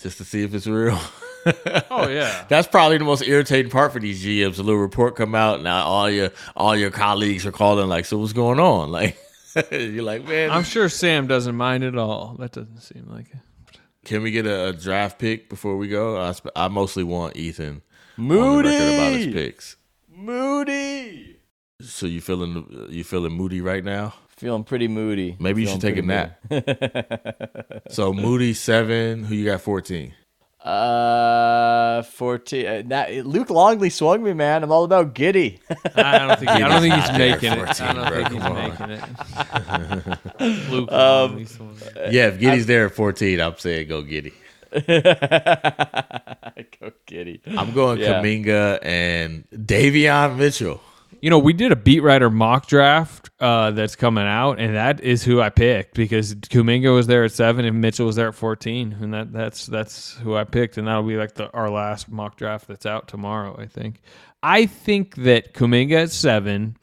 just 0.00 0.18
to 0.18 0.24
see 0.24 0.42
if 0.42 0.54
it's 0.54 0.66
real? 0.66 0.98
Oh 1.92 2.08
yeah. 2.08 2.44
That's 2.48 2.66
probably 2.66 2.98
the 2.98 3.04
most 3.04 3.22
irritating 3.22 3.70
part 3.70 3.92
for 3.92 4.00
these 4.00 4.24
GMs. 4.24 4.58
A 4.58 4.62
little 4.64 4.80
report 4.80 5.14
come 5.14 5.36
out, 5.36 5.62
now 5.62 5.84
all 5.84 6.10
your 6.10 6.32
all 6.56 6.74
your 6.74 6.90
colleagues 6.90 7.46
are 7.46 7.52
calling 7.52 7.86
like, 7.88 8.04
"So 8.04 8.18
what's 8.18 8.32
going 8.32 8.58
on?" 8.58 8.90
Like, 8.90 9.16
you're 9.70 10.02
like, 10.02 10.24
man, 10.26 10.50
I'm 10.50 10.64
sure 10.64 10.88
Sam 10.88 11.28
doesn't 11.28 11.54
mind 11.54 11.84
at 11.84 11.96
all. 11.96 12.34
That 12.40 12.50
doesn't 12.50 12.80
seem 12.80 13.06
like 13.08 13.28
it. 13.30 13.78
can 14.04 14.22
we 14.22 14.32
get 14.32 14.44
a, 14.44 14.70
a 14.70 14.72
draft 14.72 15.20
pick 15.20 15.48
before 15.48 15.76
we 15.76 15.86
go? 15.86 16.20
I, 16.20 16.32
sp- 16.34 16.50
I 16.56 16.66
mostly 16.66 17.04
want 17.04 17.36
Ethan 17.36 17.80
on 18.18 18.28
the 18.28 18.34
record 18.34 18.66
about 18.66 19.12
his 19.12 19.26
Moody, 19.26 19.32
picks. 19.32 19.76
Moody. 20.14 21.36
So 21.80 22.06
you 22.06 22.20
feeling 22.20 22.86
you 22.90 23.04
feeling 23.04 23.32
moody 23.32 23.60
right 23.60 23.84
now? 23.84 24.14
Feeling 24.36 24.64
pretty 24.64 24.88
moody. 24.88 25.36
Maybe 25.38 25.62
you 25.62 25.68
should 25.68 25.80
take 25.80 25.96
a 25.96 26.02
nap. 26.02 26.38
So 27.90 28.12
Moody 28.12 28.52
seven. 28.54 29.24
Who 29.24 29.34
you 29.34 29.44
got 29.46 29.60
fourteen? 29.60 30.14
Uh, 30.62 32.02
fourteen. 32.02 32.66
Uh, 32.66 32.82
that, 32.86 33.24
Luke 33.26 33.50
Longley 33.50 33.88
swung 33.90 34.22
me, 34.22 34.32
man. 34.32 34.64
I'm 34.64 34.72
all 34.72 34.84
about 34.84 35.14
Giddey. 35.14 35.58
I 35.94 36.18
don't 36.26 36.38
think. 36.38 36.50
I 36.50 36.58
don't 36.60 36.80
think 36.80 36.94
he's 36.94 37.18
making 37.18 37.50
there, 37.50 37.64
it. 37.66 37.80
I 37.80 37.94
14, 37.94 37.96
don't 37.96 38.08
bro, 38.08 38.24
think 38.24 38.32
he's 38.32 38.42
on. 38.42 38.54
making 38.54 38.90
it. 40.50 40.70
Luke, 40.70 40.90
Um, 40.92 40.98
Longley, 40.98 41.44
someone- 41.44 41.76
Yeah, 42.10 42.26
if 42.28 42.38
Giddey's 42.40 42.66
there 42.66 42.86
at 42.86 42.94
fourteen, 42.94 43.40
I'm 43.40 43.56
saying 43.58 43.88
go 43.88 44.02
Giddey. 44.02 44.32
Go 46.80 46.92
Giddey. 47.06 47.40
I'm 47.56 47.72
going 47.72 47.98
Yeah. 47.98 48.20
Kuminga 48.22 48.78
and 48.82 49.44
Davion 49.50 50.36
Mitchell. 50.36 50.80
You 51.22 51.30
know, 51.30 51.38
we 51.38 51.54
did 51.54 51.72
a 51.72 51.76
beat 51.76 52.00
writer 52.00 52.28
mock 52.28 52.66
draft 52.66 53.30
uh, 53.40 53.70
that's 53.70 53.96
coming 53.96 54.26
out, 54.26 54.58
and 54.60 54.76
that 54.76 55.00
is 55.00 55.24
who 55.24 55.40
I 55.40 55.48
picked 55.48 55.94
because 55.94 56.34
Kuminga 56.34 56.94
was 56.94 57.06
there 57.06 57.24
at 57.24 57.32
seven 57.32 57.64
and 57.64 57.80
Mitchell 57.80 58.06
was 58.06 58.16
there 58.16 58.28
at 58.28 58.34
fourteen, 58.34 58.94
and 59.00 59.14
that 59.14 59.32
that's 59.32 59.64
that's 59.66 60.14
who 60.16 60.36
I 60.36 60.44
picked, 60.44 60.76
and 60.76 60.86
that'll 60.86 61.02
be 61.04 61.16
like 61.16 61.34
the 61.34 61.50
our 61.52 61.70
last 61.70 62.10
mock 62.10 62.36
draft 62.36 62.68
that's 62.68 62.84
out 62.86 63.08
tomorrow. 63.08 63.56
I 63.58 63.66
think. 63.66 64.00
I 64.42 64.66
think 64.66 65.16
that 65.16 65.54
Kuminga 65.54 66.02
at 66.04 66.10
seven. 66.10 66.76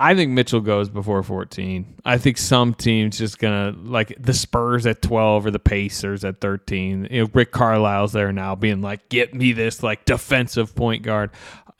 I 0.00 0.14
think 0.16 0.32
Mitchell 0.32 0.60
goes 0.60 0.88
before 0.88 1.22
14. 1.22 2.00
I 2.04 2.18
think 2.18 2.36
some 2.36 2.74
teams 2.74 3.18
just 3.18 3.38
gonna 3.38 3.72
like 3.76 4.14
the 4.18 4.34
Spurs 4.34 4.84
at 4.86 5.00
12 5.00 5.46
or 5.46 5.50
the 5.50 5.60
Pacers 5.60 6.24
at 6.24 6.40
13. 6.40 7.08
You 7.10 7.22
know, 7.22 7.30
Rick 7.32 7.52
Carlisle's 7.52 8.12
there 8.12 8.32
now, 8.32 8.54
being 8.56 8.80
like, 8.80 9.08
"Get 9.08 9.32
me 9.32 9.52
this 9.52 9.82
like 9.82 10.04
defensive 10.04 10.74
point 10.74 11.02
guard." 11.04 11.30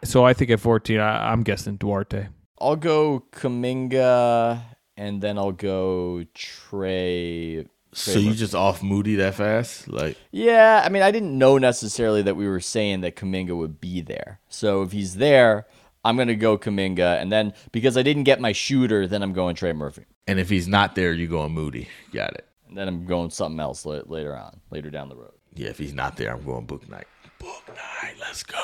So 0.05 0.25
I 0.25 0.35
think 0.35 0.51
at 0.51 0.61
14, 0.61 1.01
I, 1.01 1.33
I'm 1.33 1.43
guessing 1.43 1.77
Duarte. 1.77 2.29
I'll 2.61 2.77
go 2.77 3.25
Kuminga, 3.33 4.61
and 4.97 5.21
then 5.21 5.37
I'll 5.37 5.53
go 5.53 6.25
Trey. 6.35 7.67
So 7.95 8.19
you 8.19 8.35
just 8.35 8.55
off 8.55 8.83
Moody 8.83 9.17
that 9.17 9.35
fast? 9.35 9.89
Like 9.89 10.17
Yeah, 10.31 10.83
I 10.85 10.89
mean, 10.89 11.03
I 11.03 11.11
didn't 11.11 11.37
know 11.37 11.59
necessarily 11.59 12.23
that 12.23 12.37
we 12.37 12.49
were 12.49 12.61
saying 12.61 13.01
that 13.03 13.17
Kuminga 13.17 13.57
would 13.57 13.81
be 13.81 14.01
there. 14.01 14.41
So 14.49 14.83
if 14.83 14.93
he's 14.93 15.17
there, 15.17 15.67
I'm 16.05 16.17
gonna 16.17 16.35
go 16.35 16.59
Kuminga, 16.59 17.21
and 17.21 17.31
then 17.31 17.53
because 17.71 17.97
I 17.97 18.03
didn't 18.03 18.25
get 18.25 18.41
my 18.41 18.53
shooter, 18.53 19.07
then 19.07 19.23
I'm 19.23 19.33
going 19.33 19.55
Trey 19.57 19.73
Murphy, 19.73 20.05
and 20.27 20.41
if 20.41 20.49
he's 20.49 20.67
not 20.69 20.95
there, 20.95 21.13
you 21.13 21.29
going 21.29 21.53
Moody. 21.53 21.89
Got 22.13 22.35
it. 22.35 22.47
and 22.69 22.77
then 22.77 22.89
I'm 22.89 23.05
going 23.07 23.31
something 23.31 23.61
else 23.61 23.85
la- 23.87 24.01
later 24.07 24.37
on, 24.37 24.61
later 24.71 24.91
down 24.91 25.09
the 25.09 25.17
road. 25.17 25.33
Yeah, 25.55 25.69
if 25.69 25.79
he's 25.79 25.95
not 25.95 26.17
there, 26.17 26.33
I'm 26.35 26.43
going 26.45 26.67
Bouknight. 26.67 27.05
Book 27.39 27.69
Night, 27.69 28.15
let's 28.21 28.43
go. 28.43 28.59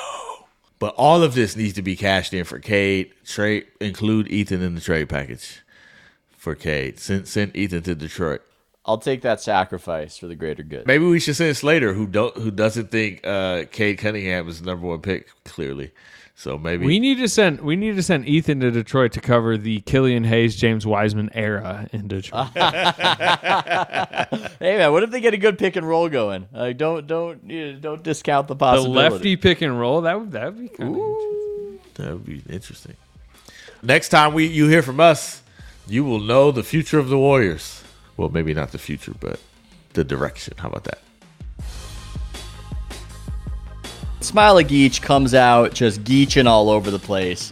But 0.79 0.95
all 0.97 1.21
of 1.23 1.33
this 1.35 1.55
needs 1.57 1.73
to 1.73 1.81
be 1.81 1.95
cashed 1.97 2.33
in 2.33 2.45
for 2.45 2.59
Cade. 2.59 3.11
Trade 3.25 3.67
include 3.81 4.27
Ethan 4.29 4.61
in 4.61 4.75
the 4.75 4.81
trade 4.81 5.09
package 5.09 5.61
for 6.37 6.55
Cade. 6.55 6.99
Send 6.99 7.27
send 7.27 7.55
Ethan 7.55 7.83
to 7.83 7.95
Detroit. 7.95 8.41
I'll 8.85 8.97
take 8.97 9.21
that 9.21 9.39
sacrifice 9.41 10.17
for 10.17 10.27
the 10.27 10.35
greater 10.35 10.63
good. 10.63 10.87
Maybe 10.87 11.05
we 11.05 11.19
should 11.19 11.35
send 11.35 11.55
Slater, 11.57 11.93
who 11.93 12.07
don't 12.07 12.35
who 12.37 12.49
doesn't 12.49 12.89
think 12.91 13.25
uh, 13.27 13.65
Cade 13.71 13.97
Cunningham 13.99 14.47
is 14.47 14.61
the 14.61 14.65
number 14.65 14.87
one 14.87 15.01
pick. 15.01 15.27
Clearly, 15.43 15.91
so 16.39 16.57
maybe 16.57 16.85
We 16.85 16.99
need 16.99 17.17
to 17.17 17.27
send 17.27 17.59
we 17.59 17.75
need 17.75 17.97
to 17.97 18.01
send 18.01 18.25
Ethan 18.25 18.61
to 18.61 18.71
Detroit 18.71 19.11
to 19.11 19.19
cover 19.19 19.57
the 19.57 19.81
Killian 19.81 20.23
Hayes 20.23 20.55
James 20.55 20.87
Wiseman 20.87 21.29
era 21.33 21.89
in 21.91 22.07
Detroit. 22.07 22.47
hey 22.55 22.61
man, 24.61 24.93
what 24.93 25.03
if 25.03 25.11
they 25.11 25.19
get 25.19 25.33
a 25.33 25.37
good 25.37 25.59
pick 25.59 25.75
and 25.75 25.85
roll 25.85 26.07
going? 26.07 26.47
Like, 26.53 26.77
don't 26.77 27.05
don't 27.05 27.43
you 27.43 27.73
know, 27.73 27.79
don't 27.79 28.03
discount 28.03 28.47
the 28.47 28.55
possibility. 28.55 28.93
the 28.93 28.99
lefty 29.15 29.35
pick 29.35 29.61
and 29.61 29.77
roll 29.77 29.99
that 29.99 30.17
would 30.17 30.31
that 30.31 30.45
would 30.45 30.59
be 30.59 30.69
kind 30.69 30.95
of 30.95 31.01
that 31.95 32.13
would 32.13 32.25
be 32.25 32.41
interesting. 32.49 32.95
Next 33.83 34.07
time 34.07 34.33
we 34.33 34.45
you 34.45 34.69
hear 34.69 34.81
from 34.81 35.01
us, 35.01 35.43
you 35.87 36.05
will 36.05 36.21
know 36.21 36.53
the 36.53 36.63
future 36.63 36.99
of 36.99 37.09
the 37.09 37.17
Warriors. 37.17 37.83
Well, 38.15 38.29
maybe 38.29 38.53
not 38.53 38.71
the 38.71 38.77
future, 38.77 39.13
but 39.19 39.41
the 39.91 40.05
direction. 40.05 40.53
How 40.57 40.69
about 40.69 40.85
that? 40.85 40.99
Smailagić 44.29 45.01
comes 45.01 45.33
out 45.33 45.73
just 45.73 46.03
geeching 46.03 46.45
all 46.45 46.69
over 46.69 46.91
the 46.91 46.99
place. 46.99 47.51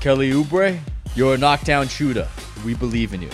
Kelly 0.00 0.30
Oubre, 0.30 0.80
you're 1.14 1.34
a 1.34 1.38
knockdown 1.38 1.86
shooter. 1.86 2.26
We 2.64 2.72
believe 2.72 3.12
in 3.12 3.20
you. 3.20 3.30